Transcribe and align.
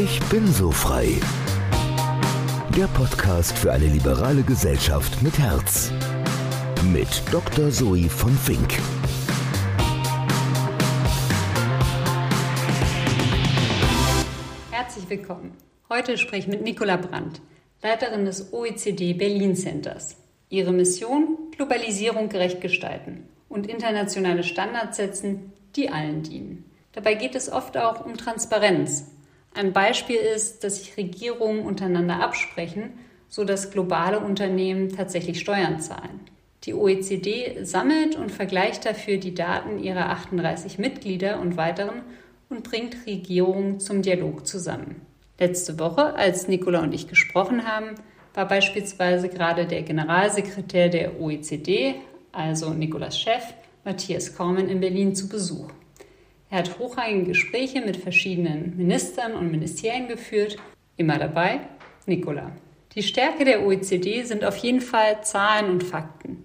Ich 0.00 0.20
bin 0.30 0.46
so 0.46 0.70
frei. 0.70 1.08
Der 2.76 2.86
Podcast 2.86 3.58
für 3.58 3.72
eine 3.72 3.86
liberale 3.86 4.44
Gesellschaft 4.44 5.20
mit 5.22 5.36
Herz. 5.40 5.90
Mit 6.92 7.08
Dr. 7.32 7.72
Zoe 7.72 8.08
von 8.08 8.30
Fink. 8.30 8.74
Herzlich 14.70 15.10
willkommen. 15.10 15.56
Heute 15.88 16.16
spreche 16.16 16.42
ich 16.42 16.46
mit 16.46 16.62
Nicola 16.62 16.96
Brandt, 16.96 17.40
Leiterin 17.82 18.24
des 18.24 18.52
OECD 18.52 19.14
Berlin 19.14 19.56
Centers. 19.56 20.16
Ihre 20.48 20.72
Mission? 20.72 21.50
Globalisierung 21.56 22.28
gerecht 22.28 22.60
gestalten 22.60 23.28
und 23.48 23.66
internationale 23.66 24.44
Standards 24.44 24.96
setzen, 24.96 25.52
die 25.74 25.90
allen 25.90 26.22
dienen. 26.22 26.70
Dabei 26.92 27.14
geht 27.14 27.34
es 27.34 27.50
oft 27.50 27.76
auch 27.76 28.06
um 28.06 28.16
Transparenz. 28.16 29.17
Ein 29.54 29.72
Beispiel 29.72 30.16
ist, 30.16 30.62
dass 30.64 30.78
sich 30.78 30.96
Regierungen 30.96 31.64
untereinander 31.64 32.22
absprechen, 32.22 32.92
sodass 33.28 33.70
globale 33.70 34.20
Unternehmen 34.20 34.90
tatsächlich 34.90 35.40
Steuern 35.40 35.80
zahlen. 35.80 36.20
Die 36.64 36.74
OECD 36.74 37.64
sammelt 37.64 38.16
und 38.16 38.32
vergleicht 38.32 38.84
dafür 38.84 39.18
die 39.18 39.34
Daten 39.34 39.78
ihrer 39.78 40.10
38 40.10 40.78
Mitglieder 40.78 41.40
und 41.40 41.56
weiteren 41.56 42.02
und 42.48 42.64
bringt 42.64 43.06
Regierungen 43.06 43.80
zum 43.80 44.02
Dialog 44.02 44.46
zusammen. 44.46 45.02
Letzte 45.38 45.78
Woche, 45.78 46.14
als 46.14 46.48
Nicola 46.48 46.82
und 46.82 46.92
ich 46.92 47.06
gesprochen 47.06 47.64
haben, 47.64 47.94
war 48.34 48.48
beispielsweise 48.48 49.28
gerade 49.28 49.66
der 49.66 49.82
Generalsekretär 49.82 50.88
der 50.88 51.20
OECD, 51.20 51.94
also 52.32 52.70
Nicolas 52.70 53.18
Chef, 53.18 53.42
Matthias 53.84 54.34
Kormann 54.34 54.68
in 54.68 54.80
Berlin 54.80 55.14
zu 55.14 55.28
Besuch. 55.28 55.70
Er 56.50 56.58
hat 56.58 56.78
hochrangige 56.78 57.28
Gespräche 57.28 57.82
mit 57.82 57.98
verschiedenen 57.98 58.76
Ministern 58.76 59.34
und 59.34 59.50
Ministerien 59.50 60.08
geführt. 60.08 60.56
Immer 60.96 61.18
dabei 61.18 61.60
Nicola. 62.06 62.52
Die 62.94 63.02
Stärke 63.02 63.44
der 63.44 63.66
OECD 63.66 64.22
sind 64.22 64.44
auf 64.44 64.56
jeden 64.56 64.80
Fall 64.80 65.22
Zahlen 65.22 65.70
und 65.70 65.84
Fakten. 65.84 66.42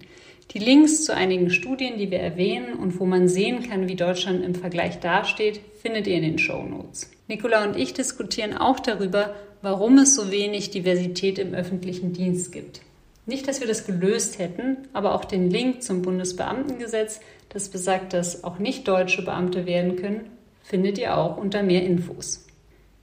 Die 0.50 0.58
Links 0.58 1.04
zu 1.04 1.16
einigen 1.16 1.48
Studien, 1.50 1.96
die 1.98 2.10
wir 2.10 2.20
erwähnen 2.20 2.74
und 2.74 3.00
wo 3.00 3.06
man 3.06 3.28
sehen 3.28 3.68
kann, 3.68 3.88
wie 3.88 3.96
Deutschland 3.96 4.44
im 4.44 4.54
Vergleich 4.54 5.00
dasteht, 5.00 5.60
findet 5.80 6.06
ihr 6.06 6.16
in 6.16 6.22
den 6.22 6.38
Show 6.38 6.62
Notes. 6.62 7.10
Nicola 7.26 7.64
und 7.64 7.76
ich 7.76 7.94
diskutieren 7.94 8.54
auch 8.56 8.78
darüber, 8.78 9.34
warum 9.62 9.96
es 9.96 10.14
so 10.14 10.30
wenig 10.30 10.70
Diversität 10.70 11.38
im 11.38 11.54
öffentlichen 11.54 12.12
Dienst 12.12 12.52
gibt. 12.52 12.82
Nicht, 13.26 13.48
dass 13.48 13.60
wir 13.60 13.66
das 13.66 13.86
gelöst 13.86 14.38
hätten, 14.38 14.88
aber 14.92 15.14
auch 15.14 15.24
den 15.24 15.50
Link 15.50 15.82
zum 15.82 16.02
Bundesbeamtengesetz, 16.02 17.20
das 17.48 17.68
besagt, 17.68 18.12
dass 18.12 18.44
auch 18.44 18.58
nicht 18.58 18.86
deutsche 18.86 19.24
Beamte 19.24 19.64
werden 19.66 19.96
können, 19.96 20.30
findet 20.62 20.98
ihr 20.98 21.16
auch 21.16 21.36
unter 21.36 21.62
mehr 21.62 21.84
Infos. 21.84 22.46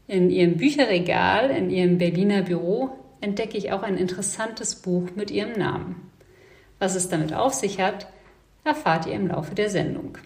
In 0.08 0.30
Ihrem 0.30 0.58
Bücherregal, 0.58 1.50
in 1.52 1.70
Ihrem 1.70 1.98
Berliner 1.98 2.42
Büro, 2.42 2.92
entdecke 3.22 3.58
ich 3.58 3.72
auch 3.72 3.82
ein 3.82 3.98
interessantes 3.98 4.76
Buch 4.76 5.10
mit 5.16 5.32
Ihrem 5.32 5.54
Namen. 5.54 6.12
Was 6.80 6.96
es 6.96 7.10
damit 7.10 7.34
auf 7.34 7.54
sich 7.54 7.80
hat, 7.80 8.08
erfahrt 8.64 9.06
ihr 9.06 9.14
im 9.14 9.28
Laufe 9.28 9.56
der 9.56 9.70
Sendung. 9.70 10.18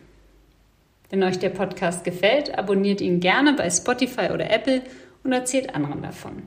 Wenn 1.09 1.23
euch 1.23 1.37
der 1.39 1.49
Podcast 1.49 2.03
gefällt, 2.03 2.57
abonniert 2.57 2.99
ihn 2.99 3.19
gerne 3.19 3.53
bei 3.53 3.69
Spotify 3.69 4.31
oder 4.33 4.49
Apple 4.49 4.81
und 5.23 5.31
erzählt 5.31 5.75
anderen 5.75 6.01
davon. 6.01 6.43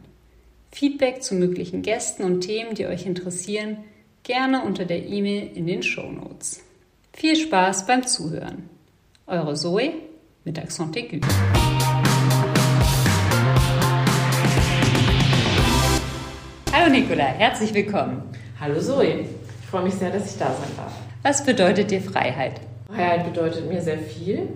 Feedback 0.70 1.22
zu 1.22 1.34
möglichen 1.34 1.82
Gästen 1.82 2.24
und 2.24 2.42
Themen, 2.42 2.74
die 2.74 2.86
euch 2.86 3.06
interessieren, 3.06 3.78
gerne 4.22 4.62
unter 4.62 4.84
der 4.84 5.04
E-Mail 5.06 5.50
in 5.54 5.66
den 5.66 5.82
Show 5.82 6.10
Notes. 6.10 6.60
Viel 7.12 7.36
Spaß 7.36 7.86
beim 7.86 8.06
Zuhören. 8.06 8.68
Eure 9.26 9.54
Zoe 9.54 9.94
mit 10.44 10.58
Accent 10.58 10.96
aigu. 10.96 11.20
Hallo 16.72 16.90
Nicola, 16.90 17.24
herzlich 17.24 17.74
willkommen. 17.74 18.22
Hallo 18.60 18.78
Zoe, 18.80 19.20
ich 19.22 19.68
freue 19.68 19.84
mich 19.84 19.94
sehr, 19.94 20.10
dass 20.10 20.32
ich 20.32 20.38
da 20.38 20.54
sein 20.54 20.70
darf. 20.76 20.92
Was 21.22 21.44
bedeutet 21.44 21.90
dir 21.90 22.02
Freiheit? 22.02 22.60
Freiheit 22.86 23.24
bedeutet 23.24 23.68
mir 23.68 23.80
sehr 23.80 23.98
viel. 23.98 24.48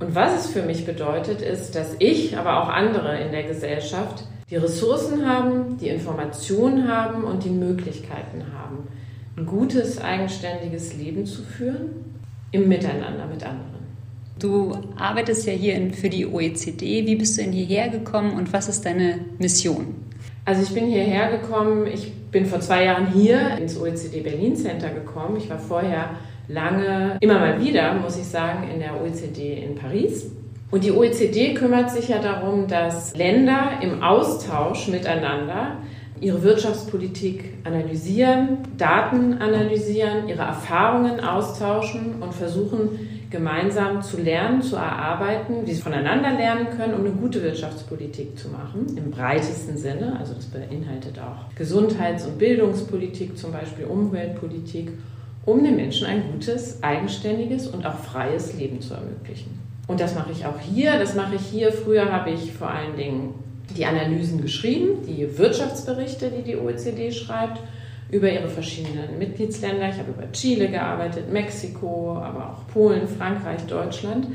Und 0.00 0.14
was 0.14 0.44
es 0.44 0.50
für 0.50 0.62
mich 0.62 0.84
bedeutet, 0.84 1.40
ist, 1.40 1.74
dass 1.74 1.94
ich, 2.00 2.36
aber 2.36 2.62
auch 2.62 2.68
andere 2.68 3.20
in 3.20 3.32
der 3.32 3.44
Gesellschaft 3.44 4.24
die 4.50 4.56
Ressourcen 4.56 5.28
haben, 5.28 5.76
die 5.78 5.88
Informationen 5.88 6.88
haben 6.88 7.24
und 7.24 7.44
die 7.44 7.50
Möglichkeiten 7.50 8.44
haben, 8.56 8.86
ein 9.36 9.44
gutes, 9.44 10.00
eigenständiges 10.00 10.96
Leben 10.96 11.26
zu 11.26 11.42
führen 11.42 11.90
im 12.52 12.68
Miteinander 12.68 13.26
mit 13.26 13.42
anderen. 13.42 13.76
Du 14.38 14.76
arbeitest 14.96 15.46
ja 15.46 15.52
hier 15.52 15.92
für 15.92 16.08
die 16.08 16.26
OECD. 16.26 17.06
Wie 17.06 17.16
bist 17.16 17.36
du 17.36 17.42
denn 17.42 17.52
hierher 17.52 17.88
gekommen 17.88 18.32
und 18.36 18.52
was 18.52 18.68
ist 18.68 18.84
deine 18.84 19.20
Mission? 19.38 19.94
Also 20.44 20.62
ich 20.62 20.72
bin 20.72 20.86
hierher 20.86 21.38
gekommen, 21.38 21.86
ich 21.86 22.12
bin 22.30 22.46
vor 22.46 22.60
zwei 22.60 22.84
Jahren 22.84 23.12
hier 23.12 23.58
ins 23.58 23.76
OECD 23.76 24.20
Berlin 24.20 24.54
Center 24.54 24.90
gekommen. 24.90 25.38
Ich 25.38 25.50
war 25.50 25.58
vorher 25.58 26.10
lange, 26.48 27.16
immer 27.20 27.40
mal 27.40 27.60
wieder, 27.60 27.94
muss 27.94 28.16
ich 28.16 28.26
sagen, 28.26 28.70
in 28.70 28.78
der 28.78 29.00
OECD 29.00 29.64
in 29.64 29.74
Paris 29.74 30.30
und 30.70 30.84
die 30.84 30.92
OECD 30.92 31.54
kümmert 31.54 31.90
sich 31.90 32.08
ja 32.08 32.18
darum, 32.18 32.66
dass 32.66 33.16
Länder 33.16 33.78
im 33.82 34.02
Austausch 34.02 34.88
miteinander 34.88 35.76
ihre 36.20 36.42
Wirtschaftspolitik 36.42 37.54
analysieren, 37.64 38.58
Daten 38.78 39.34
analysieren, 39.34 40.28
ihre 40.28 40.42
Erfahrungen 40.42 41.20
austauschen 41.20 42.20
und 42.20 42.34
versuchen 42.34 42.98
gemeinsam 43.30 44.02
zu 44.02 44.18
lernen, 44.20 44.62
zu 44.62 44.76
erarbeiten, 44.76 45.66
wie 45.66 45.72
sie 45.72 45.82
voneinander 45.82 46.32
lernen 46.32 46.68
können, 46.76 46.94
um 46.94 47.00
eine 47.00 47.10
gute 47.10 47.42
Wirtschaftspolitik 47.42 48.38
zu 48.38 48.48
machen, 48.48 48.96
im 48.96 49.10
breitesten 49.10 49.76
Sinne. 49.76 50.16
Also 50.18 50.34
das 50.34 50.46
beinhaltet 50.46 51.18
auch 51.18 51.54
Gesundheits- 51.54 52.24
und 52.24 52.38
Bildungspolitik, 52.38 53.36
zum 53.36 53.52
Beispiel 53.52 53.84
Umweltpolitik, 53.84 54.92
um 55.44 55.62
den 55.62 55.76
Menschen 55.76 56.06
ein 56.06 56.32
gutes, 56.32 56.82
eigenständiges 56.82 57.68
und 57.68 57.84
auch 57.84 57.98
freies 57.98 58.54
Leben 58.54 58.80
zu 58.80 58.94
ermöglichen. 58.94 59.65
Und 59.86 60.00
das 60.00 60.14
mache 60.14 60.32
ich 60.32 60.44
auch 60.46 60.58
hier. 60.58 60.98
Das 60.98 61.14
mache 61.14 61.36
ich 61.36 61.42
hier. 61.42 61.72
Früher 61.72 62.12
habe 62.12 62.30
ich 62.30 62.52
vor 62.52 62.70
allen 62.70 62.96
Dingen 62.96 63.34
die 63.76 63.84
Analysen 63.84 64.40
geschrieben, 64.40 65.02
die 65.06 65.38
Wirtschaftsberichte, 65.38 66.30
die 66.30 66.42
die 66.42 66.56
OECD 66.56 67.12
schreibt, 67.12 67.60
über 68.10 68.30
ihre 68.30 68.48
verschiedenen 68.48 69.18
Mitgliedsländer. 69.18 69.88
Ich 69.88 69.98
habe 69.98 70.12
über 70.12 70.30
Chile 70.32 70.68
gearbeitet, 70.68 71.32
Mexiko, 71.32 72.16
aber 72.16 72.52
auch 72.52 72.72
Polen, 72.72 73.08
Frankreich, 73.08 73.62
Deutschland. 73.66 74.28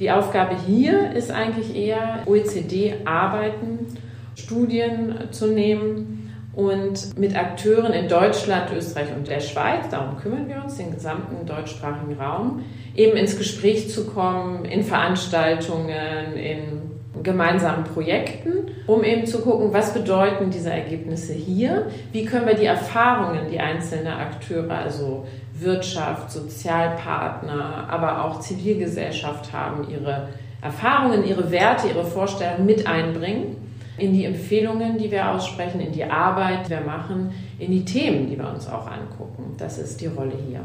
Die 0.00 0.10
Aufgabe 0.10 0.56
hier 0.66 1.12
ist 1.12 1.30
eigentlich 1.30 1.76
eher 1.76 2.22
OECD-Arbeiten, 2.26 3.86
Studien 4.34 5.14
zu 5.30 5.46
nehmen 5.46 6.23
und 6.56 7.18
mit 7.18 7.36
Akteuren 7.36 7.92
in 7.92 8.08
Deutschland, 8.08 8.70
Österreich 8.76 9.08
und 9.14 9.28
der 9.28 9.40
Schweiz, 9.40 9.88
darum 9.90 10.16
kümmern 10.18 10.48
wir 10.48 10.62
uns, 10.62 10.76
den 10.76 10.92
gesamten 10.92 11.46
deutschsprachigen 11.46 12.14
Raum, 12.20 12.64
eben 12.94 13.16
ins 13.16 13.36
Gespräch 13.36 13.90
zu 13.90 14.06
kommen, 14.06 14.64
in 14.64 14.84
Veranstaltungen, 14.84 16.36
in 16.36 16.94
gemeinsamen 17.22 17.84
Projekten, 17.84 18.70
um 18.86 19.02
eben 19.02 19.26
zu 19.26 19.40
gucken, 19.40 19.72
was 19.72 19.94
bedeuten 19.94 20.50
diese 20.50 20.70
Ergebnisse 20.70 21.32
hier, 21.32 21.86
wie 22.12 22.24
können 22.24 22.46
wir 22.46 22.54
die 22.54 22.66
Erfahrungen, 22.66 23.48
die 23.50 23.58
einzelne 23.58 24.14
Akteure, 24.16 24.70
also 24.70 25.26
Wirtschaft, 25.58 26.30
Sozialpartner, 26.30 27.86
aber 27.88 28.24
auch 28.24 28.40
Zivilgesellschaft 28.40 29.52
haben, 29.52 29.88
ihre 29.88 30.28
Erfahrungen, 30.60 31.24
ihre 31.24 31.50
Werte, 31.50 31.88
ihre 31.88 32.04
Vorstellungen 32.04 32.66
mit 32.66 32.86
einbringen 32.86 33.63
in 33.96 34.12
die 34.12 34.24
Empfehlungen, 34.24 34.98
die 34.98 35.10
wir 35.10 35.30
aussprechen, 35.30 35.80
in 35.80 35.92
die 35.92 36.04
Arbeit, 36.04 36.66
die 36.66 36.70
wir 36.70 36.80
machen, 36.80 37.30
in 37.58 37.70
die 37.70 37.84
Themen, 37.84 38.28
die 38.28 38.38
wir 38.38 38.48
uns 38.48 38.66
auch 38.66 38.86
angucken. 38.86 39.54
Das 39.56 39.78
ist 39.78 40.00
die 40.00 40.06
Rolle 40.06 40.34
hier. 40.48 40.60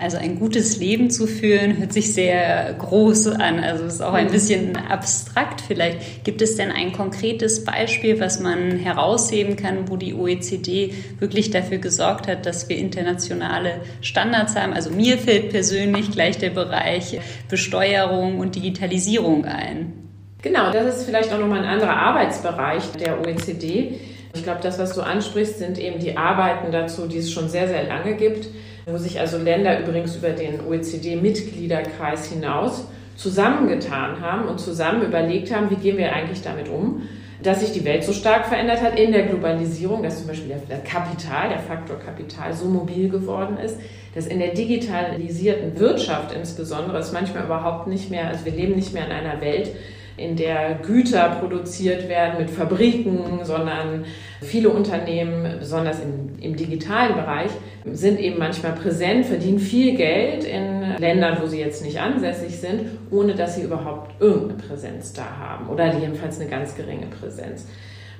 Also 0.00 0.16
ein 0.16 0.38
gutes 0.38 0.78
Leben 0.78 1.10
zu 1.10 1.26
führen, 1.26 1.78
hört 1.78 1.92
sich 1.92 2.14
sehr 2.14 2.72
groß 2.78 3.28
an. 3.28 3.58
Also 3.58 3.84
ist 3.84 4.00
auch 4.00 4.12
ein 4.12 4.28
mhm. 4.28 4.32
bisschen 4.32 4.76
abstrakt 4.76 5.60
vielleicht. 5.60 6.24
Gibt 6.24 6.40
es 6.40 6.56
denn 6.56 6.70
ein 6.70 6.92
konkretes 6.92 7.64
Beispiel, 7.64 8.20
was 8.20 8.38
man 8.38 8.76
herausheben 8.76 9.56
kann, 9.56 9.90
wo 9.90 9.96
die 9.96 10.14
OECD 10.14 10.94
wirklich 11.18 11.50
dafür 11.50 11.78
gesorgt 11.78 12.28
hat, 12.28 12.46
dass 12.46 12.68
wir 12.68 12.76
internationale 12.76 13.80
Standards 14.00 14.54
haben? 14.54 14.72
Also 14.72 14.90
mir 14.90 15.18
fällt 15.18 15.50
persönlich 15.50 16.12
gleich 16.12 16.38
der 16.38 16.50
Bereich 16.50 17.18
Besteuerung 17.48 18.38
und 18.38 18.54
Digitalisierung 18.54 19.46
ein. 19.46 20.07
Genau, 20.40 20.70
das 20.70 20.96
ist 20.96 21.04
vielleicht 21.04 21.32
auch 21.32 21.38
nochmal 21.40 21.60
ein 21.60 21.68
anderer 21.68 21.96
Arbeitsbereich 21.96 22.92
der 22.92 23.20
OECD. 23.20 23.98
Ich 24.34 24.44
glaube, 24.44 24.60
das, 24.62 24.78
was 24.78 24.94
du 24.94 25.00
ansprichst, 25.00 25.58
sind 25.58 25.78
eben 25.78 25.98
die 25.98 26.16
Arbeiten 26.16 26.70
dazu, 26.70 27.08
die 27.08 27.18
es 27.18 27.32
schon 27.32 27.48
sehr, 27.48 27.66
sehr 27.66 27.84
lange 27.84 28.14
gibt, 28.14 28.48
wo 28.86 28.96
sich 28.98 29.18
also 29.18 29.36
Länder 29.36 29.80
übrigens 29.80 30.14
über 30.14 30.30
den 30.30 30.64
OECD-Mitgliederkreis 30.64 32.26
hinaus 32.26 32.84
zusammengetan 33.16 34.20
haben 34.20 34.48
und 34.48 34.60
zusammen 34.60 35.02
überlegt 35.02 35.52
haben, 35.52 35.70
wie 35.70 35.74
gehen 35.74 35.98
wir 35.98 36.12
eigentlich 36.12 36.40
damit 36.42 36.68
um, 36.68 37.02
dass 37.42 37.60
sich 37.60 37.72
die 37.72 37.84
Welt 37.84 38.04
so 38.04 38.12
stark 38.12 38.46
verändert 38.46 38.80
hat 38.80 38.96
in 38.96 39.10
der 39.10 39.26
Globalisierung, 39.26 40.04
dass 40.04 40.18
zum 40.18 40.28
Beispiel 40.28 40.54
der 40.70 40.78
Kapital, 40.78 41.48
der 41.48 41.58
Faktor 41.58 41.98
Kapital 41.98 42.52
so 42.52 42.66
mobil 42.66 43.08
geworden 43.08 43.58
ist, 43.58 43.76
dass 44.14 44.28
in 44.28 44.38
der 44.38 44.54
digitalisierten 44.54 45.80
Wirtschaft 45.80 46.32
insbesondere 46.32 46.98
es 46.98 47.10
manchmal 47.10 47.44
überhaupt 47.44 47.88
nicht 47.88 48.08
mehr, 48.08 48.28
also 48.28 48.44
wir 48.44 48.52
leben 48.52 48.76
nicht 48.76 48.94
mehr 48.94 49.06
in 49.06 49.12
einer 49.12 49.40
Welt, 49.40 49.70
in 50.18 50.36
der 50.36 50.80
Güter 50.86 51.36
produziert 51.40 52.08
werden 52.08 52.38
mit 52.38 52.50
Fabriken, 52.50 53.40
sondern 53.44 54.04
viele 54.42 54.68
Unternehmen, 54.70 55.58
besonders 55.58 56.00
im, 56.00 56.38
im 56.40 56.56
digitalen 56.56 57.14
Bereich, 57.14 57.50
sind 57.84 58.18
eben 58.18 58.38
manchmal 58.38 58.72
präsent, 58.72 59.26
verdienen 59.26 59.58
viel 59.58 59.96
Geld 59.96 60.44
in 60.44 60.96
Ländern, 60.98 61.38
wo 61.40 61.46
sie 61.46 61.60
jetzt 61.60 61.82
nicht 61.84 62.00
ansässig 62.00 62.58
sind, 62.58 62.82
ohne 63.10 63.34
dass 63.34 63.54
sie 63.54 63.62
überhaupt 63.62 64.20
irgendeine 64.20 64.54
Präsenz 64.54 65.12
da 65.12 65.24
haben 65.38 65.68
oder 65.68 65.96
jedenfalls 65.96 66.40
eine 66.40 66.50
ganz 66.50 66.74
geringe 66.76 67.06
Präsenz. 67.06 67.66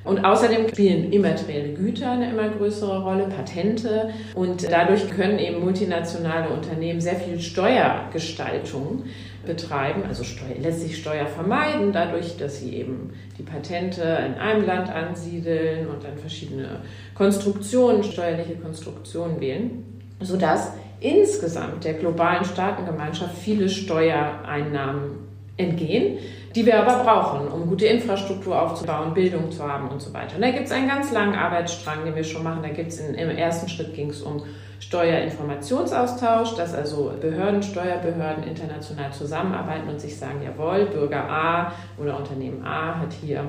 Und 0.05 0.25
außerdem 0.25 0.69
spielen 0.69 1.13
immaterielle 1.13 1.75
Güter 1.75 2.13
eine 2.13 2.31
immer 2.31 2.49
größere 2.49 3.03
Rolle, 3.03 3.25
Patente. 3.25 4.11
Und 4.35 4.71
dadurch 4.71 5.11
können 5.11 5.39
eben 5.39 5.61
multinationale 5.61 6.49
Unternehmen 6.49 7.01
sehr 7.01 7.17
viel 7.17 7.39
Steuergestaltung 7.41 9.05
betreiben, 9.47 10.03
also 10.07 10.25
lässt 10.61 10.81
sich 10.81 10.99
Steuer 10.99 11.27
vermeiden, 11.27 11.93
dadurch, 11.93 12.37
dass 12.37 12.61
sie 12.61 12.75
eben 12.75 13.11
die 13.39 13.43
Patente 13.43 14.03
in 14.03 14.35
einem 14.35 14.67
Land 14.67 14.91
ansiedeln 14.91 15.89
und 15.89 16.03
dann 16.05 16.19
verschiedene 16.19 16.81
Konstruktionen, 17.15 18.03
steuerliche 18.03 18.57
Konstruktionen 18.57 19.41
wählen, 19.41 20.03
sodass 20.21 20.73
insgesamt 21.01 21.85
der 21.85 21.95
globalen 21.95 22.45
Staatengemeinschaft 22.45 23.37
viele 23.39 23.69
Steuereinnahmen 23.69 25.28
entgehen, 25.59 26.19
die 26.55 26.65
wir 26.65 26.81
aber 26.81 27.05
brauchen, 27.05 27.49
um 27.49 27.69
gute 27.69 27.87
Infrastruktur 27.87 28.61
aufzubauen, 28.61 29.13
Bildung 29.13 29.51
zu 29.51 29.63
haben 29.63 29.89
und 29.89 30.01
so 30.01 30.15
weiter. 30.15 30.37
Und 30.37 30.43
da 30.43 30.51
gibt 30.51 30.67
es 30.67 30.73
einen 30.73 30.89
ganz 30.89 31.13
langen 31.13 31.35
Arbeitsstrang, 31.35 32.05
den 32.05 32.17
wir 32.17 32.25
schon 32.25 32.43
machen. 32.43 32.63
Da 32.63 32.71
gibt 32.71 32.89
es 32.89 33.01
im 33.01 33.31
ersten 33.31 33.69
Schritt 33.69 33.95
ging 33.95 34.11
es 34.11 34.23
um 34.23 34.43
Steuerinformationsaustausch, 34.81 36.55
dass 36.57 36.75
also 36.75 37.13
Behörden, 37.21 37.63
Steuerbehörden 37.63 38.45
international 38.45 39.13
zusammenarbeiten 39.13 39.89
und 39.89 40.01
sich 40.01 40.17
sagen, 40.17 40.41
jawohl, 40.43 40.87
Bürger 40.87 41.29
A 41.29 41.73
oder 42.01 42.17
Unternehmen 42.17 42.65
A 42.65 43.01
hat 43.01 43.13
hier 43.13 43.45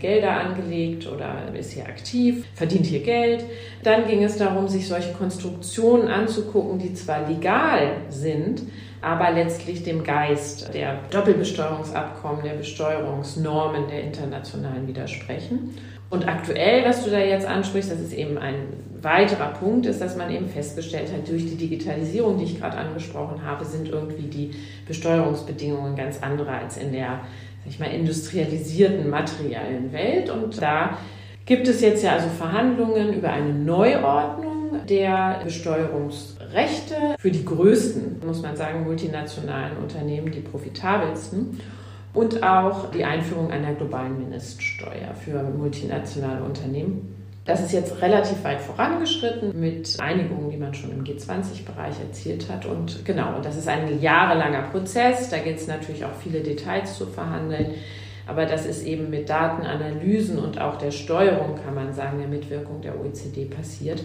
Gelder 0.00 0.38
angelegt 0.38 1.06
oder 1.06 1.54
ist 1.54 1.72
hier 1.72 1.84
aktiv, 1.84 2.46
verdient 2.54 2.86
hier 2.86 3.02
Geld. 3.02 3.44
Dann 3.82 4.06
ging 4.06 4.24
es 4.24 4.38
darum, 4.38 4.68
sich 4.68 4.88
solche 4.88 5.12
Konstruktionen 5.12 6.08
anzugucken, 6.08 6.78
die 6.78 6.94
zwar 6.94 7.28
legal 7.28 7.98
sind, 8.08 8.62
aber 9.02 9.30
letztlich 9.30 9.82
dem 9.82 10.04
Geist 10.04 10.72
der 10.74 10.98
Doppelbesteuerungsabkommen, 11.10 12.44
der 12.44 12.54
Besteuerungsnormen 12.54 13.88
der 13.88 14.02
internationalen 14.02 14.86
widersprechen. 14.86 15.76
Und 16.10 16.26
aktuell, 16.26 16.84
was 16.84 17.04
du 17.04 17.10
da 17.10 17.18
jetzt 17.18 17.46
ansprichst, 17.46 17.90
das 17.90 18.00
ist 18.00 18.12
eben 18.12 18.36
ein 18.36 18.56
weiterer 19.00 19.52
Punkt, 19.52 19.86
ist, 19.86 20.00
dass 20.00 20.16
man 20.16 20.30
eben 20.30 20.48
festgestellt 20.48 21.12
hat, 21.12 21.28
durch 21.28 21.46
die 21.46 21.56
Digitalisierung, 21.56 22.36
die 22.36 22.44
ich 22.44 22.60
gerade 22.60 22.76
angesprochen 22.76 23.44
habe, 23.46 23.64
sind 23.64 23.88
irgendwie 23.88 24.28
die 24.28 24.50
Besteuerungsbedingungen 24.86 25.96
ganz 25.96 26.20
andere 26.20 26.50
als 26.50 26.76
in 26.76 26.92
der, 26.92 27.20
sag 27.60 27.68
ich 27.68 27.78
mal, 27.78 27.86
industrialisierten 27.86 29.08
materiellen 29.08 29.92
Welt. 29.92 30.30
Und 30.30 30.60
da 30.60 30.98
gibt 31.46 31.68
es 31.68 31.80
jetzt 31.80 32.02
ja 32.02 32.12
also 32.12 32.28
Verhandlungen 32.28 33.14
über 33.14 33.30
eine 33.30 33.54
Neuordnung 33.54 34.84
der 34.88 35.40
Besteuerungsrechte 36.50 37.16
für 37.18 37.30
die 37.30 37.44
größten, 37.44 38.22
muss 38.26 38.42
man 38.42 38.56
sagen, 38.56 38.84
multinationalen 38.84 39.76
Unternehmen, 39.78 40.30
die 40.30 40.40
profitabelsten 40.40 41.60
und 42.12 42.42
auch 42.42 42.90
die 42.90 43.04
Einführung 43.04 43.50
einer 43.50 43.74
globalen 43.74 44.18
Mindeststeuer 44.18 45.14
für 45.24 45.42
multinationale 45.42 46.42
Unternehmen. 46.42 47.16
Das 47.44 47.60
ist 47.60 47.72
jetzt 47.72 48.02
relativ 48.02 48.44
weit 48.44 48.60
vorangeschritten 48.60 49.58
mit 49.58 49.96
Einigungen, 49.98 50.50
die 50.50 50.56
man 50.56 50.74
schon 50.74 50.90
im 50.92 51.04
G20-Bereich 51.04 51.94
erzielt 52.00 52.50
hat. 52.50 52.66
Und 52.66 53.04
genau, 53.04 53.40
das 53.42 53.56
ist 53.56 53.66
ein 53.66 54.00
jahrelanger 54.00 54.62
Prozess. 54.62 55.30
Da 55.30 55.38
gibt 55.38 55.58
es 55.58 55.66
natürlich 55.66 56.04
auch 56.04 56.14
viele 56.22 56.40
Details 56.40 56.96
zu 56.98 57.06
verhandeln. 57.06 57.74
Aber 58.26 58.44
das 58.44 58.66
ist 58.66 58.84
eben 58.84 59.10
mit 59.10 59.28
Datenanalysen 59.28 60.38
und 60.38 60.60
auch 60.60 60.76
der 60.76 60.90
Steuerung, 60.90 61.56
kann 61.64 61.74
man 61.74 61.92
sagen, 61.94 62.18
der 62.18 62.28
Mitwirkung 62.28 62.82
der 62.82 63.00
OECD 63.00 63.46
passiert. 63.46 64.04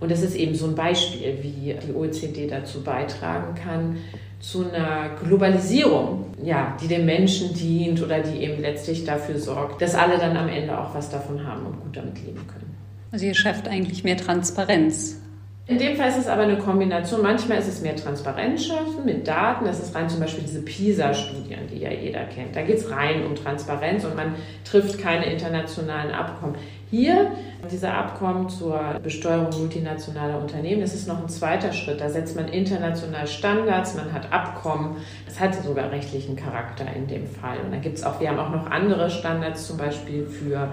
Und 0.00 0.10
das 0.10 0.22
ist 0.22 0.34
eben 0.34 0.54
so 0.54 0.66
ein 0.66 0.74
Beispiel, 0.74 1.38
wie 1.42 1.74
die 1.74 1.94
OECD 1.94 2.46
dazu 2.46 2.82
beitragen 2.82 3.54
kann, 3.54 3.98
zu 4.40 4.64
einer 4.70 5.10
Globalisierung, 5.22 6.24
ja, 6.42 6.76
die 6.82 6.88
dem 6.88 7.04
Menschen 7.04 7.54
dient 7.54 8.02
oder 8.02 8.20
die 8.20 8.42
eben 8.42 8.60
letztlich 8.62 9.04
dafür 9.04 9.38
sorgt, 9.38 9.82
dass 9.82 9.94
alle 9.94 10.18
dann 10.18 10.36
am 10.36 10.48
Ende 10.48 10.78
auch 10.78 10.94
was 10.94 11.10
davon 11.10 11.46
haben 11.46 11.66
und 11.66 11.80
gut 11.80 11.96
damit 11.96 12.18
leben 12.24 12.46
können. 12.46 12.74
Also 13.12 13.26
ihr 13.26 13.34
schafft 13.34 13.68
eigentlich 13.68 14.02
mehr 14.02 14.16
Transparenz. 14.16 15.20
In 15.66 15.78
dem 15.78 15.96
Fall 15.96 16.08
ist 16.08 16.18
es 16.18 16.26
aber 16.26 16.42
eine 16.42 16.58
Kombination. 16.58 17.22
Manchmal 17.22 17.58
ist 17.58 17.68
es 17.68 17.80
mehr 17.80 17.94
Transparenz 17.94 18.66
schaffen 18.66 19.04
mit 19.04 19.28
Daten. 19.28 19.66
Das 19.66 19.78
ist 19.78 19.94
rein 19.94 20.08
zum 20.08 20.18
Beispiel 20.18 20.42
diese 20.42 20.62
PISA-Studien, 20.62 21.60
die 21.72 21.78
ja 21.78 21.92
jeder 21.92 22.24
kennt. 22.24 22.56
Da 22.56 22.62
geht 22.62 22.78
es 22.78 22.90
rein 22.90 23.24
um 23.24 23.36
Transparenz 23.36 24.04
und 24.04 24.16
man 24.16 24.34
trifft 24.64 24.98
keine 24.98 25.32
internationalen 25.32 26.10
Abkommen. 26.10 26.56
Hier, 26.90 27.30
diese 27.70 27.92
Abkommen 27.92 28.48
zur 28.48 28.80
Besteuerung 29.00 29.56
multinationaler 29.56 30.40
Unternehmen, 30.40 30.80
das 30.80 30.92
ist 30.92 31.06
noch 31.06 31.22
ein 31.22 31.28
zweiter 31.28 31.72
Schritt. 31.72 32.00
Da 32.00 32.08
setzt 32.08 32.34
man 32.34 32.48
international 32.48 33.28
Standards, 33.28 33.94
man 33.94 34.12
hat 34.12 34.32
Abkommen. 34.32 34.96
Das 35.24 35.38
hat 35.38 35.54
sogar 35.54 35.92
rechtlichen 35.92 36.34
Charakter 36.34 36.86
in 36.92 37.06
dem 37.06 37.28
Fall. 37.28 37.58
Und 37.64 37.70
da 37.70 37.76
gibt 37.76 37.98
es 37.98 38.04
auch, 38.04 38.20
wir 38.20 38.28
haben 38.28 38.40
auch 38.40 38.50
noch 38.50 38.68
andere 38.68 39.08
Standards, 39.08 39.68
zum 39.68 39.76
Beispiel 39.76 40.26
für 40.26 40.72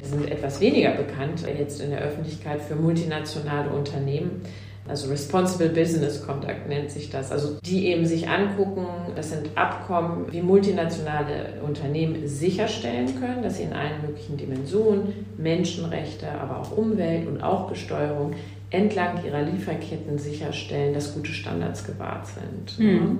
sind 0.00 0.30
etwas 0.30 0.60
weniger 0.60 0.92
bekannt 0.92 1.44
jetzt 1.58 1.80
in 1.80 1.90
der 1.90 2.00
Öffentlichkeit 2.00 2.62
für 2.62 2.76
multinationale 2.76 3.68
Unternehmen. 3.70 4.42
Also 4.88 5.08
Responsible 5.10 5.68
Business 5.68 6.24
Conduct 6.24 6.68
nennt 6.68 6.90
sich 6.90 7.10
das. 7.10 7.30
Also 7.30 7.58
die 7.64 7.86
eben 7.86 8.06
sich 8.06 8.28
angucken, 8.28 8.86
das 9.14 9.30
sind 9.30 9.50
Abkommen, 9.54 10.26
wie 10.30 10.42
multinationale 10.42 11.60
Unternehmen 11.66 12.26
sicherstellen 12.26 13.18
können, 13.20 13.42
dass 13.42 13.58
sie 13.58 13.64
in 13.64 13.72
allen 13.72 14.00
möglichen 14.06 14.36
Dimensionen 14.36 15.26
Menschenrechte, 15.36 16.30
aber 16.30 16.60
auch 16.60 16.76
Umwelt 16.76 17.26
und 17.28 17.42
auch 17.42 17.68
Besteuerung 17.68 18.34
entlang 18.70 19.24
ihrer 19.24 19.42
Lieferketten 19.42 20.18
sicherstellen, 20.18 20.92
dass 20.94 21.14
gute 21.14 21.32
Standards 21.32 21.84
gewahrt 21.84 22.26
sind. 22.26 22.78
Mhm. 22.78 23.18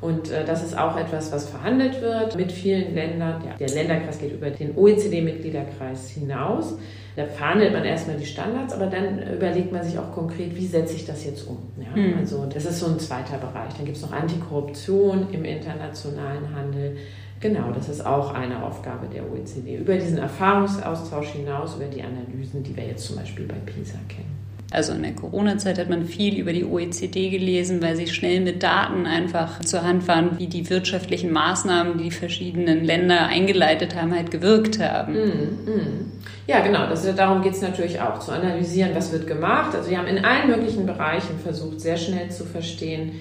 Und 0.00 0.30
äh, 0.30 0.44
das 0.44 0.62
ist 0.62 0.76
auch 0.76 0.96
etwas, 0.96 1.32
was 1.32 1.48
verhandelt 1.48 2.00
wird 2.02 2.36
mit 2.36 2.52
vielen 2.52 2.94
Ländern. 2.94 3.42
Ja, 3.44 3.56
der 3.58 3.68
Länderkreis 3.68 4.18
geht 4.18 4.32
über 4.32 4.50
den 4.50 4.76
OECD-Mitgliederkreis 4.76 6.10
hinaus. 6.10 6.76
Da 7.16 7.24
verhandelt 7.24 7.72
man 7.72 7.82
erstmal 7.84 8.16
die 8.18 8.26
Standards, 8.26 8.74
aber 8.74 8.86
dann 8.86 9.22
überlegt 9.32 9.72
man 9.72 9.82
sich 9.82 9.98
auch 9.98 10.12
konkret, 10.12 10.54
wie 10.54 10.66
setze 10.66 10.94
ich 10.94 11.06
das 11.06 11.24
jetzt 11.24 11.48
um. 11.48 11.56
Ja? 11.78 12.00
Mhm. 12.00 12.18
Also 12.18 12.44
das 12.44 12.66
ist 12.66 12.78
so 12.78 12.86
ein 12.86 12.98
zweiter 12.98 13.38
Bereich. 13.38 13.72
Dann 13.74 13.86
gibt 13.86 13.96
es 13.96 14.02
noch 14.02 14.12
Antikorruption 14.12 15.28
im 15.32 15.44
internationalen 15.46 16.54
Handel. 16.54 16.98
Genau, 17.40 17.70
das 17.72 17.88
ist 17.88 18.04
auch 18.04 18.34
eine 18.34 18.62
Aufgabe 18.62 19.06
der 19.06 19.22
OECD. 19.30 19.76
Über 19.76 19.94
diesen 19.94 20.18
Erfahrungsaustausch 20.18 21.28
hinaus, 21.28 21.76
über 21.76 21.86
die 21.86 22.02
Analysen, 22.02 22.62
die 22.62 22.76
wir 22.76 22.84
jetzt 22.84 23.06
zum 23.06 23.16
Beispiel 23.16 23.46
bei 23.46 23.56
PISA 23.64 23.98
kennen. 24.08 24.45
Also 24.76 24.92
in 24.92 25.04
der 25.04 25.14
Corona-Zeit 25.14 25.78
hat 25.78 25.88
man 25.88 26.04
viel 26.04 26.38
über 26.38 26.52
die 26.52 26.62
OECD 26.62 27.30
gelesen, 27.30 27.80
weil 27.80 27.96
sie 27.96 28.08
schnell 28.08 28.42
mit 28.42 28.62
Daten 28.62 29.06
einfach 29.06 29.60
zur 29.60 29.82
Hand 29.82 30.06
waren, 30.06 30.38
wie 30.38 30.48
die 30.48 30.68
wirtschaftlichen 30.68 31.32
Maßnahmen, 31.32 31.96
die 31.96 32.04
die 32.04 32.10
verschiedenen 32.10 32.84
Länder 32.84 33.26
eingeleitet 33.26 33.96
haben, 33.96 34.14
halt 34.14 34.30
gewirkt 34.30 34.78
haben. 34.78 35.14
Mm, 35.14 35.70
mm. 35.70 36.12
Ja, 36.46 36.60
genau. 36.60 36.86
Das, 36.90 37.06
darum 37.16 37.40
geht 37.40 37.54
es 37.54 37.62
natürlich 37.62 38.02
auch, 38.02 38.20
zu 38.20 38.32
analysieren, 38.32 38.90
was 38.94 39.12
wird 39.12 39.26
gemacht. 39.26 39.74
Also 39.74 39.88
wir 39.88 39.96
haben 39.96 40.08
in 40.08 40.22
allen 40.22 40.50
möglichen 40.50 40.84
Bereichen 40.84 41.38
versucht, 41.42 41.80
sehr 41.80 41.96
schnell 41.96 42.30
zu 42.30 42.44
verstehen, 42.44 43.12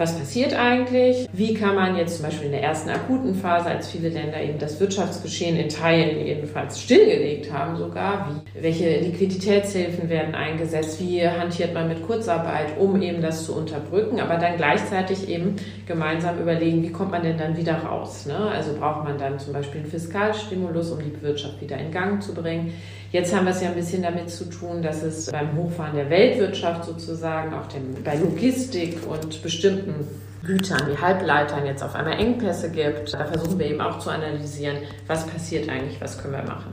was 0.00 0.18
passiert 0.18 0.54
eigentlich? 0.54 1.28
Wie 1.30 1.52
kann 1.52 1.74
man 1.74 1.94
jetzt 1.94 2.16
zum 2.16 2.24
Beispiel 2.24 2.46
in 2.46 2.52
der 2.52 2.62
ersten 2.62 2.88
akuten 2.88 3.34
Phase, 3.34 3.66
als 3.66 3.90
viele 3.90 4.08
Länder 4.08 4.42
eben 4.42 4.58
das 4.58 4.80
Wirtschaftsgeschehen 4.80 5.58
in 5.58 5.68
Teilen 5.68 6.26
jedenfalls 6.26 6.80
stillgelegt 6.80 7.52
haben 7.52 7.76
sogar, 7.76 8.42
wie, 8.54 8.62
welche 8.62 8.98
Liquiditätshilfen 9.00 10.08
werden 10.08 10.34
eingesetzt, 10.34 11.02
wie 11.02 11.28
hantiert 11.28 11.74
man 11.74 11.86
mit 11.86 12.02
Kurzarbeit, 12.06 12.78
um 12.78 13.02
eben 13.02 13.20
das 13.20 13.44
zu 13.44 13.54
unterbrücken, 13.54 14.20
aber 14.20 14.38
dann 14.38 14.56
gleichzeitig 14.56 15.28
eben 15.28 15.56
gemeinsam 15.86 16.40
überlegen, 16.40 16.82
wie 16.82 16.92
kommt 16.92 17.10
man 17.10 17.22
denn 17.22 17.36
dann 17.36 17.58
wieder 17.58 17.74
raus? 17.74 18.24
Ne? 18.24 18.38
Also 18.38 18.72
braucht 18.78 19.04
man 19.04 19.18
dann 19.18 19.38
zum 19.38 19.52
Beispiel 19.52 19.82
einen 19.82 19.90
Fiskalstimulus, 19.90 20.92
um 20.92 21.00
die 21.00 21.20
Wirtschaft 21.20 21.60
wieder 21.60 21.76
in 21.76 21.90
Gang 21.90 22.22
zu 22.22 22.32
bringen. 22.32 22.72
Jetzt 23.12 23.34
haben 23.34 23.44
wir 23.44 23.50
es 23.50 23.60
ja 23.60 23.70
ein 23.70 23.74
bisschen 23.74 24.02
damit 24.02 24.30
zu 24.30 24.44
tun, 24.44 24.82
dass 24.82 25.02
es 25.02 25.32
beim 25.32 25.56
Hochfahren 25.56 25.96
der 25.96 26.08
Weltwirtschaft 26.10 26.84
sozusagen, 26.84 27.52
auch 27.54 27.66
dem, 27.66 28.02
bei 28.04 28.14
Logistik 28.14 28.98
und 29.08 29.42
bestimmten 29.42 30.06
Gütern 30.44 30.88
wie 30.88 30.96
Halbleitern 30.96 31.66
jetzt 31.66 31.82
auf 31.82 31.96
einmal 31.96 32.18
Engpässe 32.20 32.70
gibt. 32.70 33.12
Da 33.12 33.24
versuchen 33.24 33.58
wir 33.58 33.66
eben 33.66 33.80
auch 33.80 33.98
zu 33.98 34.10
analysieren, 34.10 34.76
was 35.08 35.26
passiert 35.26 35.68
eigentlich, 35.68 36.00
was 36.00 36.22
können 36.22 36.34
wir 36.34 36.44
machen. 36.44 36.72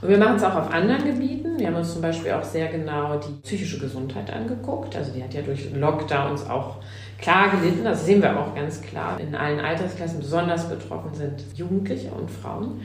Und 0.00 0.08
wir 0.08 0.18
machen 0.18 0.36
es 0.36 0.42
auch 0.42 0.54
auf 0.54 0.72
anderen 0.72 1.04
Gebieten. 1.04 1.58
Wir 1.58 1.66
haben 1.66 1.76
uns 1.76 1.92
zum 1.92 2.02
Beispiel 2.02 2.32
auch 2.32 2.44
sehr 2.44 2.68
genau 2.68 3.18
die 3.18 3.40
psychische 3.42 3.78
Gesundheit 3.78 4.32
angeguckt. 4.32 4.96
Also 4.96 5.12
die 5.12 5.22
hat 5.22 5.34
ja 5.34 5.42
durch 5.42 5.70
Lockdowns 5.74 6.48
auch 6.48 6.78
klar 7.18 7.50
gelitten. 7.50 7.84
Das 7.84 8.04
sehen 8.04 8.22
wir 8.22 8.38
auch 8.38 8.54
ganz 8.54 8.80
klar. 8.82 9.18
In 9.20 9.34
allen 9.34 9.60
Altersklassen 9.60 10.20
besonders 10.20 10.68
betroffen 10.68 11.14
sind 11.14 11.44
Jugendliche 11.54 12.10
und 12.10 12.30
Frauen. 12.30 12.80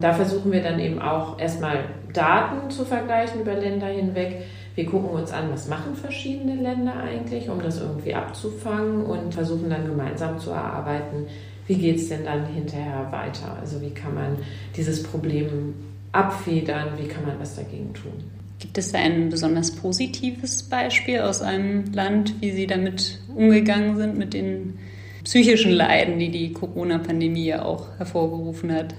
Da 0.00 0.14
versuchen 0.14 0.50
wir 0.50 0.62
dann 0.62 0.80
eben 0.80 0.98
auch 0.98 1.38
erstmal 1.38 1.84
Daten 2.12 2.70
zu 2.70 2.86
vergleichen 2.86 3.42
über 3.42 3.54
Länder 3.54 3.86
hinweg. 3.86 4.42
Wir 4.74 4.86
gucken 4.86 5.10
uns 5.10 5.30
an, 5.30 5.50
was 5.52 5.68
machen 5.68 5.94
verschiedene 5.94 6.54
Länder 6.54 6.96
eigentlich, 6.96 7.50
um 7.50 7.60
das 7.62 7.80
irgendwie 7.80 8.14
abzufangen 8.14 9.04
und 9.04 9.34
versuchen 9.34 9.68
dann 9.68 9.86
gemeinsam 9.86 10.38
zu 10.38 10.50
erarbeiten, 10.50 11.26
wie 11.66 11.74
geht 11.74 11.96
es 11.96 12.08
denn 12.08 12.24
dann 12.24 12.46
hinterher 12.46 13.12
weiter? 13.12 13.56
Also 13.60 13.80
wie 13.82 13.90
kann 13.90 14.14
man 14.14 14.38
dieses 14.74 15.02
Problem 15.02 15.74
abfedern, 16.12 16.88
wie 16.98 17.06
kann 17.06 17.26
man 17.26 17.38
was 17.38 17.56
dagegen 17.56 17.92
tun? 17.92 18.12
Gibt 18.58 18.78
es 18.78 18.92
da 18.92 18.98
ein 18.98 19.28
besonders 19.28 19.70
positives 19.70 20.62
Beispiel 20.62 21.20
aus 21.20 21.42
einem 21.42 21.92
Land, 21.92 22.34
wie 22.40 22.52
Sie 22.52 22.66
damit 22.66 23.20
umgegangen 23.34 23.96
sind, 23.96 24.18
mit 24.18 24.34
den 24.34 24.78
psychischen 25.24 25.72
Leiden, 25.72 26.18
die 26.18 26.30
die 26.30 26.52
Corona-Pandemie 26.52 27.46
ja 27.46 27.62
auch 27.64 27.86
hervorgerufen 27.98 28.72
hat? 28.72 28.94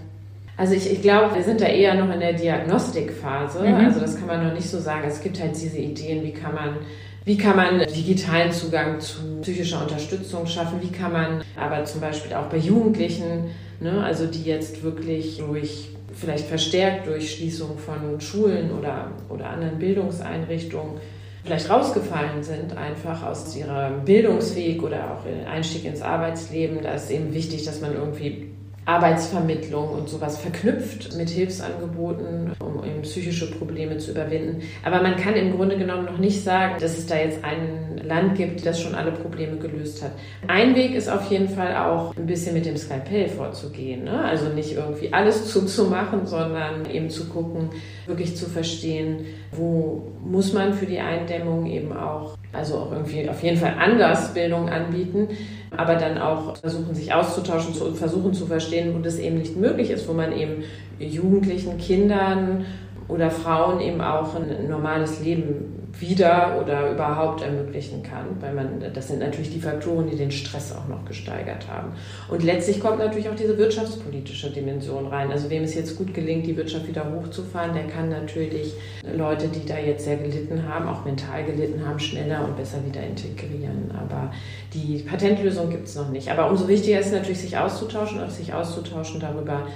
Also 0.58 0.74
ich, 0.74 0.92
ich 0.92 1.02
glaube, 1.02 1.36
wir 1.36 1.44
sind 1.44 1.62
da 1.62 1.66
eher 1.66 1.96
noch 1.96 2.14
in 2.14 2.20
der 2.20 2.34
Diagnostikphase. 2.34 3.62
Mhm. 3.62 3.76
Also 3.76 4.00
das 4.00 4.18
kann 4.18 4.28
man 4.28 4.46
noch 4.46 4.54
nicht 4.54 4.70
so 4.70 4.80
sagen. 4.80 5.04
Es 5.08 5.22
gibt 5.22 5.40
halt 5.40 5.56
diese 5.56 5.78
Ideen, 5.78 6.24
wie 6.24 6.34
kann 6.34 6.54
man 6.54 6.78
wie 7.24 7.38
kann 7.38 7.56
man 7.56 7.80
digitalen 7.80 8.52
Zugang 8.52 9.00
zu 9.00 9.42
psychischer 9.42 9.84
Unterstützung 9.84 10.48
schaffen? 10.48 10.82
Wie 10.82 10.92
kann 10.92 11.14
man 11.14 11.44
aber 11.56 11.86
zum 11.86 12.02
Beispiel 12.02 12.34
auch 12.34 12.48
bei 12.48 12.58
Jugendlichen, 12.58 13.52
ne, 13.80 14.04
also 14.04 14.26
die 14.26 14.44
jetzt 14.44 14.82
wirklich 14.82 15.38
durch 15.38 15.90
vielleicht 16.14 16.48
verstärkt 16.48 17.08
durch 17.08 17.36
Schließung 17.36 17.78
von 17.78 18.20
Schulen 18.20 18.72
oder, 18.72 19.12
oder 19.30 19.50
anderen 19.50 19.78
Bildungseinrichtungen 19.78 21.00
vielleicht 21.44 21.70
rausgefallen 21.70 22.44
sind, 22.44 22.76
einfach 22.76 23.24
aus 23.24 23.56
ihrem 23.56 24.04
Bildungsweg 24.04 24.82
oder 24.84 25.12
auch 25.12 25.50
Einstieg 25.50 25.86
ins 25.86 26.02
Arbeitsleben. 26.02 26.82
Da 26.82 26.94
ist 26.94 27.10
eben 27.10 27.34
wichtig, 27.34 27.66
dass 27.66 27.82
man 27.82 27.94
irgendwie 27.94 28.51
Arbeitsvermittlung 28.86 29.90
und 29.90 30.10
sowas 30.10 30.40
verknüpft 30.40 31.16
mit 31.16 31.30
Hilfsangeboten, 31.30 32.52
um 32.60 32.84
eben 32.84 33.04
psychische 33.04 33.52
Probleme 33.52 33.98
zu 33.98 34.12
überwinden. 34.12 34.64
Aber 34.84 35.02
man 35.04 35.16
kann 35.18 35.36
im 35.36 35.56
Grunde 35.56 35.78
genommen 35.78 36.06
noch 36.06 36.18
nicht 36.18 36.44
sagen, 36.44 36.76
dass 36.80 36.98
es 36.98 37.06
da 37.06 37.18
jetzt 37.18 37.44
ein 37.44 38.02
Land 38.04 38.36
gibt, 38.36 38.66
das 38.66 38.82
schon 38.82 38.96
alle 38.96 39.12
Probleme 39.12 39.58
gelöst 39.58 40.04
hat. 40.04 40.12
Ein 40.48 40.76
Weg 40.76 40.96
ist 40.96 41.10
auf 41.10 41.30
jeden 41.30 41.50
Fall 41.50 41.76
auch 41.76 42.16
ein 42.18 42.26
bisschen 42.26 42.54
mit 42.56 42.66
dem 42.66 42.76
Skalpell 42.76 43.30
vorzugehen. 43.30 44.06
Ne? 44.06 44.24
Also 44.24 44.50
nicht 44.50 44.74
irgendwie 44.74 45.14
alles 45.14 45.52
zuzumachen, 45.52 46.26
sondern 46.26 46.90
eben 46.90 47.10
zu 47.10 47.30
gucken, 47.30 47.70
wirklich 48.08 48.36
zu 48.36 48.48
verstehen, 48.48 49.26
wo 49.52 50.12
muss 50.24 50.54
man 50.54 50.74
für 50.74 50.88
die 50.88 51.00
Eindämmung 51.00 51.68
eben 51.68 51.94
auch, 51.94 52.38
also 52.54 52.78
auch 52.78 52.92
irgendwie 52.92 53.30
auf 53.30 53.42
jeden 53.44 53.58
Fall 53.58 53.76
anders 53.80 54.34
Bildung 54.34 54.70
anbieten 54.70 55.30
aber 55.76 55.96
dann 55.96 56.18
auch 56.18 56.58
versuchen, 56.58 56.94
sich 56.94 57.14
auszutauschen 57.14 57.74
und 57.82 57.98
versuchen 57.98 58.34
zu 58.34 58.46
verstehen, 58.46 58.94
wo 58.94 59.00
das 59.00 59.18
eben 59.18 59.38
nicht 59.38 59.56
möglich 59.56 59.90
ist, 59.90 60.08
wo 60.08 60.14
man 60.14 60.34
eben 60.34 60.64
Jugendlichen, 61.00 61.78
Kindern 61.78 62.66
oder 63.08 63.32
Frauen 63.32 63.80
eben 63.80 64.02
auch 64.02 64.36
ein 64.36 64.70
normales 64.70 65.24
Leben 65.24 65.81
wieder 66.02 66.60
oder 66.62 66.92
überhaupt 66.92 67.42
ermöglichen 67.42 68.04
kann, 68.04 68.26
weil 68.40 68.54
man, 68.54 68.84
das 68.94 69.08
sind 69.08 69.20
natürlich 69.20 69.52
die 69.52 69.60
Faktoren, 69.60 70.10
die 70.10 70.18
den 70.18 70.32
Stress 70.32 70.74
auch 70.76 70.88
noch 70.88 71.06
gesteigert 71.06 71.68
haben. 71.70 71.94
Und 72.30 72.44
letztlich 72.44 72.80
kommt 72.80 73.00
natürlich 73.00 73.30
auch 73.30 73.36
diese 73.36 73.58
wirtschaftspolitische 73.58 74.50
Dimension 74.50 75.08
rein. 75.08 75.32
Also 75.32 75.50
wem 75.50 75.64
es 75.64 75.76
jetzt 75.76 75.98
gut 75.98 76.14
gelingt, 76.14 76.48
die 76.48 76.58
Wirtschaft 76.58 76.88
wieder 76.88 77.06
hochzufahren, 77.12 77.74
der 77.74 77.88
kann 77.88 78.10
natürlich 78.10 78.74
Leute, 79.16 79.48
die 79.48 79.66
da 79.66 79.78
jetzt 79.78 80.06
sehr 80.06 80.18
gelitten 80.18 80.68
haben, 80.68 80.90
auch 80.90 81.06
mental 81.06 81.46
gelitten 81.46 81.86
haben, 81.88 82.00
schneller 82.00 82.44
und 82.46 82.58
besser 82.58 82.80
wieder 82.86 83.02
integrieren. 83.02 83.92
Aber 83.98 84.32
die 84.74 85.00
Patentlösung 85.00 85.70
gibt 85.70 85.88
es 85.88 85.96
noch 85.96 86.10
nicht. 86.10 86.30
Aber 86.30 86.50
umso 86.50 86.68
wichtiger 86.68 87.00
ist 87.00 87.14
natürlich, 87.14 87.40
sich 87.40 87.58
auszutauschen, 87.58 88.22
auch 88.22 88.30
sich 88.30 88.54
auszutauschen 88.54 89.20
darüber, 89.20 89.68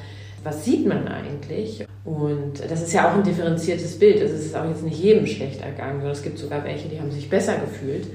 was 0.43 0.65
sieht 0.65 0.87
man 0.87 1.07
eigentlich? 1.07 1.85
Und 2.05 2.61
das 2.69 2.83
ist 2.83 2.93
ja 2.93 3.09
auch 3.09 3.15
ein 3.15 3.23
differenziertes 3.23 3.97
Bild. 3.97 4.21
Es 4.21 4.31
ist 4.31 4.55
auch 4.55 4.67
jetzt 4.67 4.83
nicht 4.83 5.01
jedem 5.01 5.25
schlecht 5.25 5.61
ergangen, 5.61 5.95
sondern 5.95 6.11
es 6.11 6.21
gibt 6.21 6.37
sogar 6.37 6.63
welche, 6.63 6.87
die 6.87 6.99
haben 6.99 7.11
sich 7.11 7.29
besser 7.29 7.55
gefühlt 7.57 8.05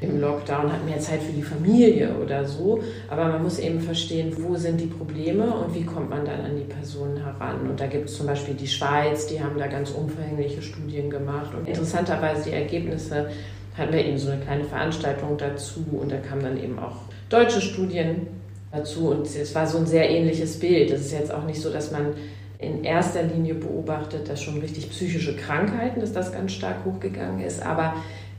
im 0.00 0.20
Lockdown, 0.20 0.72
hatten 0.72 0.86
mehr 0.86 1.00
Zeit 1.00 1.20
für 1.20 1.32
die 1.32 1.42
Familie 1.42 2.14
oder 2.22 2.46
so. 2.46 2.80
Aber 3.08 3.26
man 3.26 3.42
muss 3.42 3.58
eben 3.58 3.80
verstehen, 3.80 4.32
wo 4.38 4.54
sind 4.56 4.80
die 4.80 4.86
Probleme 4.86 5.52
und 5.52 5.74
wie 5.74 5.84
kommt 5.84 6.10
man 6.10 6.24
dann 6.24 6.40
an 6.40 6.56
die 6.56 6.72
Personen 6.72 7.22
heran. 7.22 7.68
Und 7.68 7.80
da 7.80 7.86
gibt 7.86 8.08
es 8.08 8.16
zum 8.16 8.26
Beispiel 8.26 8.54
die 8.54 8.68
Schweiz, 8.68 9.26
die 9.26 9.42
haben 9.42 9.58
da 9.58 9.66
ganz 9.66 9.90
umfängliche 9.90 10.62
Studien 10.62 11.10
gemacht. 11.10 11.52
Und 11.54 11.68
interessanterweise 11.68 12.50
die 12.50 12.54
Ergebnisse 12.54 13.30
hatten 13.76 13.92
wir 13.92 14.04
eben 14.04 14.16
so 14.16 14.30
eine 14.30 14.40
kleine 14.40 14.64
Veranstaltung 14.64 15.36
dazu 15.36 15.84
und 15.92 16.12
da 16.12 16.18
kamen 16.18 16.42
dann 16.42 16.62
eben 16.62 16.78
auch 16.78 16.96
deutsche 17.28 17.60
Studien 17.60 18.26
dazu 18.72 19.08
und 19.08 19.26
es 19.26 19.54
war 19.54 19.66
so 19.66 19.78
ein 19.78 19.86
sehr 19.86 20.08
ähnliches 20.08 20.58
Bild. 20.58 20.90
Es 20.90 21.06
ist 21.06 21.12
jetzt 21.12 21.32
auch 21.32 21.44
nicht 21.44 21.60
so, 21.60 21.72
dass 21.72 21.90
man 21.90 22.14
in 22.60 22.84
erster 22.84 23.22
Linie 23.22 23.54
beobachtet, 23.54 24.28
dass 24.28 24.42
schon 24.42 24.58
richtig 24.58 24.90
psychische 24.90 25.36
Krankheiten, 25.36 26.00
dass 26.00 26.12
das 26.12 26.32
ganz 26.32 26.52
stark 26.52 26.84
hochgegangen 26.84 27.40
ist, 27.40 27.62
aber 27.64 27.94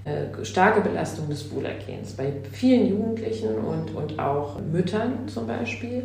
äh, 0.05 0.43
starke 0.45 0.81
Belastung 0.81 1.29
des 1.29 1.53
Wohlergehens 1.53 2.13
bei 2.13 2.31
vielen 2.51 2.87
Jugendlichen 2.87 3.55
und, 3.55 3.95
und 3.95 4.19
auch 4.19 4.59
Müttern 4.59 5.27
zum 5.27 5.47
Beispiel. 5.47 6.03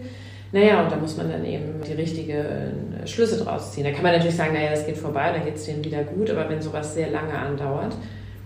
Naja, 0.53 0.83
und 0.83 0.93
da 0.93 0.97
muss 0.97 1.17
man 1.17 1.31
dann 1.31 1.45
eben 1.45 1.83
die 1.87 1.93
richtigen 1.93 2.33
äh, 3.03 3.07
Schlüsse 3.07 3.43
draus 3.43 3.73
ziehen. 3.73 3.85
Da 3.85 3.91
kann 3.91 4.03
man 4.03 4.13
natürlich 4.13 4.37
sagen, 4.37 4.55
naja, 4.55 4.71
das 4.71 4.87
geht 4.87 4.97
vorbei, 4.97 5.33
dann 5.33 5.45
geht 5.45 5.57
es 5.57 5.65
denen 5.65 5.85
wieder 5.85 6.05
gut, 6.05 6.31
aber 6.31 6.49
wenn 6.49 6.63
sowas 6.63 6.95
sehr 6.95 7.11
lange 7.11 7.33
andauert, 7.33 7.97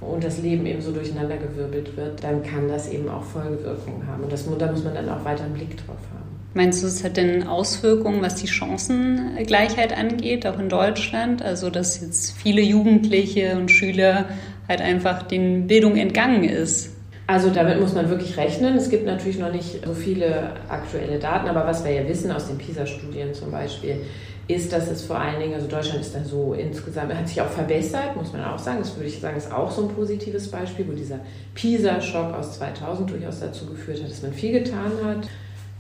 und 0.01 0.25
das 0.25 0.41
Leben 0.41 0.65
eben 0.67 0.81
so 0.81 0.93
durcheinandergewirbelt 0.93 1.97
wird, 1.97 2.25
dann 2.25 2.43
kann 2.43 2.69
das 2.69 2.89
eben 2.91 3.09
auch 3.09 3.23
Folgewirkungen 3.23 4.07
haben. 4.07 4.25
Und 4.25 4.33
das, 4.33 4.47
da 4.59 4.73
muss 4.73 4.83
man 4.83 4.95
dann 4.95 5.09
auch 5.09 5.25
weiter 5.25 5.45
einen 5.45 5.55
Blick 5.55 5.77
drauf 5.77 5.99
haben. 6.15 6.30
Meinst 6.53 6.83
du, 6.83 6.89
es 6.89 7.05
hat 7.05 7.17
denn 7.17 7.47
Auswirkungen, 7.47 8.23
was 8.23 8.35
die 8.37 8.49
Chancengleichheit 8.49 9.97
angeht, 9.97 10.47
auch 10.47 10.59
in 10.59 10.69
Deutschland? 10.69 11.43
Also, 11.43 11.71
dass 11.71 12.01
jetzt 12.01 12.37
viele 12.37 12.61
Jugendliche 12.61 13.57
und 13.57 13.71
Schüler 13.71 14.27
halt 14.69 14.81
einfach 14.81 15.23
den 15.23 15.69
Bildung 15.69 15.97
entgangen 15.97 16.45
ist? 16.45 16.91
Also 17.29 17.51
damit 17.51 17.81
muss 17.81 17.95
man 17.95 18.11
wirklich 18.11 18.37
rechnen. 18.37 18.77
Es 18.77 18.91
gibt 18.91 19.07
natürlich 19.07 19.39
noch 19.39 19.53
nicht 19.53 19.87
so 19.87 19.95
viele 19.95 20.55
aktuelle 20.69 21.21
Daten, 21.21 21.49
aber 21.49 21.65
was 21.65 21.85
wir 21.85 21.93
ja 21.93 22.09
wissen 22.09 22.33
aus 22.33 22.49
den 22.49 22.59
PISA-Studien 22.59 23.33
zum 23.33 23.53
Beispiel, 23.53 24.01
ist, 24.49 24.73
dass 24.73 24.91
es 24.91 25.05
vor 25.05 25.17
allen 25.17 25.39
Dingen, 25.39 25.55
also 25.55 25.69
Deutschland 25.69 26.01
ist 26.01 26.13
da 26.13 26.25
so 26.25 26.55
insgesamt, 26.55 27.15
hat 27.15 27.29
sich 27.29 27.41
auch 27.41 27.49
verbessert, 27.49 28.17
muss 28.17 28.33
man 28.33 28.43
auch 28.43 28.59
sagen. 28.59 28.79
Das 28.81 28.97
würde 28.97 29.09
ich 29.09 29.21
sagen, 29.21 29.37
ist 29.37 29.53
auch 29.53 29.71
so 29.71 29.83
ein 29.83 29.95
positives 29.95 30.51
Beispiel, 30.51 30.89
wo 30.89 30.93
dieser 30.93 31.21
PISA-Schock 31.55 32.35
aus 32.35 32.59
2000 32.59 33.11
durchaus 33.11 33.39
dazu 33.39 33.67
geführt 33.67 34.03
hat, 34.03 34.11
dass 34.11 34.23
man 34.23 34.33
viel 34.33 34.51
getan 34.51 34.91
hat. 35.05 35.29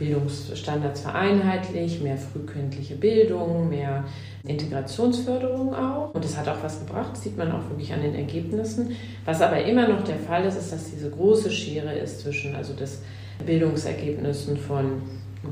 Bildungsstandards 0.00 1.02
vereinheitlicht, 1.02 2.02
mehr 2.02 2.16
frühkindliche 2.16 2.94
Bildung, 2.94 3.68
mehr 3.68 4.04
Integrationsförderung 4.44 5.74
auch. 5.74 6.14
Und 6.14 6.24
das 6.24 6.38
hat 6.38 6.48
auch 6.48 6.62
was 6.62 6.80
gebracht, 6.80 7.16
sieht 7.16 7.36
man 7.36 7.52
auch 7.52 7.68
wirklich 7.68 7.92
an 7.92 8.00
den 8.00 8.14
Ergebnissen. 8.14 8.96
Was 9.26 9.42
aber 9.42 9.62
immer 9.62 9.86
noch 9.86 10.02
der 10.02 10.16
Fall 10.16 10.44
ist, 10.46 10.56
ist, 10.56 10.72
dass 10.72 10.90
diese 10.90 11.10
große 11.10 11.50
Schere 11.50 11.92
ist 11.92 12.20
zwischen 12.20 12.56
also 12.56 12.72
das 12.72 13.02
Bildungsergebnissen 13.44 14.56
von 14.56 15.02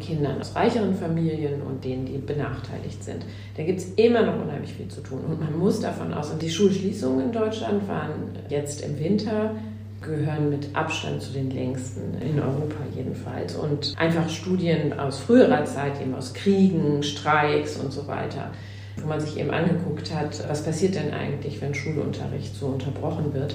Kindern 0.00 0.40
aus 0.40 0.54
reicheren 0.54 0.94
Familien 0.94 1.62
und 1.62 1.84
denen, 1.84 2.06
die 2.06 2.18
benachteiligt 2.18 3.04
sind. 3.04 3.24
Da 3.56 3.64
gibt 3.64 3.80
es 3.80 3.92
immer 3.94 4.22
noch 4.22 4.42
unheimlich 4.42 4.72
viel 4.72 4.88
zu 4.88 5.02
tun. 5.02 5.20
Und 5.28 5.40
man 5.40 5.58
muss 5.58 5.80
davon 5.80 6.12
aus, 6.12 6.30
und 6.30 6.40
die 6.40 6.50
Schulschließungen 6.50 7.26
in 7.26 7.32
Deutschland 7.32 7.86
waren 7.88 8.30
jetzt 8.48 8.82
im 8.82 8.98
Winter, 8.98 9.54
gehören 10.00 10.50
mit 10.50 10.74
Abstand 10.74 11.22
zu 11.22 11.32
den 11.32 11.50
längsten, 11.50 12.14
in 12.20 12.40
Europa 12.40 12.76
jedenfalls. 12.94 13.56
Und 13.56 13.94
einfach 13.98 14.28
Studien 14.28 14.98
aus 14.98 15.18
früherer 15.18 15.64
Zeit, 15.64 16.00
eben 16.00 16.14
aus 16.14 16.34
Kriegen, 16.34 17.02
Streiks 17.02 17.76
und 17.76 17.92
so 17.92 18.06
weiter, 18.06 18.50
wo 18.96 19.08
man 19.08 19.20
sich 19.20 19.38
eben 19.38 19.50
angeguckt 19.50 20.14
hat, 20.14 20.48
was 20.48 20.62
passiert 20.62 20.94
denn 20.94 21.12
eigentlich, 21.12 21.60
wenn 21.60 21.74
Schulunterricht 21.74 22.54
so 22.54 22.66
unterbrochen 22.66 23.34
wird 23.34 23.54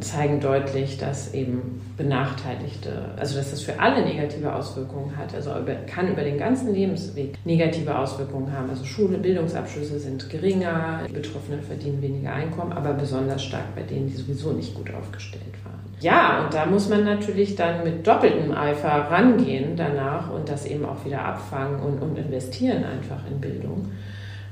zeigen 0.00 0.40
deutlich, 0.40 0.98
dass 0.98 1.34
eben 1.34 1.80
Benachteiligte, 1.96 3.12
also 3.16 3.36
dass 3.36 3.50
das 3.50 3.62
für 3.62 3.80
alle 3.80 4.04
negative 4.04 4.54
Auswirkungen 4.54 5.16
hat, 5.16 5.34
also 5.34 5.50
kann 5.86 6.08
über 6.08 6.22
den 6.22 6.38
ganzen 6.38 6.72
Lebensweg 6.72 7.34
negative 7.44 7.98
Auswirkungen 7.98 8.52
haben. 8.52 8.70
Also 8.70 8.84
Schule, 8.84 9.18
Bildungsabschlüsse 9.18 9.98
sind 9.98 10.28
geringer, 10.28 11.00
die 11.08 11.12
Betroffenen 11.12 11.62
verdienen 11.62 12.02
weniger 12.02 12.32
Einkommen, 12.32 12.72
aber 12.72 12.92
besonders 12.92 13.42
stark 13.42 13.74
bei 13.74 13.82
denen, 13.82 14.08
die 14.08 14.14
sowieso 14.14 14.52
nicht 14.52 14.74
gut 14.74 14.92
aufgestellt 14.92 15.42
waren. 15.64 15.77
Ja, 16.00 16.44
und 16.44 16.54
da 16.54 16.66
muss 16.66 16.88
man 16.88 17.04
natürlich 17.04 17.56
dann 17.56 17.82
mit 17.82 18.06
doppeltem 18.06 18.52
Eifer 18.52 18.88
rangehen 18.88 19.76
danach 19.76 20.30
und 20.30 20.48
das 20.48 20.64
eben 20.66 20.84
auch 20.84 21.04
wieder 21.04 21.24
abfangen 21.24 21.80
und, 21.80 22.00
und 22.00 22.16
investieren 22.16 22.84
einfach 22.84 23.26
in 23.28 23.40
Bildung. 23.40 23.88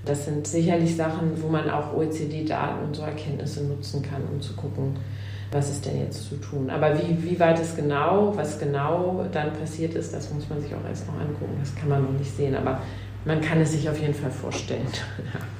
Das 0.04 0.24
sind 0.24 0.46
sicherlich 0.46 0.96
Sachen, 0.96 1.40
wo 1.42 1.48
man 1.48 1.70
auch 1.70 1.92
OECD-Daten 1.94 2.84
und 2.84 2.96
so 2.96 3.02
Erkenntnisse 3.02 3.64
nutzen 3.64 4.02
kann, 4.02 4.22
um 4.32 4.40
zu 4.40 4.54
gucken, 4.54 4.96
was 5.52 5.70
ist 5.70 5.86
denn 5.86 6.00
jetzt 6.00 6.28
zu 6.28 6.36
tun. 6.36 6.70
Aber 6.70 6.98
wie, 6.98 7.22
wie 7.22 7.38
weit 7.38 7.60
es 7.60 7.76
genau, 7.76 8.32
was 8.36 8.58
genau 8.58 9.24
dann 9.32 9.52
passiert 9.52 9.94
ist, 9.94 10.12
das 10.12 10.32
muss 10.32 10.48
man 10.48 10.60
sich 10.60 10.74
auch 10.74 10.88
erst 10.88 11.06
noch 11.06 11.14
angucken. 11.14 11.56
Das 11.60 11.74
kann 11.74 11.88
man 11.88 12.02
noch 12.02 12.18
nicht 12.18 12.36
sehen, 12.36 12.56
aber 12.56 12.80
man 13.24 13.40
kann 13.40 13.60
es 13.60 13.72
sich 13.72 13.88
auf 13.88 14.00
jeden 14.00 14.14
Fall 14.14 14.30
vorstellen. 14.30 14.86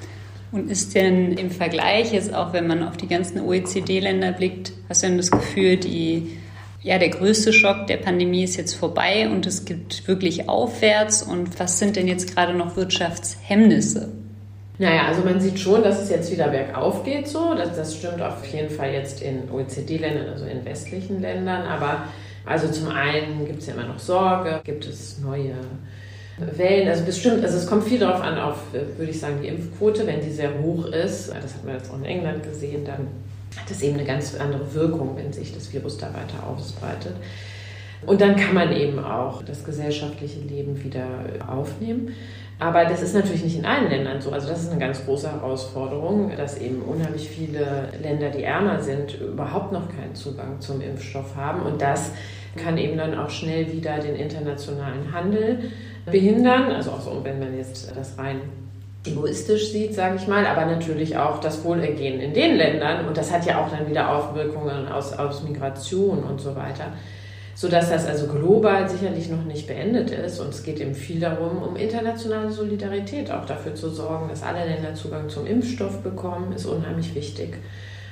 Und 0.56 0.70
ist 0.70 0.94
denn 0.94 1.32
im 1.32 1.50
Vergleich 1.50 2.14
jetzt 2.14 2.32
auch, 2.32 2.54
wenn 2.54 2.66
man 2.66 2.82
auf 2.82 2.96
die 2.96 3.08
ganzen 3.08 3.40
OECD-Länder 3.40 4.32
blickt, 4.32 4.72
hast 4.88 5.02
du 5.02 5.08
denn 5.08 5.18
das 5.18 5.30
Gefühl, 5.30 5.76
die, 5.76 6.38
ja, 6.82 6.98
der 6.98 7.10
größte 7.10 7.52
Schock 7.52 7.86
der 7.88 7.98
Pandemie 7.98 8.44
ist 8.44 8.56
jetzt 8.56 8.72
vorbei 8.72 9.28
und 9.28 9.46
es 9.46 9.66
gibt 9.66 10.08
wirklich 10.08 10.48
aufwärts? 10.48 11.22
Und 11.22 11.60
was 11.60 11.78
sind 11.78 11.96
denn 11.96 12.08
jetzt 12.08 12.34
gerade 12.34 12.54
noch 12.54 12.74
Wirtschaftshemmnisse? 12.74 14.08
Naja, 14.78 15.06
also 15.08 15.22
man 15.22 15.40
sieht 15.40 15.58
schon, 15.58 15.82
dass 15.82 16.00
es 16.00 16.08
jetzt 16.08 16.32
wieder 16.32 16.48
bergauf 16.48 17.04
geht 17.04 17.28
so. 17.28 17.54
Das, 17.54 17.76
das 17.76 17.94
stimmt 17.94 18.22
auf 18.22 18.44
jeden 18.46 18.70
Fall 18.70 18.92
jetzt 18.92 19.20
in 19.20 19.50
OECD-Ländern, 19.50 20.28
also 20.28 20.46
in 20.46 20.64
westlichen 20.64 21.20
Ländern. 21.20 21.66
Aber 21.66 22.04
Also 22.46 22.68
zum 22.68 22.88
einen 22.88 23.44
gibt 23.44 23.60
es 23.60 23.66
ja 23.66 23.74
immer 23.74 23.88
noch 23.88 23.98
Sorge, 23.98 24.60
gibt 24.64 24.86
es 24.86 25.18
neue 25.18 25.54
Wellen, 26.38 26.88
also 26.88 27.04
bestimmt, 27.04 27.42
also 27.42 27.56
es 27.56 27.66
kommt 27.66 27.84
viel 27.84 27.98
darauf 27.98 28.20
an, 28.20 28.38
auf, 28.38 28.58
würde 28.72 29.10
ich 29.10 29.18
sagen, 29.18 29.38
die 29.42 29.48
Impfquote, 29.48 30.06
wenn 30.06 30.20
die 30.20 30.30
sehr 30.30 30.50
hoch 30.60 30.86
ist, 30.86 31.30
das 31.30 31.54
hat 31.54 31.64
man 31.64 31.74
jetzt 31.74 31.90
auch 31.90 31.96
in 31.96 32.04
England 32.04 32.42
gesehen, 32.42 32.84
dann 32.84 33.08
hat 33.56 33.70
das 33.70 33.80
eben 33.80 33.96
eine 33.96 34.06
ganz 34.06 34.34
andere 34.38 34.74
Wirkung, 34.74 35.16
wenn 35.16 35.32
sich 35.32 35.54
das 35.54 35.72
Virus 35.72 35.96
da 35.96 36.08
weiter 36.08 36.46
ausbreitet. 36.46 37.14
Und 38.04 38.20
dann 38.20 38.36
kann 38.36 38.54
man 38.54 38.76
eben 38.76 38.98
auch 38.98 39.42
das 39.42 39.64
gesellschaftliche 39.64 40.40
Leben 40.40 40.82
wieder 40.84 41.06
aufnehmen. 41.48 42.14
Aber 42.58 42.84
das 42.84 43.02
ist 43.02 43.14
natürlich 43.14 43.44
nicht 43.44 43.58
in 43.58 43.66
allen 43.66 43.88
Ländern 43.88 44.20
so. 44.20 44.30
Also 44.30 44.48
das 44.48 44.62
ist 44.62 44.70
eine 44.70 44.80
ganz 44.80 45.04
große 45.04 45.30
Herausforderung, 45.30 46.32
dass 46.36 46.58
eben 46.58 46.82
unheimlich 46.82 47.28
viele 47.28 47.88
Länder, 48.02 48.30
die 48.30 48.44
ärmer 48.44 48.80
sind, 48.80 49.20
überhaupt 49.20 49.72
noch 49.72 49.88
keinen 49.88 50.14
Zugang 50.14 50.60
zum 50.60 50.80
Impfstoff 50.80 51.36
haben. 51.36 51.62
Und 51.62 51.80
das 51.80 52.10
kann 52.56 52.78
eben 52.78 52.96
dann 52.96 53.18
auch 53.18 53.28
schnell 53.28 53.72
wieder 53.72 53.98
den 53.98 54.16
internationalen 54.16 55.12
Handel 55.12 55.70
behindern. 56.06 56.70
Also 56.72 56.92
auch 56.92 57.00
so, 57.00 57.20
wenn 57.22 57.38
man 57.38 57.56
jetzt 57.56 57.92
das 57.94 58.18
rein 58.18 58.40
egoistisch 59.04 59.70
sieht, 59.70 59.94
sage 59.94 60.16
ich 60.16 60.26
mal, 60.26 60.46
aber 60.46 60.66
natürlich 60.66 61.16
auch 61.16 61.40
das 61.40 61.62
Wohlergehen 61.62 62.20
in 62.20 62.34
den 62.34 62.56
Ländern. 62.56 63.06
Und 63.06 63.16
das 63.16 63.32
hat 63.32 63.46
ja 63.46 63.64
auch 63.64 63.70
dann 63.70 63.88
wieder 63.88 64.10
Auswirkungen 64.10 64.88
aus, 64.88 65.12
aus 65.12 65.42
Migration 65.44 66.24
und 66.24 66.40
so 66.40 66.56
weiter 66.56 66.92
sodass 67.56 67.88
das 67.88 68.06
also 68.06 68.26
global 68.26 68.86
sicherlich 68.88 69.30
noch 69.30 69.42
nicht 69.44 69.66
beendet 69.66 70.10
ist. 70.10 70.38
Und 70.40 70.50
es 70.50 70.62
geht 70.62 70.78
eben 70.78 70.94
viel 70.94 71.18
darum, 71.18 71.62
um 71.62 71.74
internationale 71.74 72.52
Solidarität, 72.52 73.30
auch 73.30 73.46
dafür 73.46 73.74
zu 73.74 73.88
sorgen, 73.88 74.28
dass 74.28 74.42
alle 74.42 74.66
Länder 74.66 74.94
Zugang 74.94 75.30
zum 75.30 75.46
Impfstoff 75.46 76.02
bekommen, 76.02 76.52
ist 76.52 76.66
unheimlich 76.66 77.14
wichtig. 77.14 77.56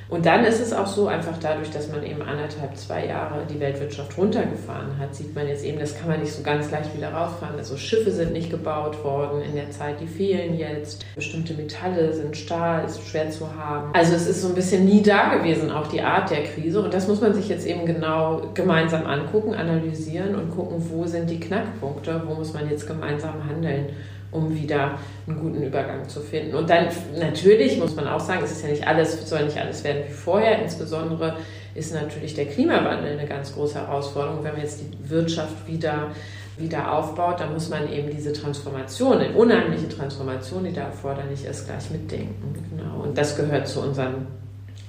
Und 0.08 0.26
dann 0.26 0.44
ist 0.44 0.60
es 0.60 0.72
auch 0.72 0.86
so, 0.86 1.08
einfach 1.08 1.38
dadurch, 1.38 1.70
dass 1.70 1.90
man 1.90 2.04
eben 2.04 2.20
anderthalb, 2.20 2.76
zwei 2.76 3.06
Jahre 3.06 3.46
die 3.48 3.58
Weltwirtschaft 3.58 4.16
runtergefahren 4.18 4.98
hat, 4.98 5.14
sieht 5.14 5.34
man 5.34 5.48
jetzt 5.48 5.64
eben, 5.64 5.78
das 5.78 5.98
kann 5.98 6.08
man 6.08 6.20
nicht 6.20 6.32
so 6.32 6.42
ganz 6.42 6.70
leicht 6.70 6.94
wieder 6.96 7.12
rausfahren. 7.12 7.56
Also 7.56 7.76
Schiffe 7.76 8.10
sind 8.10 8.32
nicht 8.32 8.50
gebaut 8.50 9.02
worden 9.02 9.42
in 9.42 9.54
der 9.54 9.70
Zeit, 9.70 10.00
die 10.00 10.06
fehlen 10.06 10.58
jetzt. 10.58 11.04
Bestimmte 11.14 11.54
Metalle 11.54 12.12
sind 12.12 12.36
Stahl, 12.36 12.84
ist 12.84 13.06
schwer 13.06 13.30
zu 13.30 13.48
haben. 13.56 13.90
Also 13.94 14.14
es 14.14 14.26
ist 14.26 14.42
so 14.42 14.48
ein 14.48 14.54
bisschen 14.54 14.84
nie 14.84 15.02
da 15.02 15.34
gewesen, 15.34 15.70
auch 15.70 15.86
die 15.86 16.02
Art 16.02 16.30
der 16.30 16.44
Krise. 16.44 16.82
Und 16.82 16.92
das 16.92 17.08
muss 17.08 17.20
man 17.20 17.32
sich 17.32 17.48
jetzt 17.48 17.66
eben 17.66 17.86
genau 17.86 18.42
gemeinsam 18.52 19.06
angucken, 19.06 19.54
analysieren 19.54 20.34
und 20.34 20.50
gucken, 20.50 20.84
wo 20.90 21.06
sind 21.06 21.30
die 21.30 21.40
Knackpunkte, 21.40 22.22
wo 22.26 22.34
muss 22.34 22.52
man 22.52 22.68
jetzt 22.68 22.86
gemeinsam 22.86 23.48
handeln 23.48 23.86
um 24.34 24.54
wieder 24.54 24.98
einen 25.26 25.40
guten 25.40 25.62
Übergang 25.62 26.08
zu 26.08 26.20
finden. 26.20 26.54
Und 26.54 26.68
dann 26.68 26.88
natürlich 27.18 27.78
muss 27.78 27.96
man 27.96 28.06
auch 28.06 28.20
sagen, 28.20 28.42
es 28.44 28.52
ist 28.52 28.62
ja 28.62 28.68
nicht 28.68 28.86
alles, 28.86 29.28
soll 29.28 29.44
nicht 29.44 29.58
alles 29.58 29.82
werden 29.84 30.02
wie 30.08 30.12
vorher. 30.12 30.60
Insbesondere 30.60 31.36
ist 31.74 31.94
natürlich 31.94 32.34
der 32.34 32.46
Klimawandel 32.46 33.18
eine 33.18 33.26
ganz 33.26 33.54
große 33.54 33.80
Herausforderung. 33.80 34.44
Wenn 34.44 34.52
man 34.52 34.62
jetzt 34.62 34.80
die 34.80 35.10
Wirtschaft 35.10 35.66
wieder 35.66 36.10
wieder 36.56 36.92
aufbaut, 36.92 37.40
dann 37.40 37.52
muss 37.52 37.68
man 37.68 37.90
eben 37.90 38.10
diese 38.10 38.32
Transformation, 38.32 39.18
eine 39.18 39.34
unheimliche 39.34 39.88
Transformation, 39.88 40.64
die 40.64 40.72
da 40.72 40.82
erforderlich 40.82 41.44
ist, 41.44 41.66
gleich 41.66 41.90
mitdenken. 41.90 42.54
Genau. 42.70 43.02
Und 43.02 43.18
das 43.18 43.36
gehört 43.36 43.66
zu 43.66 43.80
unseren 43.80 44.26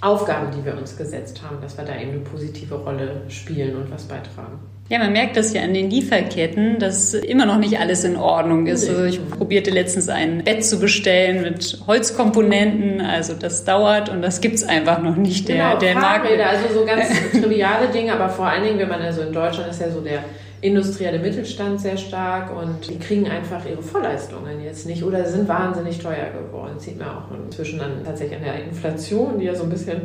Aufgaben, 0.02 0.52
die 0.56 0.64
wir 0.64 0.78
uns 0.78 0.96
gesetzt 0.96 1.42
haben, 1.42 1.60
dass 1.62 1.78
wir 1.78 1.86
da 1.86 2.00
eben 2.00 2.12
eine 2.12 2.20
positive 2.20 2.76
Rolle 2.76 3.22
spielen 3.30 3.76
und 3.78 3.90
was 3.90 4.04
beitragen. 4.04 4.60
Ja, 4.88 5.00
man 5.00 5.14
merkt 5.14 5.36
das 5.36 5.52
ja 5.52 5.64
an 5.64 5.74
den 5.74 5.90
Lieferketten, 5.90 6.78
dass 6.78 7.16
immer 7.16 7.48
noch 7.48 7.58
nicht 7.58 7.80
alles 7.80 8.04
in 8.04 8.16
Ordnung 8.16 8.68
ist. 8.68 8.88
Also 8.88 9.06
ich 9.06 9.30
probierte 9.30 9.72
letztens 9.72 10.10
ein 10.10 10.44
Bett 10.44 10.64
zu 10.64 10.80
bestellen 10.80 11.42
mit 11.42 11.80
Holzkomponenten, 11.88 13.02
also 13.02 13.34
das 13.34 13.64
dauert 13.64 14.10
und 14.10 14.22
das 14.22 14.42
gibt's 14.42 14.64
einfach 14.64 15.02
noch 15.02 15.16
nicht. 15.16 15.50
Der, 15.50 15.56
genau, 15.56 15.80
der 15.80 15.94
Fahrräder, 15.94 16.50
also 16.50 16.82
so 16.82 16.86
ganz 16.86 17.08
triviale 17.32 17.88
Dinge, 17.88 18.14
aber 18.14 18.30
vor 18.30 18.46
allen 18.46 18.64
Dingen, 18.64 18.78
wenn 18.78 18.90
man 18.90 19.02
also 19.02 19.22
in 19.22 19.34
Deutschland 19.34 19.72
ist 19.72 19.82
ja 19.82 19.90
so 19.90 20.02
der 20.02 20.24
industrielle 20.62 21.18
Mittelstand 21.18 21.82
sehr 21.82 21.98
stark 21.98 22.56
und 22.56 22.88
die 22.88 23.00
kriegen 23.00 23.28
einfach 23.28 23.66
ihre 23.66 23.82
Vorleistungen 23.82 24.64
jetzt 24.64 24.86
nicht 24.86 25.04
oder 25.04 25.26
sind 25.26 25.48
wahnsinnig 25.48 25.98
teuer 25.98 26.30
geworden. 26.32 26.74
Das 26.76 26.84
sieht 26.84 27.00
man 27.00 27.08
auch 27.10 27.24
inzwischen 27.44 27.80
dann 27.80 28.04
tatsächlich 28.04 28.38
an 28.38 28.44
der 28.44 28.64
Inflation, 28.64 29.40
die 29.40 29.46
ja 29.46 29.56
so 29.56 29.64
ein 29.64 29.70
bisschen 29.70 30.02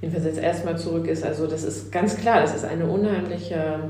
jedenfalls 0.00 0.26
jetzt 0.26 0.38
erstmal 0.38 0.76
zurück 0.78 1.06
ist. 1.06 1.24
Also 1.24 1.46
das 1.46 1.64
ist 1.64 1.90
ganz 1.92 2.16
klar, 2.16 2.40
das 2.40 2.54
ist 2.54 2.64
eine 2.64 2.86
unheimliche, 2.86 3.80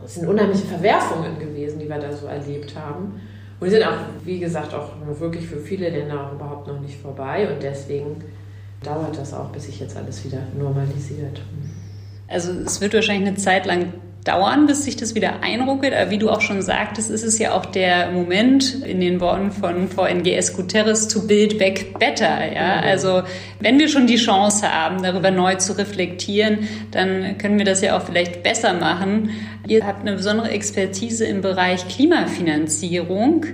das 0.00 0.14
sind 0.14 0.28
unheimliche 0.28 0.66
Verwerfungen 0.66 1.38
gewesen, 1.38 1.78
die 1.78 1.88
wir 1.88 1.98
da 1.98 2.12
so 2.12 2.26
erlebt 2.26 2.74
haben. 2.76 3.20
Und 3.60 3.66
die 3.68 3.76
sind 3.76 3.84
auch, 3.84 3.96
wie 4.24 4.40
gesagt, 4.40 4.74
auch 4.74 4.90
wirklich 5.20 5.46
für 5.46 5.58
viele 5.58 5.88
Länder 5.88 6.30
überhaupt 6.34 6.66
noch 6.66 6.80
nicht 6.80 7.00
vorbei. 7.00 7.48
Und 7.50 7.62
deswegen 7.62 8.16
dauert 8.82 9.16
das 9.18 9.32
auch, 9.32 9.50
bis 9.50 9.64
sich 9.64 9.80
jetzt 9.80 9.96
alles 9.96 10.24
wieder 10.24 10.40
normalisiert. 10.58 11.40
Also 12.28 12.52
es 12.52 12.80
wird 12.80 12.94
wahrscheinlich 12.94 13.28
eine 13.28 13.36
Zeit 13.36 13.66
lang 13.66 13.92
dauern, 14.24 14.66
bis 14.66 14.84
sich 14.84 14.96
das 14.96 15.14
wieder 15.14 15.42
einruckelt. 15.42 15.92
Aber 15.92 16.10
wie 16.10 16.18
du 16.18 16.30
auch 16.30 16.40
schon 16.40 16.62
sagtest, 16.62 17.10
ist 17.10 17.22
es 17.22 17.38
ja 17.38 17.52
auch 17.52 17.66
der 17.66 18.10
Moment 18.10 18.82
in 18.82 19.00
den 19.00 19.20
Worten 19.20 19.52
von 19.52 19.88
VNGS 19.88 20.54
Guterres 20.54 21.08
to 21.08 21.26
build 21.26 21.58
back 21.58 21.98
better. 21.98 22.52
Ja, 22.52 22.78
mhm. 22.78 22.84
also 22.84 23.22
wenn 23.60 23.78
wir 23.78 23.88
schon 23.88 24.06
die 24.06 24.16
Chance 24.16 24.72
haben, 24.72 25.02
darüber 25.02 25.30
neu 25.30 25.56
zu 25.56 25.76
reflektieren, 25.76 26.66
dann 26.90 27.36
können 27.38 27.58
wir 27.58 27.66
das 27.66 27.82
ja 27.82 27.96
auch 27.96 28.02
vielleicht 28.02 28.42
besser 28.42 28.72
machen. 28.72 29.30
Ihr 29.68 29.86
habt 29.86 30.00
eine 30.00 30.16
besondere 30.16 30.50
Expertise 30.50 31.26
im 31.26 31.42
Bereich 31.42 31.86
Klimafinanzierung 31.88 33.44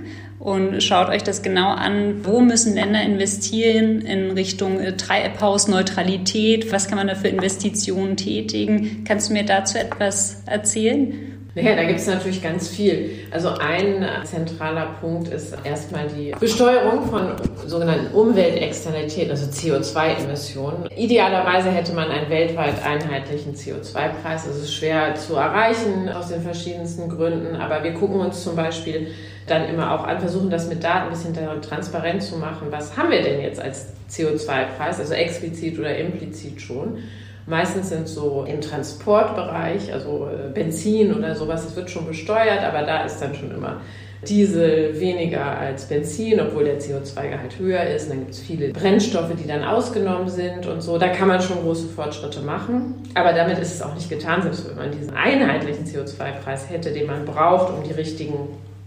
und 0.41 0.81
schaut 0.81 1.09
euch 1.09 1.21
das 1.21 1.43
genau 1.43 1.69
an, 1.69 2.25
wo 2.25 2.41
müssen 2.41 2.73
Länder 2.73 2.99
investieren 3.03 4.01
in 4.01 4.31
Richtung 4.31 4.79
äh, 4.79 4.97
Treibhausneutralität, 4.97 6.71
was 6.71 6.87
kann 6.87 6.97
man 6.97 7.07
da 7.07 7.13
für 7.13 7.27
Investitionen 7.27 8.17
tätigen. 8.17 9.03
Kannst 9.05 9.29
du 9.29 9.33
mir 9.33 9.45
dazu 9.45 9.77
etwas 9.77 10.41
erzählen? 10.47 11.13
Naja, 11.53 11.75
da 11.75 11.83
gibt 11.83 11.99
es 11.99 12.07
natürlich 12.07 12.41
ganz 12.41 12.69
viel. 12.69 13.27
Also 13.29 13.49
ein 13.49 14.05
zentraler 14.23 14.95
Punkt 15.01 15.27
ist 15.27 15.53
erstmal 15.65 16.07
die 16.07 16.33
Besteuerung 16.39 17.09
von 17.09 17.33
sogenannten 17.67 18.15
Umweltexternalitäten, 18.15 19.31
also 19.31 19.47
CO2-Emissionen. 19.47 20.87
Idealerweise 20.95 21.69
hätte 21.69 21.91
man 21.91 22.09
einen 22.09 22.29
weltweit 22.29 22.81
einheitlichen 22.85 23.53
CO2-Preis. 23.53 24.45
Das 24.45 24.55
ist 24.55 24.73
schwer 24.73 25.15
zu 25.15 25.35
erreichen 25.35 26.07
aus 26.07 26.29
den 26.29 26.41
verschiedensten 26.41 27.09
Gründen, 27.09 27.57
aber 27.57 27.83
wir 27.83 27.95
gucken 27.95 28.21
uns 28.21 28.41
zum 28.43 28.55
Beispiel 28.55 29.07
dann 29.47 29.67
immer 29.67 29.91
auch 29.91 30.05
an, 30.05 30.21
versuchen 30.21 30.49
das 30.49 30.69
mit 30.69 30.81
Daten 30.81 31.07
ein 31.07 31.09
bisschen 31.09 31.35
transparent 31.61 32.23
zu 32.23 32.37
machen. 32.37 32.67
Was 32.69 32.95
haben 32.95 33.11
wir 33.11 33.23
denn 33.23 33.41
jetzt 33.41 33.59
als 33.59 33.87
CO2-Preis, 34.09 34.99
also 34.99 35.13
explizit 35.15 35.77
oder 35.77 35.97
implizit 35.97 36.61
schon? 36.61 36.99
Meistens 37.47 37.89
sind 37.89 38.07
so 38.07 38.45
im 38.47 38.61
Transportbereich, 38.61 39.91
also 39.91 40.27
äh, 40.27 40.51
Benzin 40.53 41.13
oder 41.13 41.35
sowas, 41.35 41.65
das 41.65 41.75
wird 41.75 41.89
schon 41.89 42.05
besteuert, 42.05 42.63
aber 42.63 42.83
da 42.83 43.03
ist 43.03 43.19
dann 43.19 43.33
schon 43.33 43.51
immer 43.51 43.81
Diesel 44.27 44.99
weniger 44.99 45.57
als 45.57 45.85
Benzin, 45.85 46.39
obwohl 46.39 46.65
der 46.65 46.79
CO2-Gehalt 46.79 47.57
höher 47.57 47.83
ist. 47.83 48.03
Und 48.03 48.09
dann 48.09 48.19
gibt 48.19 48.31
es 48.31 48.39
viele 48.39 48.69
Brennstoffe, 48.69 49.31
die 49.41 49.47
dann 49.47 49.63
ausgenommen 49.63 50.29
sind 50.29 50.67
und 50.67 50.81
so. 50.81 50.99
Da 50.99 51.07
kann 51.09 51.27
man 51.27 51.41
schon 51.41 51.61
große 51.61 51.87
Fortschritte 51.87 52.41
machen. 52.41 53.01
Aber 53.15 53.33
damit 53.33 53.57
ist 53.57 53.73
es 53.73 53.81
auch 53.81 53.95
nicht 53.95 54.09
getan, 54.09 54.43
selbst 54.43 54.69
wenn 54.69 54.75
man 54.75 54.91
diesen 54.91 55.15
einheitlichen 55.15 55.85
CO2-Preis 55.85 56.69
hätte, 56.69 56.91
den 56.91 57.07
man 57.07 57.25
braucht, 57.25 57.73
um 57.73 57.83
die 57.83 57.93
richtigen 57.93 58.35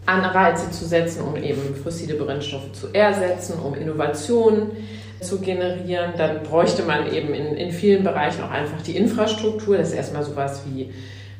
Anreize 0.07 0.71
zu 0.71 0.85
setzen, 0.85 1.23
um 1.23 1.35
eben 1.37 1.75
fossile 1.83 2.15
Brennstoffe 2.15 2.71
zu 2.73 2.89
ersetzen, 2.93 3.59
um 3.59 3.75
Innovationen 3.75 4.71
zu 5.21 5.41
generieren. 5.41 6.13
Dann 6.17 6.43
bräuchte 6.43 6.83
man 6.83 7.13
eben 7.13 7.35
in, 7.35 7.57
in 7.57 7.71
vielen 7.71 8.05
Bereichen 8.05 8.43
auch 8.43 8.51
einfach 8.51 8.83
die 8.83 8.97
Infrastruktur. 8.97 9.79
Das 9.79 9.89
ist 9.89 9.95
erstmal 9.95 10.25
sowas 10.25 10.63
wie 10.67 10.91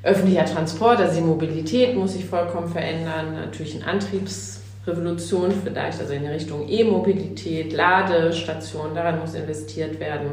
öffentlicher 0.05 0.45
Transport, 0.45 0.99
also 1.01 1.15
die 1.19 1.27
Mobilität 1.27 1.97
muss 1.97 2.13
sich 2.13 2.27
vollkommen 2.27 2.69
verändern. 2.69 3.35
Natürlich 3.35 3.77
eine 3.77 3.87
Antriebsrevolution 3.87 5.51
vielleicht, 5.65 5.99
also 5.99 6.13
in 6.13 6.27
Richtung 6.27 6.69
E-Mobilität, 6.69 7.73
Ladestationen, 7.73 8.95
daran 8.95 9.19
muss 9.19 9.35
investiert 9.35 9.99
werden 10.01 10.33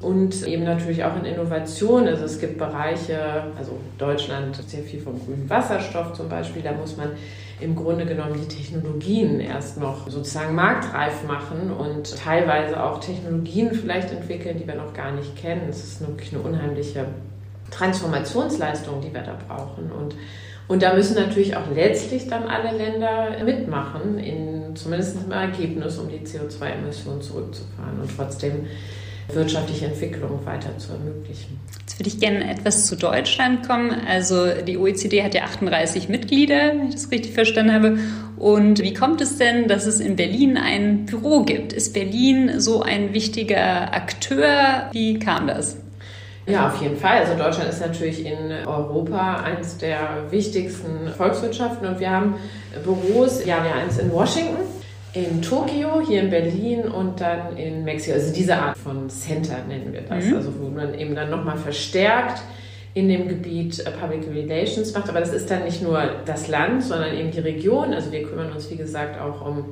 und 0.00 0.46
eben 0.46 0.64
natürlich 0.64 1.04
auch 1.04 1.16
in 1.16 1.26
Innovation. 1.26 2.08
Also 2.08 2.24
es 2.24 2.40
gibt 2.40 2.56
Bereiche, 2.56 3.44
also 3.58 3.72
Deutschland 3.98 4.56
sehr 4.66 4.82
viel 4.82 5.00
vom 5.00 5.22
grünen 5.24 5.48
Wasserstoff 5.48 6.14
zum 6.14 6.28
Beispiel, 6.28 6.62
da 6.62 6.72
muss 6.72 6.96
man 6.96 7.10
im 7.60 7.74
Grunde 7.74 8.04
genommen 8.04 8.34
die 8.34 8.54
Technologien 8.54 9.40
erst 9.40 9.78
noch 9.78 10.08
sozusagen 10.08 10.54
marktreif 10.54 11.24
machen 11.26 11.70
und 11.72 12.16
teilweise 12.18 12.82
auch 12.82 13.00
Technologien 13.00 13.72
vielleicht 13.72 14.10
entwickeln, 14.12 14.58
die 14.58 14.66
wir 14.66 14.74
noch 14.74 14.92
gar 14.92 15.12
nicht 15.12 15.36
kennen. 15.36 15.62
Es 15.70 15.82
ist 15.82 16.00
wirklich 16.06 16.34
eine 16.34 16.42
unheimliche 16.42 17.06
Transformationsleistung, 17.70 19.00
die 19.00 19.12
wir 19.12 19.22
da 19.22 19.38
brauchen. 19.48 19.90
Und, 19.90 20.14
und 20.68 20.82
da 20.82 20.94
müssen 20.94 21.14
natürlich 21.14 21.56
auch 21.56 21.70
letztlich 21.74 22.28
dann 22.28 22.44
alle 22.44 22.76
Länder 22.76 23.42
mitmachen, 23.42 24.18
in, 24.18 24.76
zumindest 24.76 25.16
im 25.24 25.32
Ergebnis, 25.32 25.98
um 25.98 26.08
die 26.08 26.26
CO2-Emissionen 26.26 27.22
zurückzufahren. 27.22 28.00
Und 28.02 28.10
trotzdem 28.14 28.66
wirtschaftliche 29.32 29.86
Entwicklung 29.86 30.44
weiter 30.44 30.76
zu 30.78 30.92
ermöglichen. 30.92 31.58
Jetzt 31.80 31.98
würde 31.98 32.08
ich 32.08 32.20
gerne 32.20 32.50
etwas 32.50 32.86
zu 32.86 32.96
Deutschland 32.96 33.66
kommen. 33.66 33.90
Also 34.06 34.48
die 34.66 34.78
OECD 34.78 35.22
hat 35.22 35.34
ja 35.34 35.42
38 35.42 36.08
Mitglieder, 36.08 36.72
wenn 36.76 36.88
ich 36.88 36.94
das 36.94 37.10
richtig 37.10 37.32
verstanden 37.32 37.72
habe. 37.72 37.98
Und 38.36 38.82
wie 38.82 38.94
kommt 38.94 39.20
es 39.20 39.38
denn, 39.38 39.66
dass 39.66 39.86
es 39.86 40.00
in 40.00 40.16
Berlin 40.16 40.56
ein 40.56 41.06
Büro 41.06 41.42
gibt? 41.42 41.72
Ist 41.72 41.94
Berlin 41.94 42.60
so 42.60 42.82
ein 42.82 43.14
wichtiger 43.14 43.94
Akteur? 43.94 44.90
Wie 44.92 45.18
kam 45.18 45.46
das? 45.46 45.78
Ja, 46.46 46.68
auf 46.68 46.80
jeden 46.80 46.96
Fall. 46.96 47.18
Also 47.18 47.34
Deutschland 47.34 47.68
ist 47.68 47.80
natürlich 47.80 48.24
in 48.24 48.52
Europa 48.66 49.42
eines 49.42 49.78
der 49.78 50.30
wichtigsten 50.30 51.08
Volkswirtschaften 51.16 51.88
und 51.88 51.98
wir 51.98 52.10
haben 52.10 52.34
Büros, 52.84 53.44
ja, 53.44 53.64
wir 53.64 53.74
haben 53.74 53.80
eins 53.80 53.98
in 53.98 54.12
Washington, 54.12 54.58
in 55.16 55.40
Tokio, 55.40 56.02
hier 56.06 56.22
in 56.22 56.30
Berlin 56.30 56.82
und 56.82 57.20
dann 57.20 57.56
in 57.56 57.84
Mexiko. 57.84 58.16
Also 58.16 58.34
diese 58.34 58.56
Art 58.56 58.76
von 58.76 59.08
Center 59.08 59.56
nennen 59.66 59.92
wir 59.92 60.02
das. 60.02 60.26
Mhm. 60.26 60.36
Also 60.36 60.52
wo 60.60 60.68
man 60.68 60.92
eben 60.94 61.14
dann 61.14 61.30
nochmal 61.30 61.56
verstärkt 61.56 62.42
in 62.92 63.08
dem 63.08 63.26
Gebiet 63.26 63.80
äh, 63.80 63.90
Public 63.90 64.28
Relations 64.28 64.92
macht. 64.92 65.08
Aber 65.08 65.20
das 65.20 65.32
ist 65.32 65.50
dann 65.50 65.64
nicht 65.64 65.82
nur 65.82 66.02
das 66.26 66.48
Land, 66.48 66.84
sondern 66.84 67.14
eben 67.14 67.30
die 67.30 67.40
Region. 67.40 67.94
Also 67.94 68.12
wir 68.12 68.22
kümmern 68.24 68.52
uns, 68.52 68.70
wie 68.70 68.76
gesagt, 68.76 69.18
auch 69.18 69.40
um, 69.46 69.64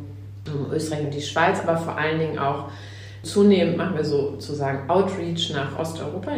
um 0.46 0.72
Österreich 0.72 1.04
und 1.04 1.14
die 1.14 1.22
Schweiz, 1.22 1.60
aber 1.60 1.76
vor 1.76 1.98
allen 1.98 2.18
Dingen 2.18 2.38
auch 2.38 2.70
Zunehmend 3.24 3.78
machen 3.78 3.96
wir 3.96 4.04
sozusagen 4.04 4.88
Outreach 4.90 5.50
nach 5.54 5.78
Osteuropa. 5.78 6.32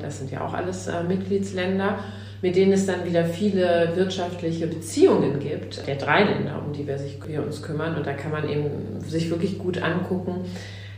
Das 0.00 0.18
sind 0.18 0.30
ja 0.30 0.40
auch 0.40 0.54
alles 0.54 0.86
äh, 0.86 1.02
Mitgliedsländer, 1.02 1.98
mit 2.42 2.56
denen 2.56 2.72
es 2.72 2.86
dann 2.86 3.06
wieder 3.06 3.24
viele 3.24 3.92
wirtschaftliche 3.94 4.66
Beziehungen 4.66 5.38
gibt. 5.38 5.86
Der 5.86 5.94
drei 5.94 6.24
Länder, 6.24 6.60
um 6.64 6.72
die 6.72 6.86
wir, 6.86 6.98
sich, 6.98 7.16
wir 7.26 7.42
uns 7.42 7.62
kümmern. 7.62 7.96
Und 7.96 8.06
da 8.06 8.12
kann 8.12 8.32
man 8.32 8.48
eben 8.48 9.00
sich 9.00 9.30
wirklich 9.30 9.58
gut 9.58 9.80
angucken, 9.80 10.44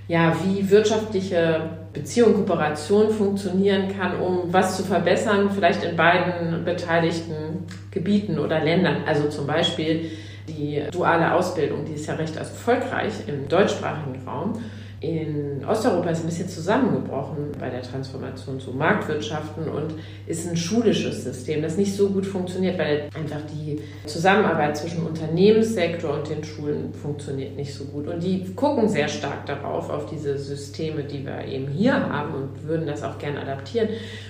ja, 0.08 0.36
wie 0.44 0.68
wirtschaftliche 0.70 1.70
Beziehung, 1.92 2.34
Kooperation 2.34 3.10
funktionieren 3.10 3.88
kann, 3.96 4.20
um 4.20 4.52
was 4.52 4.76
zu 4.76 4.82
verbessern, 4.82 5.50
vielleicht 5.54 5.82
in 5.82 5.96
beiden 5.96 6.64
beteiligten 6.64 7.66
Gebieten 7.90 8.38
oder 8.38 8.62
Ländern. 8.62 9.04
Also 9.06 9.28
zum 9.28 9.46
Beispiel 9.46 10.10
die 10.48 10.82
duale 10.90 11.32
Ausbildung, 11.32 11.84
die 11.84 11.92
ist 11.92 12.06
ja 12.06 12.14
recht 12.14 12.36
erfolgreich 12.36 13.12
im 13.26 13.48
deutschsprachigen 13.48 14.26
Raum 14.26 14.54
in 15.00 15.64
Osteuropa 15.66 16.10
ist 16.10 16.20
ein 16.20 16.26
bisschen 16.26 16.48
zusammengebrochen 16.48 17.52
bei 17.58 17.68
der 17.68 17.82
Transformation 17.82 18.58
zu 18.60 18.70
Marktwirtschaften 18.70 19.68
und 19.68 19.94
ist 20.26 20.48
ein 20.48 20.56
schulisches 20.56 21.24
System, 21.24 21.62
das 21.62 21.76
nicht 21.76 21.94
so 21.94 22.08
gut 22.08 22.24
funktioniert, 22.26 22.78
weil 22.78 23.08
einfach 23.14 23.40
die 23.52 23.80
Zusammenarbeit 24.06 24.76
zwischen 24.76 25.06
Unternehmenssektor 25.06 26.14
und 26.14 26.28
den 26.28 26.42
Schulen 26.42 26.94
funktioniert 26.94 27.56
nicht 27.56 27.74
so 27.74 27.84
gut. 27.84 28.08
Und 28.08 28.22
die 28.22 28.54
gucken 28.54 28.88
sehr 28.88 29.08
stark 29.08 29.46
darauf, 29.46 29.90
auf 29.90 30.06
diese 30.06 30.38
Systeme, 30.38 31.04
die 31.04 31.24
wir 31.24 31.44
eben 31.46 31.68
hier 31.68 31.94
haben 31.94 32.34
und 32.34 32.66
würden 32.66 32.86
das 32.86 33.02
auch 33.02 33.18
gerne 33.18 33.40
adaptieren. 33.40 33.88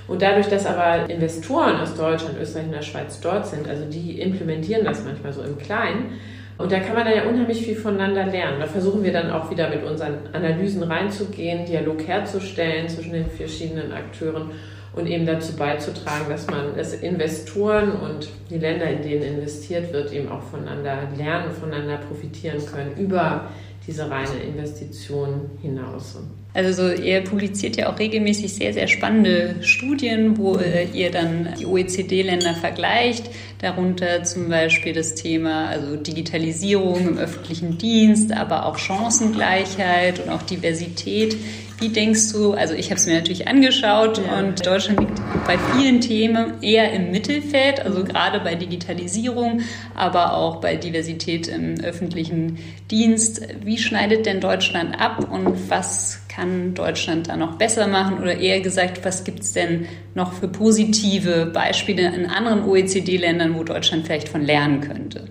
Und 0.09 0.23
dadurch, 0.23 0.49
dass 0.49 0.67
aber 0.67 1.09
Investoren 1.09 1.77
aus 1.77 1.95
Deutschland, 1.95 2.37
Österreich 2.41 2.67
und 2.67 2.73
der 2.73 2.83
Schweiz 2.83 3.21
dort 3.21 3.47
sind, 3.47 3.69
also 3.69 3.85
die 3.85 4.21
implementieren 4.21 4.85
das 4.85 5.05
manchmal 5.05 5.33
so 5.33 5.43
im 5.43 5.57
Kleinen, 5.59 6.19
und 6.57 6.71
da 6.71 6.79
kann 6.79 6.95
man 6.95 7.05
dann 7.05 7.17
ja 7.17 7.25
unheimlich 7.25 7.65
viel 7.65 7.75
voneinander 7.75 8.27
lernen. 8.27 8.61
Da 8.61 8.67
versuchen 8.67 9.03
wir 9.03 9.13
dann 9.13 9.31
auch 9.31 9.51
wieder 9.51 9.69
mit 9.69 9.83
unseren 9.83 10.19
Analysen 10.33 10.85
reinzugehen, 10.85 11.67
Dialog 11.67 12.07
herzustellen 12.07 12.89
zwischen 12.89 13.13
den 13.13 13.27
verschiedenen 13.27 13.93
Akteuren 13.93 14.51
und 14.95 15.09
eben 15.09 15.27
dazu 15.27 15.57
beizutragen, 15.57 16.27
dass 16.29 16.47
man, 16.47 16.77
dass 16.77 16.95
Investoren 16.95 17.93
und 17.93 18.29
die 18.51 18.59
Länder, 18.59 18.87
in 18.87 19.03
denen 19.03 19.23
investiert 19.23 19.93
wird, 19.93 20.13
eben 20.13 20.31
auch 20.31 20.43
voneinander 20.43 21.09
lernen, 21.17 21.51
voneinander 21.51 21.97
profitieren 21.97 22.65
können 22.65 22.95
über 22.97 23.51
diese 23.87 24.09
reine 24.11 24.43
Investition 24.43 25.51
hinaus. 25.61 26.17
Also 26.55 26.85
so, 26.85 27.03
ihr 27.03 27.21
publiziert 27.23 27.77
ja 27.77 27.93
auch 27.93 27.99
regelmäßig 27.99 28.55
sehr, 28.55 28.73
sehr 28.73 28.87
spannende 28.87 29.57
Studien, 29.63 30.39
wo 30.39 30.57
äh, 30.57 30.87
ihr 30.93 31.11
dann 31.11 31.49
die 31.59 31.67
OECD-Länder 31.67 32.55
vergleicht, 32.55 33.29
darunter 33.61 34.23
zum 34.23 34.49
Beispiel 34.49 34.93
das 34.93 35.17
Thema 35.17 35.67
also 35.67 35.97
Digitalisierung 35.97 37.09
im 37.09 37.19
öffentlichen 37.19 37.77
Dienst, 37.77 38.33
aber 38.33 38.67
auch 38.67 38.79
Chancengleichheit 38.79 40.21
und 40.21 40.31
auch 40.31 40.43
Diversität. 40.43 41.37
Wie 41.81 41.89
denkst 41.89 42.33
du, 42.33 42.53
also 42.53 42.73
ich 42.75 42.87
habe 42.87 42.97
es 42.97 43.07
mir 43.07 43.15
natürlich 43.15 43.49
angeschaut 43.49 44.21
ja. 44.25 44.39
und 44.39 44.65
Deutschland 44.65 45.01
liegt 45.01 45.21
bei 45.47 45.59
vielen 45.59 46.01
Themen 46.01 46.63
eher 46.63 46.93
im 46.93 47.11
Mittelfeld, 47.11 47.85
also 47.85 48.05
gerade 48.05 48.41
bei 48.41 48.55
Digitalisierung, 48.55 49.61
aber 49.95 50.35
auch 50.35 50.61
bei 50.61 50.77
Diversität 50.77 51.49
im 51.49 51.81
öffentlichen 51.81 52.59
Dienst. 52.91 53.43
Wie 53.63 53.79
schneidet 53.79 54.25
denn 54.25 54.41
Deutschland 54.41 55.01
ab 55.01 55.29
und 55.31 55.69
was 55.69 56.21
kann 56.29 56.75
Deutschland 56.75 57.29
da 57.29 57.37
noch 57.37 57.57
besser 57.57 57.87
machen? 57.87 58.19
Oder 58.19 58.39
eher 58.39 58.61
gesagt, 58.61 59.05
was 59.05 59.25
gibt 59.25 59.41
es 59.41 59.53
denn 59.53 59.87
noch 60.15 60.33
für 60.33 60.49
positive 60.49 61.47
Beispiele 61.47 62.15
in 62.15 62.27
anderen 62.27 62.65
OECD-Ländern, 62.65 63.57
wo 63.57 63.65
Deutschland 63.65 64.07
vielleicht 64.07 64.29
von 64.29 64.43
lernen 64.43 64.81
könnte? 64.81 65.29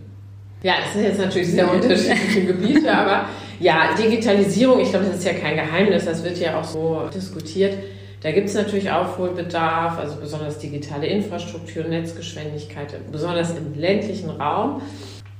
Ja, 0.61 0.75
das 0.83 0.93
sind 0.93 1.03
jetzt 1.03 1.19
natürlich 1.19 1.49
sehr 1.49 1.71
unterschiedliche 1.71 2.45
Gebiete, 2.45 2.93
aber 2.93 3.27
ja, 3.59 3.93
Digitalisierung, 3.97 4.79
ich 4.79 4.89
glaube, 4.89 5.05
das 5.05 5.17
ist 5.17 5.25
ja 5.25 5.33
kein 5.33 5.55
Geheimnis, 5.55 6.05
das 6.05 6.23
wird 6.23 6.37
ja 6.39 6.59
auch 6.59 6.63
so 6.63 7.09
diskutiert. 7.13 7.77
Da 8.21 8.31
gibt 8.31 8.47
es 8.47 8.55
natürlich 8.55 8.89
Aufholbedarf, 8.89 9.99
also 9.99 10.15
besonders 10.15 10.57
digitale 10.57 11.07
Infrastruktur, 11.07 11.83
Netzgeschwindigkeit, 11.83 12.95
besonders 13.11 13.55
im 13.57 13.73
ländlichen 13.79 14.29
Raum. 14.29 14.81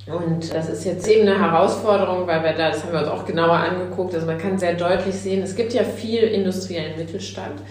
Und 0.06 0.52
das 0.52 0.68
ist 0.68 0.84
jetzt 0.84 1.08
eben 1.08 1.26
eine 1.26 1.40
Herausforderung, 1.40 2.26
weil 2.26 2.42
wir 2.42 2.52
da, 2.52 2.70
das 2.70 2.84
haben 2.84 2.92
wir 2.92 3.00
uns 3.00 3.08
auch 3.08 3.24
genauer 3.24 3.54
angeguckt, 3.54 4.14
also 4.14 4.26
man 4.26 4.36
kann 4.36 4.58
sehr 4.58 4.74
deutlich 4.74 5.14
sehen, 5.14 5.42
es 5.42 5.56
gibt 5.56 5.72
ja 5.72 5.82
viel 5.82 6.24
industriellen 6.24 6.98
Mittelstand 6.98 7.62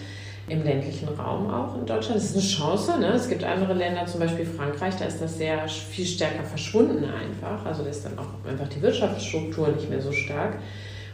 im 0.48 0.64
ländlichen 0.64 1.08
Raum 1.08 1.50
auch 1.50 1.78
in 1.78 1.86
Deutschland. 1.86 2.18
Das 2.18 2.26
ist 2.26 2.36
eine 2.36 2.44
Chance. 2.44 3.00
Ne? 3.00 3.14
Es 3.14 3.30
gibt 3.30 3.44
andere 3.44 3.74
Länder, 3.74 4.06
zum 4.06 4.20
Beispiel 4.20 4.46
Frankreich, 4.46 4.96
da 4.98 5.06
ist 5.06 5.22
das 5.22 5.38
sehr 5.38 5.68
viel 5.68 6.06
stärker 6.06 6.44
verschwunden 6.44 7.06
einfach. 7.06 7.66
Also 7.66 7.84
da 7.84 7.90
ist 7.90 8.06
dann 8.06 8.18
auch 8.20 8.50
einfach 8.50 8.68
die 8.68 8.82
Wirtschaftsstruktur 8.82 9.70
nicht 9.70 9.90
mehr 9.90 10.02
so 10.02 10.12
stark. 10.12 10.58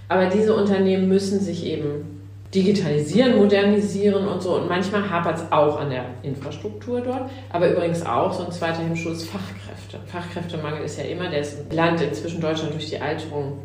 Aber 0.07 0.25
diese 0.25 0.55
Unternehmen 0.55 1.07
müssen 1.07 1.39
sich 1.39 1.65
eben 1.65 2.19
digitalisieren, 2.53 3.37
modernisieren 3.37 4.27
und 4.27 4.41
so. 4.41 4.55
Und 4.55 4.67
manchmal 4.67 5.07
hapert 5.07 5.37
es 5.37 5.51
auch 5.51 5.79
an 5.79 5.91
der 5.91 6.05
Infrastruktur 6.23 7.01
dort. 7.01 7.29
Aber 7.51 7.69
übrigens 7.71 8.03
auch 8.03 8.33
so 8.33 8.43
ein 8.43 8.51
zweiter 8.51 8.79
Hemmschuh 8.79 9.11
ist 9.11 9.29
Fachkräfte. 9.29 9.99
Fachkräftemangel 10.07 10.83
ist 10.83 10.97
ja 10.97 11.05
immer, 11.05 11.29
der 11.29 11.45
Land 11.71 12.01
inzwischen 12.01 12.41
Deutschland 12.41 12.73
durch 12.73 12.89
die 12.89 12.99
Alterung. 12.99 13.59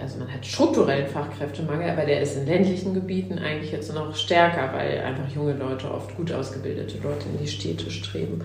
Also 0.00 0.18
man 0.18 0.32
hat 0.32 0.44
strukturellen 0.44 1.06
Fachkräftemangel, 1.06 1.90
aber 1.90 2.04
der 2.04 2.20
ist 2.20 2.36
in 2.36 2.46
ländlichen 2.46 2.94
Gebieten 2.94 3.38
eigentlich 3.38 3.72
jetzt 3.72 3.94
noch 3.94 4.14
stärker, 4.14 4.72
weil 4.72 5.00
einfach 5.00 5.28
junge 5.34 5.54
Leute, 5.54 5.90
oft 5.92 6.16
gut 6.16 6.32
ausgebildete 6.32 6.98
Leute 6.98 7.26
in 7.32 7.38
die 7.42 7.48
Städte 7.48 7.90
streben. 7.90 8.42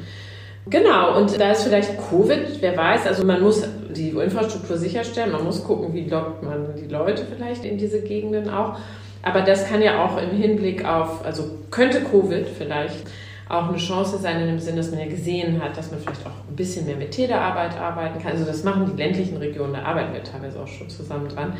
Genau, 0.70 1.18
und 1.18 1.40
da 1.40 1.52
ist 1.52 1.64
vielleicht 1.64 1.98
Covid, 2.10 2.62
wer 2.62 2.76
weiß, 2.76 3.08
also 3.08 3.26
man 3.26 3.42
muss 3.42 3.64
die 3.90 4.10
Infrastruktur 4.10 4.78
sicherstellen, 4.78 5.32
man 5.32 5.46
muss 5.46 5.64
gucken, 5.64 5.94
wie 5.94 6.10
lockt 6.10 6.44
man 6.44 6.76
die 6.76 6.92
Leute 6.92 7.24
vielleicht 7.26 7.64
in 7.64 7.78
diese 7.78 8.02
Gegenden 8.02 8.50
auch. 8.50 8.78
Aber 9.22 9.42
das 9.42 9.68
kann 9.68 9.82
ja 9.82 10.04
auch 10.04 10.22
im 10.22 10.32
Hinblick 10.32 10.86
auf, 10.86 11.26
also 11.26 11.44
könnte 11.72 12.02
Covid 12.02 12.48
vielleicht 12.58 13.08
auch 13.50 13.70
eine 13.70 13.78
Chance 13.78 14.18
sein 14.18 14.42
in 14.42 14.48
dem 14.48 14.60
Sinn, 14.60 14.76
dass 14.76 14.92
man 14.92 15.00
ja 15.00 15.08
gesehen 15.08 15.62
hat, 15.62 15.78
dass 15.78 15.92
man 15.92 16.00
vielleicht 16.00 16.26
auch 16.26 16.50
ein 16.50 16.56
bisschen 16.56 16.86
mehr 16.86 16.98
mit 16.98 17.12
Telearbeit 17.12 17.78
arbeiten 17.78 18.20
kann. 18.22 18.34
Also 18.34 18.46
das 18.46 18.64
machen 18.64 18.92
die 18.92 19.02
ländlichen 19.02 19.38
Regionen, 19.38 19.74
da 19.74 19.84
arbeiten 19.84 20.14
wir 20.14 20.24
teilweise 20.24 20.60
auch 20.60 20.68
schon 20.68 20.90
zusammen 20.90 21.30
dran, 21.30 21.54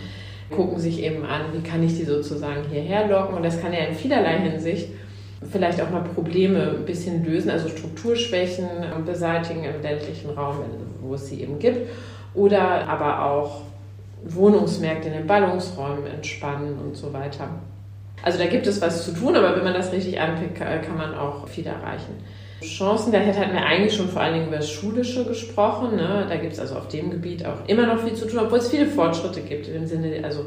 gucken 0.50 0.80
sich 0.80 1.02
eben 1.02 1.24
an, 1.26 1.42
wie 1.54 1.62
kann 1.62 1.84
ich 1.84 1.96
die 1.98 2.04
sozusagen 2.04 2.64
hierher 2.70 3.08
locken. 3.08 3.36
Und 3.36 3.44
das 3.44 3.62
kann 3.62 3.74
ja 3.74 3.80
in 3.80 3.96
vielerlei 3.96 4.40
Hinsicht 4.40 4.90
vielleicht 5.50 5.82
auch 5.82 5.90
mal 5.90 6.02
Probleme 6.02 6.76
ein 6.78 6.86
bisschen 6.86 7.24
lösen, 7.24 7.52
also 7.52 7.70
Strukturschwächen 7.70 8.68
beseitigen 9.06 9.64
im 9.64 9.82
ländlichen 9.82 10.32
Raum, 10.32 10.58
wo 11.02 11.14
es 11.14 11.28
sie 11.28 11.42
eben 11.42 11.60
gibt. 11.60 11.90
Oder 12.34 12.88
aber 12.88 13.24
auch 13.24 13.62
Wohnungsmärkte 14.24 15.08
in 15.08 15.14
den 15.14 15.28
Ballungsräumen 15.28 16.08
entspannen 16.08 16.78
und 16.80 16.96
so 16.96 17.14
weiter. 17.14 17.50
Also 18.24 18.40
da 18.40 18.48
gibt 18.48 18.68
es 18.68 18.82
was 18.82 19.06
zu 19.06 19.14
tun, 19.14 19.36
aber 19.36 19.56
wenn 19.56 19.64
man 19.64 19.74
das 19.74 19.92
richtig 19.92 20.20
anpickt, 20.20 20.58
kann 20.58 20.98
man 20.98 21.14
auch 21.14 21.48
viel 21.48 21.66
erreichen. 21.66 22.14
Chancen, 22.62 23.12
da 23.12 23.20
hatten 23.20 23.54
wir 23.54 23.66
eigentlich 23.66 23.96
schon 23.96 24.10
vor 24.10 24.22
allen 24.22 24.34
Dingen 24.34 24.48
über 24.48 24.58
das 24.58 24.72
Schulische 24.72 25.26
gesprochen. 25.26 25.96
Ne? 25.96 26.26
Da 26.28 26.38
gibt 26.38 26.54
es 26.54 26.60
also 26.60 26.76
auf 26.76 26.88
dem 26.88 27.12
Gebiet 27.12 27.46
auch 27.46 27.68
immer 27.68 27.86
noch 27.86 28.04
viel 28.04 28.16
zu 28.16 28.28
tun, 28.28 28.40
obwohl 28.40 28.58
es 28.58 28.70
viele 28.70 28.88
Fortschritte 28.88 29.42
gibt. 29.42 29.68
Im 29.68 29.86
Sinne, 29.86 30.24
also 30.24 30.46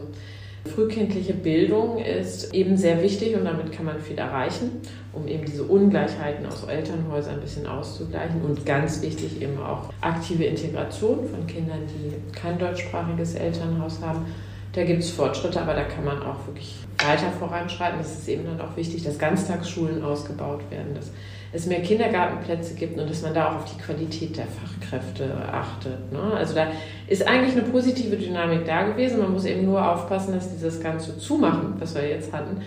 frühkindliche 0.74 1.34
Bildung 1.34 1.98
ist 1.98 2.52
eben 2.52 2.76
sehr 2.76 3.02
wichtig 3.02 3.36
und 3.36 3.44
damit 3.44 3.72
kann 3.72 3.86
man 3.86 4.00
viel 4.00 4.18
erreichen, 4.18 4.82
um 5.12 5.26
eben 5.26 5.44
diese 5.44 5.62
Ungleichheiten 5.62 6.44
aus 6.46 6.64
Elternhäusern 6.64 7.34
ein 7.34 7.40
bisschen 7.40 7.66
auszugleichen. 7.66 8.42
Und 8.42 8.66
ganz 8.66 9.00
wichtig 9.02 9.40
eben 9.40 9.58
auch 9.58 9.92
aktive 10.00 10.44
Integration 10.44 11.28
von 11.28 11.46
Kindern, 11.46 11.80
die 11.86 12.36
kein 12.36 12.58
deutschsprachiges 12.58 13.36
Elternhaus 13.36 14.00
haben. 14.02 14.26
Da 14.72 14.84
gibt 14.84 15.02
es 15.02 15.10
Fortschritte, 15.10 15.60
aber 15.60 15.74
da 15.74 15.82
kann 15.82 16.04
man 16.04 16.22
auch 16.22 16.46
wirklich 16.46 16.76
weiter 16.98 17.30
voranschreiten. 17.38 17.98
Es 18.00 18.12
ist 18.12 18.28
eben 18.28 18.44
dann 18.44 18.60
auch 18.60 18.76
wichtig, 18.76 19.02
dass 19.02 19.18
Ganztagsschulen 19.18 20.04
ausgebaut 20.04 20.60
werden, 20.70 20.94
dass 20.94 21.10
es 21.52 21.66
mehr 21.66 21.80
Kindergartenplätze 21.80 22.74
gibt 22.74 22.98
und 22.98 23.10
dass 23.10 23.22
man 23.22 23.34
da 23.34 23.50
auch 23.50 23.56
auf 23.56 23.64
die 23.64 23.80
Qualität 23.80 24.36
der 24.36 24.46
Fachkräfte 24.46 25.34
achtet. 25.50 26.12
Ne? 26.12 26.20
Also 26.36 26.54
da 26.54 26.68
ist 27.08 27.26
eigentlich 27.26 27.56
eine 27.56 27.62
positive 27.62 28.16
Dynamik 28.16 28.64
da 28.64 28.84
gewesen. 28.84 29.18
Man 29.18 29.32
muss 29.32 29.44
eben 29.44 29.64
nur 29.64 29.84
aufpassen, 29.84 30.34
dass 30.34 30.52
dieses 30.52 30.80
ganze 30.80 31.18
Zumachen, 31.18 31.74
was 31.80 31.94
wir 31.96 32.08
jetzt 32.08 32.32
hatten, 32.32 32.62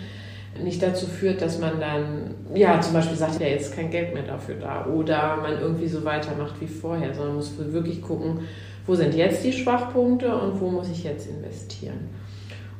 nicht 0.61 0.83
dazu 0.83 1.07
führt, 1.07 1.41
dass 1.41 1.59
man 1.59 1.79
dann, 1.79 2.35
ja, 2.53 2.79
zum 2.81 2.93
Beispiel 2.93 3.17
sagt, 3.17 3.39
ja, 3.39 3.47
jetzt 3.47 3.75
kein 3.75 3.89
Geld 3.89 4.13
mehr 4.13 4.23
dafür 4.23 4.55
da 4.55 4.85
oder 4.85 5.37
man 5.37 5.59
irgendwie 5.59 5.87
so 5.87 6.03
weitermacht 6.03 6.55
wie 6.59 6.67
vorher, 6.67 7.13
sondern 7.13 7.29
man 7.29 7.37
muss 7.37 7.53
wirklich 7.57 8.01
gucken, 8.01 8.41
wo 8.85 8.95
sind 8.95 9.15
jetzt 9.15 9.43
die 9.43 9.53
Schwachpunkte 9.53 10.35
und 10.35 10.59
wo 10.59 10.69
muss 10.69 10.89
ich 10.89 11.03
jetzt 11.03 11.29
investieren. 11.29 12.09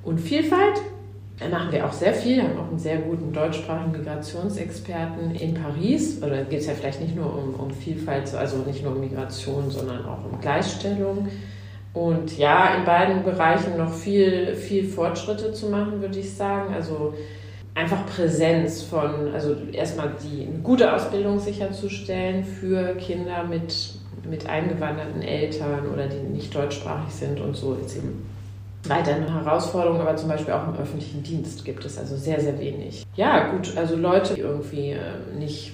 Und 0.04 0.20
Vielfalt 0.20 0.82
Da 1.40 1.50
machen 1.50 1.72
wir 1.72 1.86
auch 1.86 1.94
sehr 1.94 2.14
viel, 2.14 2.44
haben 2.44 2.60
auch 2.60 2.70
einen 2.70 2.80
sehr 2.80 2.98
guten 2.98 3.34
deutschsprachigen 3.34 3.92
Migrationsexperten 3.92 5.34
in 5.36 5.56
Paris. 5.56 6.22
Oder 6.22 6.44
geht 6.44 6.60
es 6.60 6.68
ja 6.68 6.74
vielleicht 6.74 7.02
nicht 7.02 7.16
nur 7.16 7.26
um, 7.26 7.56
um 7.56 7.72
Vielfalt, 7.72 8.34
also 8.36 8.58
nicht 8.58 8.84
nur 8.84 8.94
um 8.94 9.02
Migration, 9.02 9.70
sondern 9.70 10.06
auch 10.06 10.20
um 10.32 10.40
Gleichstellung. 10.40 11.28
Und 11.94 12.38
ja, 12.38 12.76
in 12.76 12.86
beiden 12.86 13.24
Bereichen 13.24 13.78
noch 13.78 13.94
viel, 13.94 14.56
viel 14.56 14.86
Fortschritte 14.86 15.54
zu 15.54 15.70
machen, 15.70 16.02
würde 16.02 16.20
ich 16.20 16.34
sagen. 16.34 16.74
Also 16.74 17.14
einfach 17.76 18.06
Präsenz 18.06 18.84
von, 18.84 19.34
also 19.34 19.56
erstmal 19.72 20.12
die 20.24 20.48
eine 20.48 20.60
gute 20.60 20.94
Ausbildung 20.94 21.40
sicherzustellen 21.40 22.44
für 22.44 22.96
Kinder 22.96 23.44
mit, 23.44 23.93
mit 24.30 24.48
eingewanderten 24.48 25.22
Eltern 25.22 25.88
oder 25.92 26.08
die 26.08 26.18
nicht 26.18 26.54
deutschsprachig 26.54 27.14
sind 27.14 27.40
und 27.40 27.56
so 27.56 27.76
ist 27.76 27.98
eben 27.98 28.26
weiter 28.86 29.16
eine 29.16 29.34
Herausforderung, 29.34 30.02
aber 30.02 30.16
zum 30.16 30.30
Beispiel 30.30 30.54
auch 30.54 30.68
im 30.68 30.76
öffentlichen 30.76 31.24
Dienst 31.24 31.64
gibt 31.64 31.86
es 31.86 31.98
also 31.98 32.18
sehr, 32.18 32.40
sehr 32.40 32.60
wenig. 32.60 33.06
Ja, 33.16 33.52
gut, 33.52 33.76
also 33.78 33.96
Leute, 33.96 34.34
die 34.36 34.42
irgendwie 34.42 34.92
äh, 34.92 35.00
nicht 35.38 35.74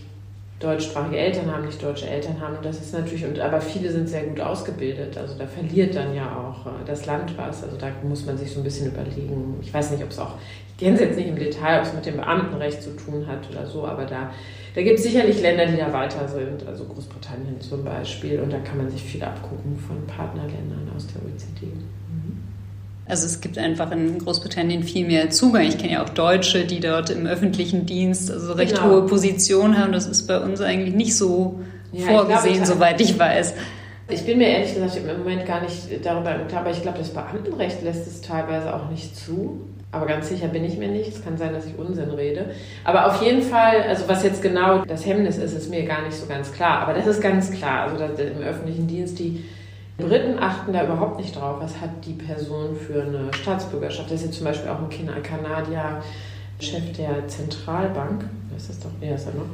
deutschsprachige 0.59 1.17
Eltern 1.17 1.51
haben, 1.51 1.65
nicht 1.65 1.81
deutsche 1.81 2.07
Eltern 2.07 2.39
haben. 2.39 2.57
Das 2.61 2.79
ist 2.79 2.93
natürlich, 2.93 3.25
und, 3.25 3.39
aber 3.39 3.61
viele 3.61 3.91
sind 3.91 4.09
sehr 4.09 4.23
gut 4.23 4.39
ausgebildet. 4.41 5.17
Also 5.17 5.35
da 5.37 5.47
verliert 5.47 5.95
dann 5.95 6.13
ja 6.13 6.25
auch 6.25 6.65
äh, 6.65 6.85
das 6.85 7.05
Land 7.05 7.37
was. 7.37 7.63
Also 7.63 7.77
da 7.77 7.87
muss 8.03 8.25
man 8.25 8.37
sich 8.37 8.51
so 8.51 8.59
ein 8.59 8.63
bisschen 8.63 8.87
überlegen. 8.87 9.57
Ich 9.61 9.73
weiß 9.73 9.91
nicht, 9.91 10.03
ob 10.03 10.09
es 10.09 10.19
auch, 10.19 10.33
kenne 10.79 10.95
es 10.95 11.01
jetzt 11.01 11.17
nicht 11.17 11.27
im 11.27 11.37
Detail, 11.37 11.79
ob 11.79 11.85
es 11.85 11.93
mit 11.93 12.05
dem 12.05 12.17
Beamtenrecht 12.17 12.81
zu 12.81 12.95
tun 12.95 13.27
hat 13.27 13.49
oder 13.51 13.67
so, 13.67 13.85
aber 13.85 14.05
da, 14.05 14.31
da 14.75 14.81
gibt 14.81 14.99
es 14.99 15.03
sicherlich 15.03 15.41
Länder, 15.41 15.65
die 15.65 15.77
da 15.77 15.91
weiter 15.91 16.27
sind. 16.27 16.65
Also 16.67 16.85
Großbritannien 16.85 17.59
zum 17.59 17.83
Beispiel. 17.83 18.39
Und 18.39 18.51
da 18.51 18.59
kann 18.59 18.77
man 18.77 18.89
sich 18.89 19.01
viel 19.01 19.23
abgucken 19.23 19.77
von 19.77 20.05
Partnerländern 20.07 20.89
aus 20.95 21.07
der 21.07 21.21
OECD. 21.23 21.67
Also 23.09 23.25
es 23.25 23.41
gibt 23.41 23.57
einfach 23.57 23.91
in 23.91 24.19
Großbritannien 24.19 24.83
viel 24.83 25.07
mehr 25.07 25.31
Zugang. 25.31 25.63
Ich 25.63 25.79
kenne 25.79 25.93
ja 25.93 26.03
auch 26.03 26.09
Deutsche, 26.09 26.65
die 26.65 26.79
dort 26.79 27.09
im 27.09 27.25
öffentlichen 27.25 27.87
Dienst 27.87 28.31
also 28.31 28.53
recht 28.53 28.75
genau. 28.75 28.91
hohe 28.91 29.01
Positionen 29.07 29.79
haben. 29.79 29.91
Das 29.91 30.05
ist 30.05 30.27
bei 30.27 30.39
uns 30.39 30.61
eigentlich 30.61 30.93
nicht 30.93 31.17
so 31.17 31.59
ja, 31.91 32.05
vorgesehen, 32.05 32.53
ich 32.53 32.63
glaube, 32.63 32.73
soweit 32.73 33.01
ich 33.01 33.17
weiß. 33.17 33.55
Ich 34.09 34.25
bin 34.25 34.37
mir 34.37 34.47
ehrlich 34.47 34.75
gesagt 34.75 34.95
im 34.95 35.17
Moment 35.17 35.45
gar 35.45 35.61
nicht 35.61 35.87
darüber 36.03 36.35
klar, 36.47 36.61
aber 36.61 36.71
ich 36.71 36.83
glaube, 36.83 36.99
das 36.99 37.09
Beamtenrecht 37.09 37.81
lässt 37.81 38.05
es 38.05 38.21
teilweise 38.21 38.75
auch 38.75 38.89
nicht 38.91 39.15
zu. 39.15 39.61
Aber 39.91 40.05
ganz 40.05 40.29
sicher 40.29 40.47
bin 40.47 40.63
ich 40.63 40.77
mir 40.77 40.87
nicht. 40.87 41.09
Es 41.09 41.23
kann 41.23 41.37
sein, 41.37 41.53
dass 41.53 41.65
ich 41.65 41.77
Unsinn 41.77 42.11
rede. 42.11 42.51
Aber 42.83 43.07
auf 43.07 43.23
jeden 43.23 43.41
Fall, 43.41 43.81
also 43.87 44.07
was 44.07 44.23
jetzt 44.23 44.41
genau 44.41 44.83
das 44.85 45.05
Hemmnis 45.05 45.37
ist, 45.37 45.53
ist 45.53 45.69
mir 45.69 45.83
gar 45.83 46.03
nicht 46.03 46.15
so 46.15 46.27
ganz 46.27 46.51
klar. 46.53 46.81
Aber 46.81 46.93
das 46.93 47.07
ist 47.07 47.21
ganz 47.21 47.51
klar. 47.51 47.89
Also 47.89 48.03
im 48.21 48.41
öffentlichen 48.43 48.87
Dienst 48.87 49.17
die 49.17 49.43
Briten 49.97 50.39
achten 50.39 50.71
da 50.73 50.83
überhaupt 50.83 51.19
nicht 51.19 51.35
drauf, 51.35 51.57
was 51.59 51.81
hat 51.81 51.89
die 52.05 52.13
Person 52.13 52.75
für 52.75 53.01
eine 53.01 53.33
Staatsbürgerschaft. 53.33 54.09
Das 54.09 54.21
ist 54.21 54.27
jetzt 54.27 54.37
zum 54.37 54.45
Beispiel 54.45 54.69
auch 54.69 54.79
ein 54.79 55.23
Kanadier, 55.23 56.01
Chef 56.59 56.91
der 56.97 57.27
Zentralbank, 57.27 58.25
ist 58.55 58.69
das 58.69 58.79
doch, 58.79 58.89
er 59.01 59.15
ist 59.15 59.25
er 59.27 59.33
noch, 59.33 59.45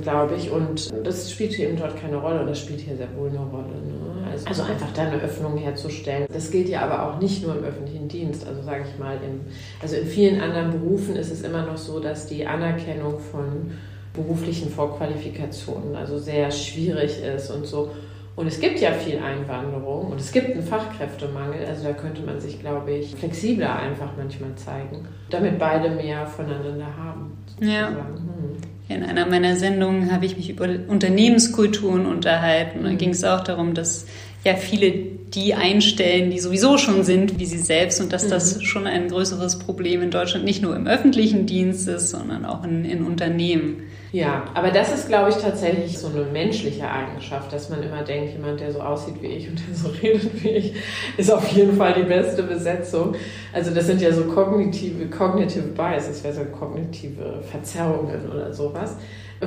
glaube 0.00 0.34
ich. 0.36 0.50
Und 0.50 0.90
das 1.04 1.30
spielt 1.30 1.52
hier 1.52 1.68
eben 1.68 1.78
dort 1.78 2.00
keine 2.00 2.16
Rolle 2.16 2.40
und 2.40 2.48
das 2.48 2.60
spielt 2.60 2.80
hier 2.80 2.96
sehr 2.96 3.14
wohl 3.16 3.28
eine 3.28 3.38
Rolle. 3.38 3.68
Ne? 3.68 4.28
Also, 4.30 4.46
also, 4.46 4.62
einfach 4.62 4.92
da 4.94 5.02
eine 5.02 5.20
Öffnung 5.20 5.56
herzustellen. 5.56 6.26
Das 6.32 6.50
gilt 6.50 6.68
ja 6.68 6.82
aber 6.82 7.08
auch 7.08 7.20
nicht 7.20 7.44
nur 7.44 7.56
im 7.56 7.64
öffentlichen 7.64 8.08
Dienst. 8.08 8.46
Also 8.46 8.62
sage 8.62 8.84
ich 8.88 8.98
mal, 8.98 9.16
im, 9.16 9.40
also 9.80 9.96
in 9.96 10.06
vielen 10.06 10.40
anderen 10.40 10.72
Berufen 10.72 11.16
ist 11.16 11.30
es 11.30 11.42
immer 11.42 11.64
noch 11.64 11.76
so, 11.76 12.00
dass 12.00 12.26
die 12.26 12.46
Anerkennung 12.46 13.18
von 13.18 13.72
beruflichen 14.12 14.70
Vorqualifikationen 14.70 15.96
also 15.96 16.18
sehr 16.18 16.50
schwierig 16.50 17.22
ist 17.22 17.50
und 17.50 17.66
so. 17.66 17.90
Und 18.36 18.48
es 18.48 18.58
gibt 18.58 18.80
ja 18.80 18.90
viel 18.92 19.18
Einwanderung 19.18 20.10
und 20.10 20.20
es 20.20 20.32
gibt 20.32 20.50
einen 20.50 20.62
Fachkräftemangel. 20.62 21.64
Also 21.66 21.84
da 21.84 21.92
könnte 21.92 22.22
man 22.22 22.40
sich, 22.40 22.58
glaube 22.58 22.90
ich, 22.90 23.14
flexibler 23.14 23.76
einfach 23.76 24.10
manchmal 24.16 24.54
zeigen, 24.56 25.06
damit 25.30 25.58
beide 25.58 25.90
mehr 25.90 26.26
voneinander 26.26 26.88
haben. 26.96 27.38
Ja. 27.60 27.88
Hm. 27.88 28.56
In 28.86 29.02
einer 29.02 29.24
meiner 29.24 29.56
Sendungen 29.56 30.12
habe 30.12 30.26
ich 30.26 30.36
mich 30.36 30.50
über 30.50 30.68
Unternehmenskulturen 30.88 32.04
unterhalten. 32.04 32.80
Und 32.80 32.84
da 32.84 32.90
mhm. 32.90 32.98
ging 32.98 33.10
es 33.10 33.24
auch 33.24 33.40
darum, 33.40 33.72
dass 33.72 34.06
ja 34.44 34.56
viele 34.56 34.92
die 35.34 35.54
einstellen, 35.54 36.30
die 36.30 36.38
sowieso 36.38 36.78
schon 36.78 37.02
sind, 37.02 37.38
wie 37.40 37.46
sie 37.46 37.58
selbst 37.58 38.00
und 38.00 38.12
dass 38.12 38.28
das 38.28 38.56
mhm. 38.56 38.60
schon 38.62 38.86
ein 38.86 39.08
größeres 39.08 39.58
Problem 39.58 40.02
in 40.02 40.10
Deutschland 40.10 40.44
nicht 40.44 40.62
nur 40.62 40.76
im 40.76 40.86
öffentlichen 40.86 41.46
Dienst 41.46 41.88
ist, 41.88 42.10
sondern 42.10 42.44
auch 42.44 42.62
in, 42.62 42.84
in 42.84 43.04
Unternehmen. 43.04 43.82
Ja, 44.12 44.44
aber 44.54 44.70
das 44.70 44.94
ist, 44.94 45.08
glaube 45.08 45.30
ich, 45.30 45.36
tatsächlich 45.36 45.98
so 45.98 46.06
eine 46.06 46.22
menschliche 46.26 46.88
Eigenschaft, 46.88 47.52
dass 47.52 47.68
man 47.68 47.82
immer 47.82 48.04
denkt, 48.04 48.32
jemand, 48.32 48.60
der 48.60 48.70
so 48.70 48.78
aussieht 48.78 49.16
wie 49.20 49.26
ich 49.26 49.48
und 49.48 49.60
der 49.66 49.74
so 49.74 49.88
redet 50.02 50.44
wie 50.44 50.50
ich, 50.50 50.74
ist 51.16 51.32
auf 51.32 51.48
jeden 51.48 51.76
Fall 51.76 51.94
die 51.94 52.04
beste 52.04 52.44
Besetzung. 52.44 53.16
Also 53.52 53.74
das 53.74 53.86
sind 53.86 54.00
ja 54.00 54.12
so 54.12 54.22
kognitive, 54.26 55.06
cognitive 55.06 55.66
biases, 55.66 56.22
wäre 56.22 56.34
so 56.34 56.44
kognitive 56.44 57.42
Verzerrungen 57.50 58.30
oder 58.30 58.52
sowas. 58.52 58.96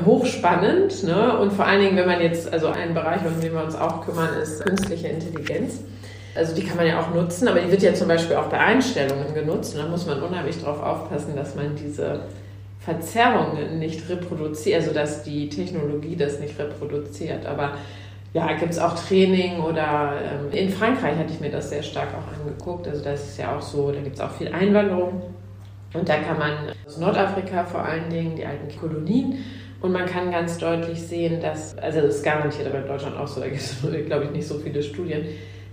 Hochspannend, 0.05 1.03
ne? 1.03 1.37
Und 1.39 1.53
vor 1.53 1.65
allen 1.65 1.81
Dingen, 1.81 1.97
wenn 1.97 2.07
man 2.07 2.21
jetzt, 2.21 2.51
also 2.51 2.67
ein 2.67 2.93
Bereich, 2.93 3.21
um 3.25 3.39
den 3.39 3.53
wir 3.53 3.63
uns 3.63 3.75
auch 3.75 4.05
kümmern, 4.05 4.29
ist 4.41 4.63
künstliche 4.65 5.07
Intelligenz. 5.07 5.81
Also 6.35 6.53
die 6.53 6.63
kann 6.63 6.77
man 6.77 6.85
ja 6.85 6.99
auch 6.99 7.13
nutzen, 7.15 7.47
aber 7.47 7.61
die 7.61 7.71
wird 7.71 7.81
ja 7.81 7.93
zum 7.93 8.07
Beispiel 8.07 8.35
auch 8.35 8.45
bei 8.45 8.59
Einstellungen 8.59 9.33
genutzt. 9.33 9.75
Und 9.75 9.83
da 9.83 9.87
muss 9.87 10.05
man 10.05 10.21
unheimlich 10.21 10.61
darauf 10.61 10.83
aufpassen, 10.83 11.35
dass 11.35 11.55
man 11.55 11.75
diese 11.75 12.19
Verzerrungen 12.79 13.79
nicht 13.79 14.07
reproduziert, 14.07 14.81
also 14.81 14.93
dass 14.93 15.23
die 15.23 15.49
Technologie 15.49 16.15
das 16.15 16.39
nicht 16.39 16.57
reproduziert. 16.59 17.45
Aber 17.45 17.71
ja, 18.33 18.53
gibt 18.53 18.71
es 18.71 18.79
auch 18.79 18.93
Training 18.93 19.59
oder 19.61 20.13
ähm, 20.21 20.51
in 20.51 20.69
Frankreich 20.69 21.17
hatte 21.17 21.33
ich 21.33 21.39
mir 21.39 21.49
das 21.49 21.69
sehr 21.69 21.81
stark 21.81 22.09
auch 22.09 22.39
angeguckt. 22.39 22.87
Also 22.87 23.03
das 23.03 23.29
ist 23.29 23.39
ja 23.39 23.55
auch 23.55 23.61
so, 23.61 23.91
da 23.91 23.99
gibt 23.99 24.15
es 24.15 24.21
auch 24.21 24.31
viel 24.31 24.49
Einwanderung. 24.49 25.23
Und 25.93 26.07
da 26.07 26.17
kann 26.17 26.37
man 26.37 26.51
aus 26.85 26.97
Nordafrika 26.97 27.63
vor 27.63 27.83
allen 27.83 28.09
Dingen, 28.09 28.35
die 28.35 28.45
alten 28.45 28.67
Kolonien, 28.79 29.43
und 29.81 29.91
man 29.91 30.05
kann 30.05 30.31
ganz 30.31 30.57
deutlich 30.57 31.01
sehen, 31.01 31.39
dass, 31.39 31.77
also 31.77 32.01
das 32.01 32.17
ist 32.17 32.23
garantiert 32.23 32.67
aber 32.67 32.79
in 32.79 32.87
Deutschland 32.87 33.15
auch 33.17 33.27
so, 33.27 33.41
da 33.41 33.47
gibt 33.47 33.61
es, 33.61 33.75
glaube 34.05 34.25
ich, 34.25 34.31
nicht 34.31 34.47
so 34.47 34.57
viele 34.57 34.81
Studien, 34.81 35.25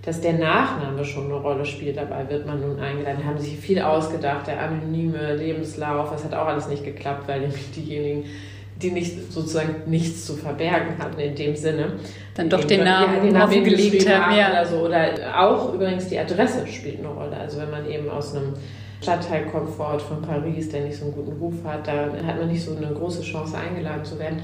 dass 0.04 0.20
der 0.20 0.34
Nachname 0.34 1.04
schon 1.04 1.24
eine 1.24 1.36
Rolle 1.36 1.64
spielt. 1.64 1.96
Dabei 1.96 2.28
wird 2.28 2.46
man 2.46 2.60
nun 2.60 2.78
eingeladen. 2.78 3.20
Da 3.20 3.26
haben 3.26 3.38
sich 3.38 3.56
viel 3.56 3.80
ausgedacht, 3.80 4.46
der 4.46 4.60
anonyme 4.60 5.34
Lebenslauf. 5.34 6.10
Das 6.10 6.24
hat 6.24 6.34
auch 6.34 6.46
alles 6.46 6.68
nicht 6.68 6.84
geklappt, 6.84 7.26
weil 7.26 7.40
nämlich 7.40 7.70
diejenigen, 7.72 8.24
die 8.82 8.90
nicht 8.90 9.32
sozusagen 9.32 9.76
nichts 9.86 10.26
zu 10.26 10.34
verbergen 10.34 10.98
hatten 10.98 11.18
in 11.18 11.34
dem 11.34 11.56
Sinne. 11.56 11.92
Dann 12.34 12.50
doch 12.50 12.64
den 12.64 12.84
Namen, 12.84 13.14
ja, 13.14 13.20
den 13.20 13.32
Namen 13.32 13.58
aufgelegt 13.58 14.08
haben. 14.10 14.36
Ja. 14.36 14.50
Oder, 14.50 14.66
so. 14.66 14.76
oder 14.84 15.40
auch 15.40 15.72
übrigens 15.72 16.08
die 16.08 16.18
Adresse 16.18 16.66
spielt 16.66 16.98
eine 16.98 17.08
Rolle. 17.08 17.36
Also 17.38 17.58
wenn 17.60 17.70
man 17.70 17.88
eben 17.88 18.10
aus 18.10 18.34
einem 18.34 18.52
Stadtteilkomfort 19.04 20.00
von 20.00 20.22
Paris, 20.22 20.70
der 20.70 20.80
nicht 20.80 20.98
so 20.98 21.04
einen 21.04 21.14
guten 21.14 21.32
Ruf 21.38 21.54
hat, 21.64 21.86
da 21.86 22.06
hat 22.26 22.38
man 22.38 22.48
nicht 22.48 22.64
so 22.64 22.74
eine 22.74 22.92
große 22.92 23.22
Chance 23.22 23.56
eingeladen 23.56 24.04
zu 24.04 24.18
werden. 24.18 24.40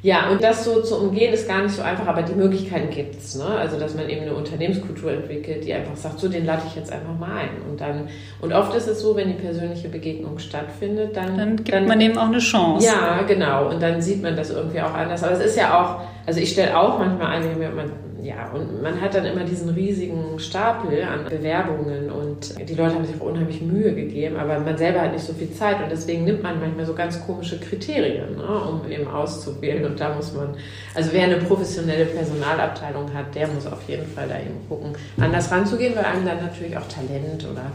Ja, 0.00 0.30
und 0.30 0.42
das 0.42 0.64
so 0.64 0.80
zu 0.80 0.96
umgehen 0.96 1.34
ist 1.34 1.48
gar 1.48 1.62
nicht 1.62 1.74
so 1.74 1.82
einfach, 1.82 2.06
aber 2.06 2.22
die 2.22 2.34
Möglichkeiten 2.34 2.88
gibt 2.88 3.16
es. 3.16 3.34
Ne? 3.34 3.44
Also, 3.44 3.80
dass 3.80 3.96
man 3.96 4.08
eben 4.08 4.22
eine 4.22 4.34
Unternehmenskultur 4.34 5.10
entwickelt, 5.10 5.64
die 5.64 5.74
einfach 5.74 5.96
sagt, 5.96 6.20
so 6.20 6.28
den 6.28 6.46
lade 6.46 6.62
ich 6.68 6.76
jetzt 6.76 6.92
einfach 6.92 7.18
mal 7.18 7.36
ein. 7.36 7.48
Und 7.68 7.80
dann, 7.80 8.08
und 8.40 8.52
oft 8.52 8.74
ist 8.76 8.86
es 8.86 9.00
so, 9.00 9.16
wenn 9.16 9.26
die 9.26 9.42
persönliche 9.42 9.88
Begegnung 9.88 10.38
stattfindet, 10.38 11.16
dann. 11.16 11.36
Dann 11.36 11.56
gibt 11.56 11.72
dann, 11.72 11.86
man 11.86 11.98
dem 11.98 12.16
auch 12.16 12.28
eine 12.28 12.38
Chance. 12.38 12.86
Ja, 12.86 13.22
genau. 13.22 13.70
Und 13.70 13.82
dann 13.82 14.00
sieht 14.00 14.22
man 14.22 14.36
das 14.36 14.50
irgendwie 14.50 14.80
auch 14.80 14.94
anders. 14.94 15.24
Aber 15.24 15.32
es 15.32 15.40
ist 15.40 15.56
ja 15.56 15.80
auch, 15.80 16.00
also 16.26 16.38
ich 16.38 16.52
stelle 16.52 16.78
auch 16.78 17.00
manchmal 17.00 17.32
ein, 17.32 17.58
man 17.58 17.90
ja, 18.22 18.50
und 18.50 18.82
man 18.82 19.00
hat 19.00 19.14
dann 19.14 19.24
immer 19.24 19.44
diesen 19.44 19.68
riesigen 19.68 20.38
Stapel 20.38 21.02
an 21.02 21.24
Bewerbungen 21.28 22.10
und 22.10 22.54
die 22.68 22.74
Leute 22.74 22.96
haben 22.96 23.04
sich 23.06 23.20
auch 23.20 23.26
unheimlich 23.26 23.60
Mühe 23.62 23.94
gegeben, 23.94 24.36
aber 24.36 24.58
man 24.58 24.76
selber 24.76 25.02
hat 25.02 25.12
nicht 25.12 25.24
so 25.24 25.32
viel 25.32 25.52
Zeit 25.52 25.82
und 25.82 25.90
deswegen 25.90 26.24
nimmt 26.24 26.42
man 26.42 26.60
manchmal 26.60 26.86
so 26.86 26.94
ganz 26.94 27.24
komische 27.24 27.58
Kriterien, 27.60 28.36
ne, 28.36 28.46
um 28.46 28.90
eben 28.90 29.06
auszuwählen 29.06 29.84
und 29.84 30.00
da 30.00 30.14
muss 30.14 30.34
man, 30.34 30.54
also 30.94 31.10
wer 31.12 31.24
eine 31.24 31.36
professionelle 31.36 32.06
Personalabteilung 32.06 33.12
hat, 33.14 33.34
der 33.34 33.48
muss 33.48 33.66
auf 33.66 33.88
jeden 33.88 34.06
Fall 34.06 34.28
da 34.28 34.38
eben 34.38 34.66
gucken, 34.68 34.92
anders 35.20 35.50
ranzugehen, 35.50 35.94
weil 35.94 36.04
einem 36.04 36.26
dann 36.26 36.42
natürlich 36.42 36.76
auch 36.76 36.88
Talent 36.88 37.46
oder 37.50 37.70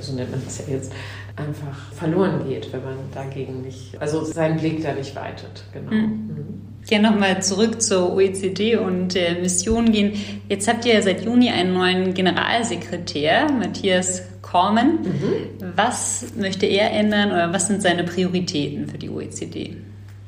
so 0.00 0.12
nennt 0.12 0.30
man 0.30 0.42
das 0.44 0.58
ja 0.58 0.74
jetzt, 0.74 0.92
einfach 1.36 1.92
verloren 1.92 2.46
geht, 2.46 2.72
wenn 2.72 2.84
man 2.84 2.96
dagegen 3.14 3.62
nicht, 3.62 4.00
also 4.00 4.24
seinen 4.24 4.58
Blick 4.58 4.82
da 4.82 4.92
nicht 4.92 5.14
weitet. 5.14 5.64
Genau. 5.72 5.92
Mhm. 5.92 6.57
Gerne 6.88 7.10
nochmal 7.10 7.42
zurück 7.42 7.82
zur 7.82 8.14
OECD 8.14 8.76
und 8.76 9.14
der 9.14 9.34
Mission 9.34 9.92
gehen. 9.92 10.14
Jetzt 10.48 10.66
habt 10.68 10.86
ihr 10.86 11.02
seit 11.02 11.22
Juni 11.22 11.50
einen 11.50 11.74
neuen 11.74 12.14
Generalsekretär, 12.14 13.46
Matthias 13.52 14.22
Kormen. 14.40 15.00
Mhm. 15.02 15.72
Was 15.76 16.24
möchte 16.34 16.64
er 16.64 16.90
ändern 16.92 17.30
oder 17.30 17.52
was 17.52 17.66
sind 17.66 17.82
seine 17.82 18.04
Prioritäten 18.04 18.88
für 18.88 18.96
die 18.96 19.10
OECD? 19.10 19.76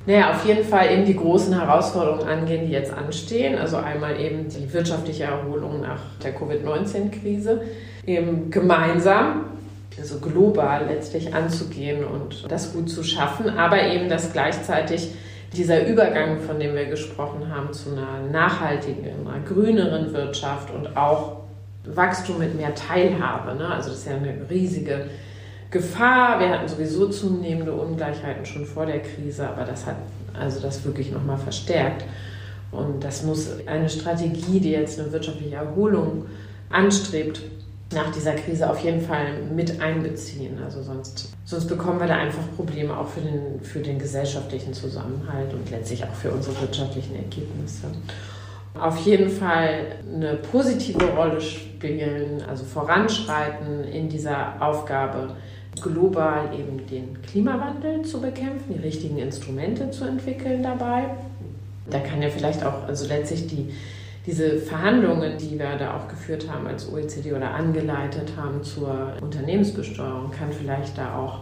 Naja, 0.04 0.32
auf 0.32 0.46
jeden 0.46 0.64
Fall 0.64 0.92
eben 0.92 1.06
die 1.06 1.16
großen 1.16 1.58
Herausforderungen 1.58 2.28
angehen, 2.28 2.66
die 2.66 2.72
jetzt 2.72 2.92
anstehen. 2.92 3.56
Also 3.56 3.78
einmal 3.78 4.20
eben 4.20 4.48
die 4.50 4.70
wirtschaftliche 4.70 5.24
Erholung 5.24 5.80
nach 5.80 6.02
der 6.22 6.34
Covid-19-Krise, 6.34 7.62
eben 8.06 8.50
gemeinsam 8.50 9.46
also 9.98 10.18
global 10.18 10.86
letztlich 10.86 11.34
anzugehen 11.34 12.04
und 12.04 12.50
das 12.50 12.72
gut 12.72 12.88
zu 12.88 13.02
schaffen, 13.02 13.50
aber 13.50 13.82
eben, 13.82 14.08
dass 14.08 14.32
gleichzeitig 14.32 15.10
dieser 15.52 15.86
Übergang, 15.86 16.40
von 16.40 16.60
dem 16.60 16.74
wir 16.74 16.86
gesprochen 16.86 17.52
haben, 17.52 17.72
zu 17.72 17.90
einer 17.90 18.20
nachhaltigen, 18.30 19.26
einer 19.26 19.44
grüneren 19.44 20.12
Wirtschaft 20.12 20.72
und 20.72 20.96
auch 20.96 21.40
Wachstum 21.84 22.38
mit 22.38 22.54
mehr 22.54 22.74
Teilhabe. 22.74 23.56
Ne? 23.56 23.66
Also 23.66 23.90
das 23.90 24.00
ist 24.00 24.06
ja 24.06 24.16
eine 24.16 24.34
riesige 24.48 25.06
Gefahr. 25.70 26.38
Wir 26.38 26.50
hatten 26.50 26.68
sowieso 26.68 27.08
zunehmende 27.08 27.72
Ungleichheiten 27.72 28.44
schon 28.44 28.64
vor 28.64 28.86
der 28.86 29.00
Krise, 29.00 29.48
aber 29.48 29.64
das 29.64 29.86
hat 29.86 29.96
also 30.38 30.60
das 30.60 30.84
wirklich 30.84 31.10
nochmal 31.10 31.38
verstärkt. 31.38 32.04
Und 32.70 33.02
das 33.02 33.24
muss 33.24 33.50
eine 33.66 33.88
Strategie, 33.88 34.60
die 34.60 34.70
jetzt 34.70 35.00
eine 35.00 35.10
wirtschaftliche 35.12 35.56
Erholung 35.56 36.26
anstrebt, 36.70 37.42
nach 37.92 38.12
dieser 38.12 38.34
Krise 38.34 38.70
auf 38.70 38.78
jeden 38.80 39.00
Fall 39.00 39.42
mit 39.54 39.80
einbeziehen. 39.80 40.58
Also 40.62 40.82
sonst, 40.82 41.32
sonst 41.44 41.66
bekommen 41.66 41.98
wir 41.98 42.06
da 42.06 42.16
einfach 42.16 42.42
Probleme 42.56 42.96
auch 42.96 43.08
für 43.08 43.20
den, 43.20 43.60
für 43.62 43.80
den 43.80 43.98
gesellschaftlichen 43.98 44.72
Zusammenhalt 44.72 45.52
und 45.52 45.70
letztlich 45.70 46.04
auch 46.04 46.14
für 46.14 46.30
unsere 46.30 46.60
wirtschaftlichen 46.60 47.16
Ergebnisse. 47.16 47.88
Auf 48.78 48.98
jeden 48.98 49.28
Fall 49.28 49.96
eine 50.14 50.36
positive 50.36 51.04
Rolle 51.04 51.40
spielen, 51.40 52.42
also 52.48 52.64
voranschreiten 52.64 53.84
in 53.84 54.08
dieser 54.08 54.62
Aufgabe, 54.62 55.34
global 55.82 56.50
eben 56.56 56.86
den 56.86 57.20
Klimawandel 57.22 58.02
zu 58.02 58.20
bekämpfen, 58.20 58.74
die 58.74 58.80
richtigen 58.80 59.18
Instrumente 59.18 59.90
zu 59.90 60.04
entwickeln 60.04 60.62
dabei. 60.62 61.04
Da 61.88 61.98
kann 61.98 62.22
ja 62.22 62.28
vielleicht 62.28 62.64
auch, 62.64 62.86
also 62.86 63.08
letztlich 63.08 63.48
die 63.48 63.72
diese 64.26 64.58
Verhandlungen, 64.58 65.38
die 65.38 65.58
wir 65.58 65.76
da 65.76 65.96
auch 65.96 66.08
geführt 66.08 66.46
haben 66.50 66.66
als 66.66 66.90
OECD 66.92 67.32
oder 67.32 67.52
angeleitet 67.52 68.32
haben 68.36 68.62
zur 68.62 69.14
Unternehmensbesteuerung, 69.20 70.30
kann 70.30 70.52
vielleicht 70.52 70.98
da 70.98 71.16
auch 71.16 71.40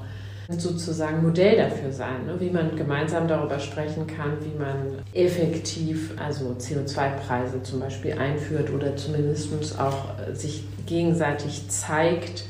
sozusagen 0.49 1.23
Modell 1.23 1.57
dafür 1.59 1.93
sein, 1.93 2.25
ne? 2.25 2.41
wie 2.41 2.49
man 2.49 2.75
gemeinsam 2.75 3.29
darüber 3.29 3.59
sprechen 3.59 4.07
kann, 4.07 4.39
wie 4.41 4.59
man 4.59 5.03
effektiv 5.13 6.15
also 6.19 6.57
CO2-Preise 6.59 7.63
zum 7.63 7.81
Beispiel 7.81 8.13
einführt 8.13 8.71
oder 8.73 8.97
zumindest 8.97 9.79
auch 9.79 10.07
sich 10.33 10.65
gegenseitig 10.87 11.69
zeigt, 11.69 12.45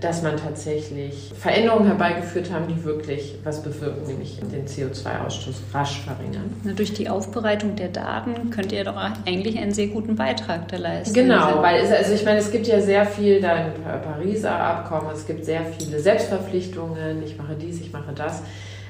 dass 0.00 0.22
man 0.22 0.36
tatsächlich 0.36 1.32
Veränderungen 1.38 1.86
herbeigeführt 1.86 2.52
haben, 2.52 2.68
die 2.68 2.84
wirklich 2.84 3.34
was 3.44 3.62
bewirken, 3.62 4.06
nämlich 4.06 4.38
den 4.40 4.66
CO2-Ausstoß 4.66 5.74
rasch 5.74 6.00
verringern. 6.00 6.54
Na, 6.62 6.72
durch 6.72 6.92
die 6.92 7.08
Aufbereitung 7.08 7.74
der 7.76 7.88
Daten 7.88 8.50
könnt 8.50 8.72
ihr 8.72 8.84
doch 8.84 8.96
eigentlich 9.26 9.58
einen 9.58 9.72
sehr 9.72 9.88
guten 9.88 10.16
Beitrag 10.16 10.68
da 10.68 10.76
leisten. 10.76 11.14
Genau, 11.14 11.62
weil 11.62 11.80
es, 11.80 11.90
also 11.90 12.14
ich 12.14 12.24
meine, 12.24 12.38
es 12.38 12.50
gibt 12.50 12.66
ja 12.66 12.80
sehr 12.80 13.06
viel 13.06 13.40
da 13.40 13.56
im 13.56 13.72
Pariser 13.82 14.52
Abkommen, 14.52 15.10
es 15.12 15.26
gibt 15.26 15.44
sehr 15.44 15.62
viele 15.78 15.98
Selbstverpflichtungen, 15.98 17.22
ich 17.24 17.36
mache 17.36 17.54
dies, 17.54 17.80
ich 17.80 17.92
mache 17.92 18.12
das. 18.14 18.42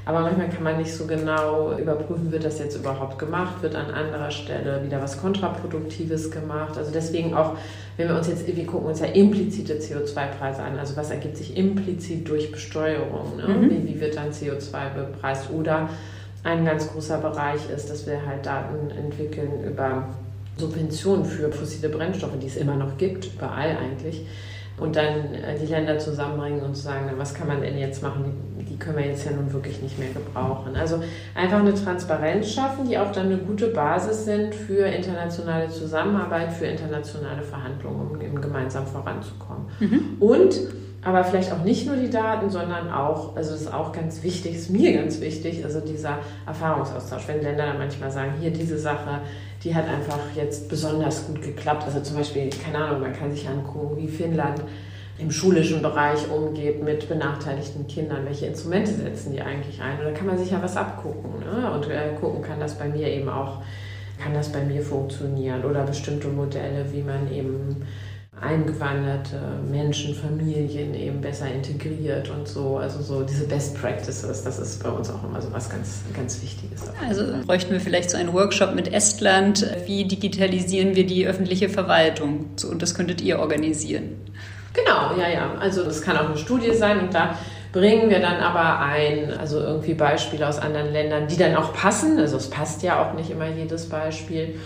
Aber 0.08 0.20
manchmal 0.20 0.48
kann 0.48 0.62
man 0.62 0.78
nicht 0.78 0.90
so 0.90 1.04
genau 1.04 1.76
überprüfen, 1.76 2.32
wird 2.32 2.42
das 2.42 2.58
jetzt 2.58 2.78
überhaupt 2.78 3.18
gemacht, 3.18 3.60
wird 3.60 3.74
an 3.74 3.90
anderer 3.90 4.30
Stelle 4.30 4.82
wieder 4.82 5.02
was 5.02 5.20
Kontraproduktives 5.20 6.30
gemacht. 6.30 6.78
Also 6.78 6.90
deswegen 6.90 7.34
auch, 7.34 7.58
wenn 7.98 8.08
wir 8.08 8.16
uns 8.16 8.26
jetzt, 8.26 8.46
wir 8.46 8.66
gucken 8.66 8.88
uns 8.88 9.00
ja 9.00 9.06
implizite 9.08 9.74
CO2-Preise 9.74 10.62
an, 10.62 10.78
also 10.78 10.96
was 10.96 11.10
ergibt 11.10 11.36
sich 11.36 11.54
implizit 11.58 12.26
durch 12.26 12.50
Besteuerung, 12.50 13.36
ne? 13.36 13.48
mhm. 13.48 13.70
wie, 13.70 13.86
wie 13.86 14.00
wird 14.00 14.16
dann 14.16 14.30
CO2 14.30 14.94
bepreist? 14.94 15.50
Oder 15.50 15.90
ein 16.42 16.64
ganz 16.64 16.90
großer 16.90 17.18
Bereich 17.18 17.68
ist, 17.68 17.90
dass 17.90 18.06
wir 18.06 18.24
halt 18.24 18.46
Daten 18.46 18.90
entwickeln 18.90 19.62
über 19.62 20.04
Subventionen 20.56 21.26
für 21.26 21.52
fossile 21.52 21.90
Brennstoffe, 21.90 22.38
die 22.40 22.46
es 22.46 22.56
immer 22.56 22.76
noch 22.76 22.96
gibt, 22.96 23.34
überall 23.34 23.76
eigentlich 23.76 24.24
und 24.80 24.96
dann 24.96 25.34
äh, 25.34 25.58
die 25.60 25.66
Länder 25.66 25.98
zusammenbringen 25.98 26.62
und 26.62 26.76
sagen, 26.76 27.10
was 27.16 27.34
kann 27.34 27.48
man 27.48 27.60
denn 27.60 27.78
jetzt 27.78 28.02
machen, 28.02 28.24
die, 28.58 28.64
die, 28.64 28.78
können 28.78 28.98
wir 28.98 29.06
jetzt 29.06 29.24
ja 29.24 29.32
nun 29.32 29.52
wirklich 29.52 29.82
nicht 29.82 29.98
mehr 29.98 30.10
gebrauchen. 30.10 30.76
Also 30.76 31.02
einfach 31.34 31.58
eine 31.58 31.74
Transparenz 31.74 32.52
schaffen, 32.52 32.88
die 32.88 32.98
auch 32.98 33.12
dann 33.12 33.26
eine 33.26 33.38
gute 33.38 33.68
Basis 33.68 34.24
sind 34.24 34.54
für 34.54 34.86
internationale 34.86 35.68
Zusammenarbeit, 35.68 36.52
für 36.52 36.66
internationale 36.66 37.42
Verhandlungen, 37.42 38.10
um 38.10 38.20
eben 38.20 38.40
gemeinsam 38.40 38.86
voranzukommen. 38.86 39.66
Mhm. 39.80 40.16
Und 40.20 40.60
aber 41.02 41.22
vielleicht 41.22 41.52
auch 41.52 41.62
nicht 41.62 41.86
nur 41.86 41.96
die 41.96 42.10
Daten, 42.10 42.50
sondern 42.50 42.90
auch, 42.90 43.36
also 43.36 43.52
das 43.52 43.62
ist 43.62 43.72
auch 43.72 43.92
ganz 43.92 44.22
wichtig, 44.24 44.56
ist 44.56 44.70
mir 44.70 44.92
ganz 44.94 45.20
wichtig, 45.20 45.64
also 45.64 45.80
dieser 45.80 46.18
Erfahrungsaustausch. 46.44 47.28
Wenn 47.28 47.40
Länder 47.40 47.66
dann 47.66 47.78
manchmal 47.78 48.10
sagen, 48.10 48.32
hier 48.40 48.50
diese 48.50 48.78
Sache, 48.78 49.20
die 49.62 49.74
hat 49.74 49.86
einfach 49.88 50.18
jetzt 50.34 50.68
besonders 50.68 51.26
gut 51.26 51.40
geklappt. 51.40 51.84
Also 51.84 52.00
zum 52.00 52.16
Beispiel, 52.16 52.50
keine 52.50 52.84
Ahnung, 52.84 53.02
man 53.02 53.12
kann 53.12 53.30
sich 53.30 53.48
angucken, 53.48 53.96
wie 53.96 54.08
Finnland 54.08 54.60
im 55.18 55.30
schulischen 55.30 55.82
Bereich 55.82 56.30
umgeht 56.30 56.82
mit 56.82 57.08
benachteiligten 57.08 57.86
Kindern, 57.86 58.24
welche 58.24 58.46
Instrumente 58.46 58.92
setzen 58.92 59.32
die 59.32 59.40
eigentlich 59.40 59.80
ein. 59.80 59.98
Da 60.02 60.10
kann 60.12 60.26
man 60.26 60.38
sich 60.38 60.50
ja 60.50 60.62
was 60.62 60.76
abgucken 60.76 61.40
ne? 61.40 61.72
und 61.72 61.88
äh, 61.90 62.14
gucken, 62.20 62.42
kann 62.42 62.60
das 62.60 62.76
bei 62.76 62.88
mir 62.88 63.08
eben 63.08 63.28
auch, 63.28 63.62
kann 64.22 64.34
das 64.34 64.50
bei 64.50 64.62
mir 64.62 64.82
funktionieren 64.82 65.64
oder 65.64 65.84
bestimmte 65.84 66.28
Modelle, 66.28 66.92
wie 66.92 67.02
man 67.02 67.32
eben 67.32 67.84
eingewanderte 68.40 69.40
Menschen, 69.68 70.14
Familien 70.14 70.94
eben 70.94 71.20
besser 71.20 71.50
integriert 71.50 72.30
und 72.30 72.46
so. 72.46 72.78
Also 72.78 73.02
so 73.02 73.22
diese 73.22 73.46
Best 73.46 73.80
Practices, 73.80 74.44
das 74.44 74.58
ist 74.58 74.82
bei 74.82 74.90
uns 74.90 75.10
auch 75.10 75.24
immer 75.24 75.40
so 75.42 75.52
was 75.52 75.68
ganz, 75.68 76.02
ganz 76.14 76.40
Wichtiges. 76.40 76.82
Also 77.06 77.24
bräuchten 77.46 77.72
wir 77.72 77.80
vielleicht 77.80 78.10
so 78.10 78.16
einen 78.16 78.32
Workshop 78.32 78.74
mit 78.74 78.92
Estland. 78.92 79.66
Wie 79.86 80.04
digitalisieren 80.06 80.94
wir 80.94 81.06
die 81.06 81.26
öffentliche 81.26 81.68
Verwaltung? 81.68 82.46
und 82.68 82.82
das 82.82 82.94
könntet 82.94 83.20
ihr 83.20 83.38
organisieren. 83.38 84.16
Genau, 84.74 85.16
ja, 85.18 85.28
ja. 85.28 85.54
Also 85.58 85.84
das 85.84 86.02
kann 86.02 86.16
auch 86.16 86.26
eine 86.26 86.36
Studie 86.36 86.74
sein 86.74 87.00
und 87.00 87.14
da 87.14 87.36
bringen 87.72 88.08
wir 88.10 88.20
dann 88.20 88.36
aber 88.36 88.80
ein, 88.80 89.32
also 89.38 89.60
irgendwie 89.60 89.94
Beispiele 89.94 90.46
aus 90.48 90.58
anderen 90.58 90.92
Ländern, 90.92 91.26
die 91.28 91.36
dann 91.36 91.56
auch 91.56 91.72
passen. 91.72 92.18
Also 92.18 92.36
es 92.36 92.50
passt 92.50 92.82
ja 92.82 93.02
auch 93.02 93.14
nicht 93.14 93.30
immer 93.30 93.48
jedes 93.48 93.88
Beispiel 93.88 94.58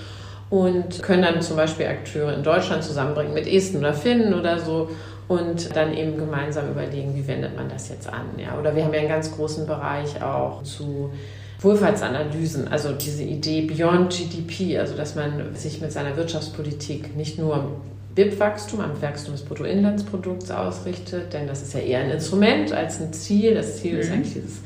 und 0.52 1.02
können 1.02 1.22
dann 1.22 1.40
zum 1.40 1.56
Beispiel 1.56 1.86
Akteure 1.86 2.34
in 2.34 2.42
Deutschland 2.42 2.84
zusammenbringen 2.84 3.32
mit 3.32 3.46
Esten 3.46 3.78
oder 3.78 3.94
Finnen 3.94 4.34
oder 4.34 4.58
so 4.58 4.90
und 5.26 5.74
dann 5.74 5.96
eben 5.96 6.18
gemeinsam 6.18 6.70
überlegen, 6.70 7.14
wie 7.16 7.26
wendet 7.26 7.56
man 7.56 7.70
das 7.70 7.88
jetzt 7.88 8.06
an. 8.06 8.26
Ja? 8.36 8.58
Oder 8.60 8.76
wir 8.76 8.84
haben 8.84 8.92
ja 8.92 9.00
einen 9.00 9.08
ganz 9.08 9.34
großen 9.34 9.66
Bereich 9.66 10.22
auch 10.22 10.62
zu 10.62 11.10
Wohlfahrtsanalysen, 11.58 12.68
also 12.68 12.92
diese 12.92 13.22
Idee 13.22 13.62
Beyond 13.62 14.10
GDP, 14.10 14.78
also 14.78 14.94
dass 14.94 15.14
man 15.14 15.56
sich 15.56 15.80
mit 15.80 15.90
seiner 15.90 16.18
Wirtschaftspolitik 16.18 17.16
nicht 17.16 17.38
nur 17.38 17.70
BIP-Wachstum, 18.14 18.80
am 18.80 19.00
Wachstum 19.00 19.32
des 19.32 19.44
Bruttoinlandsprodukts 19.44 20.50
ausrichtet, 20.50 21.32
denn 21.32 21.46
das 21.46 21.62
ist 21.62 21.72
ja 21.72 21.80
eher 21.80 22.00
ein 22.00 22.10
Instrument 22.10 22.74
als 22.74 23.00
ein 23.00 23.14
Ziel. 23.14 23.54
Das 23.54 23.78
Ziel 23.78 23.94
mhm. 23.94 24.00
ist 24.00 24.12
eigentlich 24.12 24.34
dieses 24.34 24.60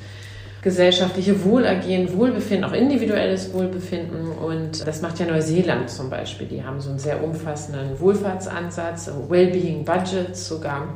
gesellschaftliche 0.66 1.44
Wohlergehen, 1.44 2.12
Wohlbefinden, 2.18 2.64
auch 2.68 2.72
individuelles 2.72 3.52
Wohlbefinden. 3.52 4.32
Und 4.32 4.84
das 4.84 5.00
macht 5.00 5.20
ja 5.20 5.26
Neuseeland 5.26 5.88
zum 5.88 6.10
Beispiel. 6.10 6.48
Die 6.48 6.64
haben 6.64 6.80
so 6.80 6.90
einen 6.90 6.98
sehr 6.98 7.22
umfassenden 7.22 8.00
Wohlfahrtsansatz, 8.00 9.08
Wellbeing 9.28 9.84
Budgets 9.84 10.48
sogar, 10.48 10.88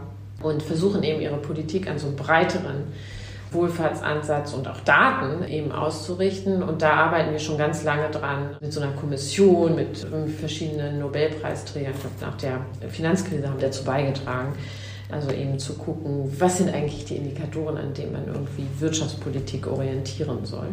und 0.43 0.61
versuchen 0.61 1.05
eben 1.05 1.21
ihre 1.21 1.37
Politik 1.37 1.89
an 1.89 2.01
so 2.01 2.09
einem 2.09 2.17
breiteren 2.17 2.83
Wohlfahrtsansatz 3.53 4.55
und 4.55 4.67
auch 4.67 4.81
Daten 4.81 5.47
eben 5.47 5.71
auszurichten. 5.71 6.65
Und 6.65 6.83
da 6.83 6.95
arbeiten 6.95 7.31
wir 7.31 7.39
schon 7.39 7.57
ganz 7.57 7.85
lange 7.85 8.11
dran 8.11 8.57
mit 8.61 8.73
so 8.73 8.81
einer 8.81 8.91
Kommission, 8.95 9.77
mit 9.77 10.05
verschiedenen 10.41 10.99
Nobelpreisträgern. 10.99 11.93
Ich 11.95 12.01
glaube, 12.01 12.15
nach 12.21 12.37
der 12.39 12.91
Finanzkrise 12.91 13.49
haben 13.49 13.61
dazu 13.61 13.85
beigetragen, 13.85 14.53
also 15.13 15.31
eben 15.31 15.59
zu 15.59 15.75
gucken, 15.75 16.31
was 16.39 16.59
sind 16.59 16.73
eigentlich 16.75 17.05
die 17.05 17.17
Indikatoren, 17.17 17.77
an 17.77 17.95
denen 17.95 18.13
man 18.13 18.27
irgendwie 18.27 18.67
Wirtschaftspolitik 18.79 19.67
orientieren 19.67 20.45
soll. 20.45 20.69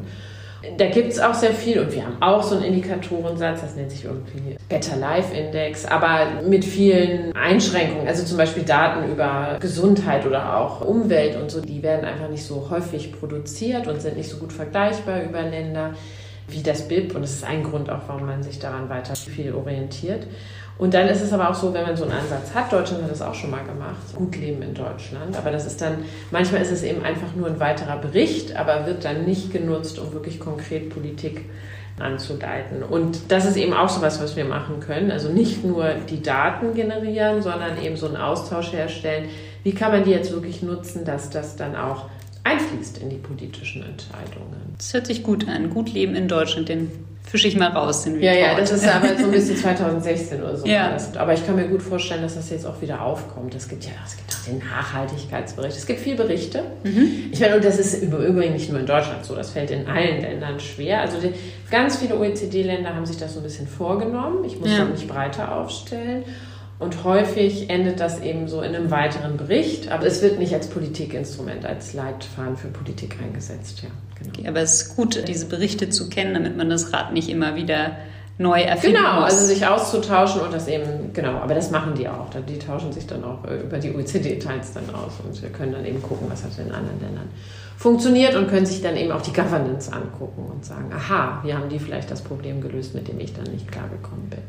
Da 0.78 0.88
gibt 0.88 1.12
es 1.12 1.19
auch 1.19 1.36
sehr 1.36 1.52
viel 1.52 1.80
und 1.80 1.93
wir 1.93 2.04
haben 2.04 2.19
auch 2.19 2.41
so 2.41 2.56
einen 2.56 2.65
Indikatorensatz, 2.65 3.62
das 3.62 3.76
nennt 3.76 3.91
sich 3.91 4.06
irgendwie 4.06 4.58
Better 4.67 4.95
Life 4.95 5.34
Index, 5.34 5.86
aber 5.86 6.41
mit 6.47 6.65
vielen 6.65 7.36
Einschränkungen. 7.36 8.08
Also 8.08 8.26
zum 8.26 8.38
Beispiel 8.38 8.63
Daten 8.63 9.10
über 9.12 9.58
Gesundheit 9.60 10.26
oder 10.26 10.58
auch 10.58 10.82
Umwelt 10.82 11.36
und 11.36 11.52
so, 11.52 11.62
die 11.62 11.84
werden 11.84 12.06
einfach 12.06 12.30
nicht 12.30 12.43
so 12.43 12.69
häufig 12.71 13.12
produziert 13.12 13.88
und 13.88 14.02
sind 14.02 14.17
nicht 14.17 14.30
so 14.30 14.38
gut 14.38 14.52
vergleichbar 14.52 15.21
über 15.21 15.43
Länder 15.43 15.93
wie 16.47 16.63
das 16.63 16.88
BIP. 16.88 17.13
Und 17.13 17.21
das 17.21 17.34
ist 17.34 17.43
ein 17.43 17.63
Grund 17.63 17.89
auch, 17.91 18.02
warum 18.08 18.26
man 18.26 18.41
sich 18.41 18.58
daran 18.58 18.89
weiter 18.89 19.15
viel 19.15 19.54
orientiert. 19.54 20.26
Und 20.78 20.94
dann 20.94 21.08
ist 21.08 21.22
es 21.22 21.34
aber 21.34 21.50
auch 21.50 21.56
so, 21.56 21.74
wenn 21.74 21.84
man 21.84 21.98
so 21.98 22.04
einen 22.04 22.13
Ansatz 22.13 22.54
hat, 22.54 22.72
Deutschland 22.72 23.04
hat 23.04 23.12
das 23.12 23.22
auch 23.22 23.34
schon 23.34 23.50
mal 23.50 23.63
gemacht, 23.63 24.16
gut 24.16 24.36
leben 24.36 24.62
in 24.62 24.76
Deutschland. 24.76 25.36
Aber 25.36 25.52
das 25.52 25.66
ist 25.66 25.82
dann, 25.82 26.04
manchmal 26.30 26.62
ist 26.62 26.72
es 26.72 26.84
eben 26.84 27.04
einfach 27.04 27.36
nur 27.36 27.48
ein 27.48 27.60
weiterer 27.60 27.98
Bericht, 27.98 28.56
aber 28.56 28.86
wird 28.86 29.04
dann 29.04 29.26
nicht 29.26 29.52
genutzt, 29.52 29.98
um 29.98 30.13
wirklich 30.13 30.40
konkret 30.40 30.90
Politik 30.90 31.46
anzuleiten. 32.00 32.84
Und 32.84 33.32
das 33.32 33.46
ist 33.46 33.58
eben 33.58 33.73
auch 33.73 33.90
so 33.90 34.02
was, 34.02 34.21
was 34.21 34.36
wir 34.36 34.46
machen 34.46 34.80
können. 34.80 35.10
Also 35.10 35.30
nicht 35.30 35.63
nur 35.63 35.96
die 36.10 36.21
Daten 36.21 36.75
generieren, 36.75 37.42
sondern 37.42 37.82
eben 37.82 37.98
so 37.98 38.06
einen 38.06 38.17
Austausch 38.17 38.71
herstellen. 38.71 39.30
Wie 39.63 39.73
kann 39.73 39.92
man 39.92 40.04
die 40.04 40.12
jetzt 40.12 40.32
wirklich 40.32 40.62
nutzen, 40.62 41.06
dass 41.06 41.30
das 41.30 41.56
dann 41.56 41.75
auch 41.75 42.06
einfließt 42.44 43.00
in 43.00 43.10
die 43.10 43.17
politischen 43.17 43.84
Entscheidungen? 43.84 44.75
Das 44.78 44.94
hört 44.94 45.08
sich 45.08 45.23
gut 45.23 45.48
an. 45.48 45.71
Gut 45.71 45.92
leben 45.92 46.15
in 46.15 46.28
Deutschland, 46.28 46.69
den 46.69 46.92
fische 47.30 47.48
ich 47.48 47.58
mal 47.58 47.67
raus, 47.67 48.04
den 48.04 48.13
Report. 48.13 48.34
Ja, 48.34 48.40
ja, 48.40 48.56
das 48.56 48.71
ist 48.71 48.88
aber 48.88 49.08
so 49.17 49.25
ein 49.25 49.32
bisschen 49.32 49.58
2016 49.58 50.42
oder 50.42 50.56
so. 50.56 50.65
Ja. 50.65 50.96
Aber 51.17 51.34
ich 51.34 51.46
kann 51.46 51.56
mir 51.56 51.67
gut 51.67 51.82
vorstellen, 51.82 52.21
dass 52.21 52.36
das 52.36 52.50
jetzt 52.50 52.65
auch 52.65 52.82
wieder 52.82 53.02
aufkommt. 53.02 53.54
Es 53.54 53.67
gibt 53.67 53.84
ja 53.84 53.92
es 54.06 54.15
gibt 54.15 54.34
auch 54.34 54.46
den 54.46 54.60
Nachhaltigkeitsbericht. 54.60 55.78
Es 55.78 55.86
gibt 55.86 56.00
viele 56.00 56.15
Berichte. 56.15 56.63
Mhm. 56.84 57.30
Ich 57.32 57.40
meine, 57.40 57.56
und 57.56 57.65
das 57.65 57.78
ist 57.80 58.02
übrigens 58.02 58.54
nicht 58.54 58.71
nur 58.71 58.80
in 58.80 58.86
Deutschland 58.86 59.25
so, 59.25 59.36
das 59.36 59.52
fällt 59.52 59.71
in 59.71 59.88
allen 59.88 60.21
Ländern 60.21 60.60
schwer. 60.60 61.02
Also 61.02 61.19
die, 61.19 61.34
ganz 61.69 61.98
viele 61.98 62.17
OECD-Länder 62.17 62.96
haben 62.96 63.06
sich 63.06 63.17
das 63.17 63.34
so 63.34 63.42
ein 63.42 63.44
bisschen 63.44 63.67
vorgenommen. 63.67 64.46
Ich 64.46 64.60
muss 64.60 64.69
ja. 64.71 64.86
mich 64.86 65.08
breiter 65.08 65.54
aufstellen. 65.54 66.23
Und 66.80 67.04
häufig 67.04 67.69
endet 67.71 68.00
das 68.00 68.21
eben 68.21 68.48
so 68.48 68.62
in 68.62 68.75
einem 68.75 68.92
weiteren 68.92 69.36
Bericht, 69.38 69.92
aber 69.92 70.06
es 70.06 70.21
wird 70.21 70.38
nicht 70.38 70.54
als 70.54 70.67
Politikinstrument, 70.67 71.65
als 71.65 71.94
Leitfaden 71.94 72.56
für 72.56 72.67
Politik 72.67 73.17
eingesetzt. 73.23 73.82
Ja, 73.82 73.90
genau. 74.15 74.30
Okay, 74.38 74.48
aber 74.48 74.60
es 74.62 74.84
ist 74.84 74.96
gut, 74.96 75.28
diese 75.28 75.48
Berichte 75.48 75.90
zu 75.90 76.08
kennen, 76.08 76.36
damit 76.36 76.56
man 76.56 76.69
das 76.69 76.94
Rad 76.94 77.13
nicht 77.13 77.30
immer 77.30 77.56
wieder 77.56 77.98
neu 78.38 78.62
erfinden 78.62 78.98
Genau, 78.98 79.15
muss. 79.21 79.34
also 79.34 79.46
sich 79.48 79.65
auszutauschen 79.65 80.42
und 80.42 80.54
das 80.54 80.67
eben, 80.67 81.12
genau, 81.13 81.38
aber 81.38 81.56
das 81.56 81.71
machen 81.71 81.96
die 81.96 82.08
auch. 82.08 82.28
Die 82.48 82.60
tauschen 82.60 82.92
sich 82.92 83.08
dann 83.08 83.23
auch 83.23 83.44
äh, 83.46 83.62
über 83.62 83.80
die 83.80 83.94
OECD-Teils 83.96 84.73
dann 84.73 84.94
aus 84.94 85.13
und 85.25 85.42
wir 85.42 85.50
können 85.50 85.71
dann 85.71 85.86
eben 85.86 86.02
gucken, 86.04 86.28
was 86.30 86.44
hat 86.44 86.52
in 86.60 86.71
anderen 86.71 87.00
Ländern 87.02 87.30
funktioniert 87.78 88.36
und 88.36 88.48
können 88.50 88.67
sich 88.67 88.82
dann 88.82 88.96
eben 88.96 89.12
auch 89.12 89.21
die 89.21 89.34
Governance 89.34 89.92
angucken 89.92 90.46
und 90.52 90.63
sagen, 90.65 90.92
aha, 90.94 91.42
wie 91.44 91.54
haben 91.54 91.69
die 91.69 91.80
vielleicht 91.80 92.12
das 92.12 92.21
Problem 92.21 92.62
gelöst, 92.62 92.94
mit 92.94 93.08
dem 93.08 93.19
ich 93.19 93.34
dann 93.34 93.52
nicht 93.52 93.71
klargekommen 93.71 94.30
bin. 94.30 94.40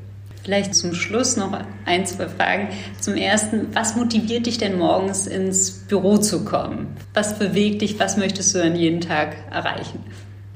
Vielleicht 0.48 0.74
zum 0.74 0.94
Schluss 0.94 1.36
noch 1.36 1.52
ein, 1.84 2.06
zwei 2.06 2.26
Fragen. 2.26 2.68
Zum 3.00 3.16
ersten, 3.16 3.66
was 3.74 3.96
motiviert 3.96 4.46
dich 4.46 4.56
denn 4.56 4.78
morgens 4.78 5.26
ins 5.26 5.70
Büro 5.86 6.16
zu 6.16 6.42
kommen? 6.42 6.96
Was 7.12 7.38
bewegt 7.38 7.82
dich? 7.82 8.00
Was 8.00 8.16
möchtest 8.16 8.54
du 8.54 8.62
an 8.62 8.74
jeden 8.74 9.02
Tag 9.02 9.36
erreichen? 9.50 10.02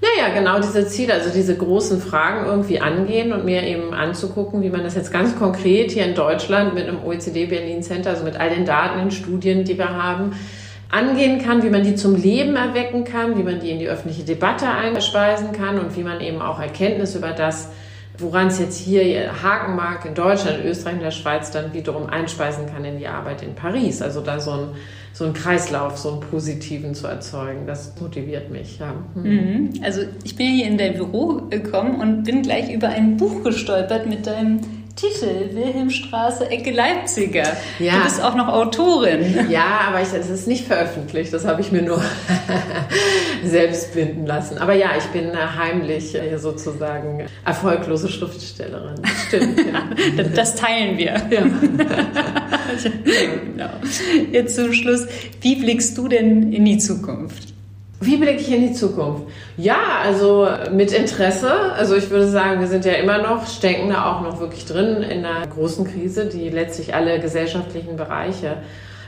Naja, 0.01 0.33
genau 0.33 0.61
diese 0.61 0.87
Ziele, 0.87 1.13
also 1.13 1.29
diese 1.29 1.55
großen 1.59 2.01
Fragen 2.01 2.47
irgendwie 2.47 2.81
angehen 2.81 3.35
und 3.35 3.45
mir 3.45 3.65
eben 3.65 3.93
anzugucken, 3.93 4.63
wie 4.63 4.71
man 4.71 4.83
das 4.83 4.95
jetzt 4.95 5.13
ganz 5.13 5.37
konkret 5.37 5.91
hier 5.91 6.07
in 6.07 6.15
Deutschland 6.15 6.73
mit 6.73 6.89
einem 6.89 7.05
OECD 7.05 7.45
Berlin 7.45 7.83
Center, 7.83 8.09
also 8.09 8.25
mit 8.25 8.41
all 8.41 8.49
den 8.49 8.65
Daten, 8.65 8.99
den 8.99 9.11
Studien, 9.11 9.65
die 9.65 9.77
wir 9.77 9.91
haben, 9.91 10.33
angehen 10.89 11.39
kann, 11.45 11.63
wie 11.63 11.69
man 11.69 11.83
die 11.83 11.97
zum 11.97 12.15
Leben 12.15 12.57
erwecken 12.57 13.05
kann, 13.05 13.37
wie 13.37 13.43
man 13.43 13.61
die 13.61 13.71
in 13.71 13.79
die 13.79 13.89
öffentliche 13.89 14.23
Debatte 14.23 14.69
einspeisen 14.69 15.53
kann 15.53 15.79
und 15.79 15.95
wie 15.99 16.03
man 16.03 16.23
eben 16.23 16.41
auch 16.41 16.61
Erkenntnis 16.61 17.15
über 17.15 17.33
das 17.33 17.69
woran 18.19 18.49
es 18.49 18.59
jetzt 18.59 18.79
hier 18.79 19.43
haken 19.43 19.75
mag 19.75 20.05
in 20.05 20.15
Deutschland, 20.15 20.61
in 20.61 20.67
Österreich 20.67 20.95
und 20.95 21.03
der 21.03 21.11
Schweiz 21.11 21.51
dann 21.51 21.73
wiederum 21.73 22.09
einspeisen 22.09 22.67
kann 22.67 22.85
in 22.85 22.99
die 22.99 23.07
Arbeit 23.07 23.43
in 23.43 23.55
Paris. 23.55 24.03
Also 24.03 24.21
da 24.21 24.39
so 24.39 24.51
ein, 24.53 24.69
so 25.13 25.25
ein 25.25 25.33
Kreislauf, 25.33 25.99
so 25.99 26.13
einen 26.13 26.21
positiven 26.21 26.95
zu 26.95 27.07
erzeugen, 27.07 27.67
das 27.67 27.93
motiviert 28.01 28.51
mich. 28.51 28.79
Ja. 28.79 28.95
Mhm. 29.15 29.73
Also 29.83 30.03
ich 30.25 30.37
bin 30.37 30.47
hier 30.49 30.67
in 30.67 30.79
dein 30.79 30.95
Büro 30.95 31.43
gekommen 31.49 32.01
und 32.01 32.25
bin 32.25 32.43
gleich 32.43 32.73
über 32.73 32.89
ein 32.89 33.17
Buch 33.17 33.43
gestolpert 33.43 34.07
mit 34.07 34.27
deinem 34.27 34.61
Titel, 34.97 35.55
Wilhelmstraße, 35.55 36.51
Ecke 36.51 36.71
Leipziger. 36.71 37.57
Ja. 37.79 37.99
Du 37.99 38.05
bist 38.05 38.23
auch 38.23 38.35
noch 38.35 38.49
Autorin. 38.49 39.49
Ja, 39.53 39.81
aber 39.89 40.01
es 40.01 40.13
ist 40.13 40.47
nicht 40.47 40.67
veröffentlicht. 40.67 41.33
Das 41.33 41.45
habe 41.45 41.61
ich 41.61 41.73
mir 41.73 41.83
nur 41.83 42.03
selbst 43.45 43.93
binden 43.93 44.27
lassen. 44.27 44.59
Aber 44.59 44.73
ja, 44.73 44.91
ich 44.97 45.05
bin 45.07 45.33
heimlich 45.37 46.17
sozusagen 46.37 47.27
erfolglose 47.45 48.09
Schriftstellerin. 48.09 48.95
Stimmt. 49.29 49.59
Ja. 49.59 50.23
das 50.35 50.55
teilen 50.55 50.97
wir. 50.97 51.21
Ja. 51.31 51.45
genau. 53.05 53.71
Jetzt 54.31 54.57
zum 54.57 54.73
Schluss, 54.73 55.07
wie 55.41 55.57
blickst 55.57 55.99
du 55.99 56.09
denn 56.09 56.53
in 56.53 56.65
die 56.65 56.79
Zukunft? 56.79 57.52
Wie 58.05 58.17
blicke 58.17 58.41
ich 58.41 58.53
in 58.53 58.67
die 58.67 58.73
Zukunft? 58.73 59.29
Ja, 59.57 59.79
also 60.03 60.49
mit 60.73 60.93
Interesse. 60.93 61.53
Also 61.77 61.95
ich 61.95 62.11
würde 62.11 62.27
sagen, 62.27 62.59
wir 62.59 62.67
sind 62.67 62.85
ja 62.85 62.95
immer 62.95 63.19
noch, 63.19 63.47
stecken 63.47 63.91
da 63.91 64.13
auch 64.13 64.23
noch 64.23 64.41
wirklich 64.41 64.65
drin 64.65 65.03
in 65.03 65.25
einer 65.25 65.47
großen 65.47 65.87
Krise, 65.87 66.27
die 66.27 66.49
letztlich 66.49 66.95
alle 66.95 67.21
gesellschaftlichen 67.21 67.97
Bereiche 67.97 68.57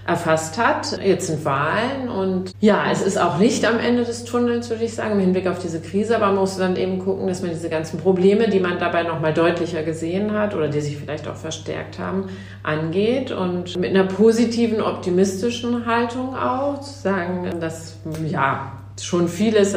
erfasst 0.07 0.59
hat. 0.59 1.01
Jetzt 1.03 1.27
sind 1.27 1.45
Wahlen 1.45 2.09
und 2.09 2.53
ja, 2.61 2.85
es 2.93 3.03
ist 3.03 3.19
auch 3.19 3.41
Licht 3.41 3.65
am 3.65 3.79
Ende 3.79 4.05
des 4.05 4.25
Tunnels, 4.25 4.71
würde 4.71 4.85
ich 4.85 4.95
sagen, 4.95 5.15
im 5.15 5.21
Hinblick 5.21 5.49
auf 5.49 5.59
diese 5.59 5.81
Krise. 5.81 6.17
Aber 6.17 6.27
man 6.27 6.37
muss 6.37 6.57
dann 6.57 6.77
eben 6.77 6.99
gucken, 6.99 7.27
dass 7.27 7.43
man 7.43 7.51
diese 7.51 7.71
ganzen 7.71 7.99
Probleme, 7.99 8.49
die 8.49 8.61
man 8.61 8.79
dabei 8.79 9.03
nochmal 9.03 9.35
deutlicher 9.35 9.83
gesehen 9.83 10.33
hat 10.33 10.55
oder 10.55 10.69
die 10.69 10.81
sich 10.81 10.99
vielleicht 10.99 11.27
auch 11.27 11.37
verstärkt 11.37 11.99
haben, 11.99 12.27
angeht 12.63 13.33
und 13.33 13.77
mit 13.77 13.91
einer 13.91 14.05
positiven, 14.05 14.83
optimistischen 14.83 15.87
Haltung 15.87 16.37
auch 16.37 16.83
sagen, 16.83 17.59
dass 17.61 17.97
ja, 18.27 18.74
schon 19.01 19.29
vieles, 19.29 19.77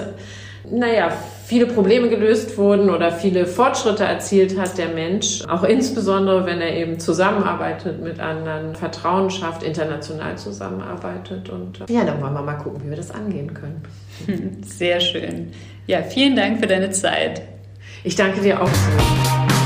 naja, 0.69 1.11
viele 1.45 1.65
Probleme 1.65 2.09
gelöst 2.09 2.57
wurden 2.57 2.89
oder 2.89 3.11
viele 3.11 3.45
Fortschritte 3.45 4.03
erzielt 4.03 4.59
hat 4.59 4.77
der 4.77 4.89
Mensch, 4.89 5.43
auch 5.47 5.63
insbesondere 5.63 6.45
wenn 6.45 6.59
er 6.59 6.75
eben 6.75 6.99
zusammenarbeitet 6.99 8.01
mit 8.01 8.19
anderen, 8.19 8.75
Vertrauen 8.75 9.29
schafft, 9.29 9.63
international 9.63 10.37
zusammenarbeitet 10.37 11.49
und 11.49 11.79
ja, 11.89 12.03
dann 12.03 12.21
wollen 12.21 12.33
wir 12.33 12.41
mal 12.41 12.55
gucken, 12.55 12.81
wie 12.83 12.89
wir 12.89 12.97
das 12.97 13.11
angehen 13.11 13.53
können. 13.53 13.81
Sehr 14.65 14.99
schön. 14.99 15.53
Ja, 15.87 16.01
vielen 16.01 16.35
Dank 16.35 16.59
für 16.59 16.67
deine 16.67 16.91
Zeit. 16.91 17.41
Ich 18.03 18.15
danke 18.15 18.41
dir 18.41 18.61
auch. 18.61 18.67
Sehr. 18.67 19.56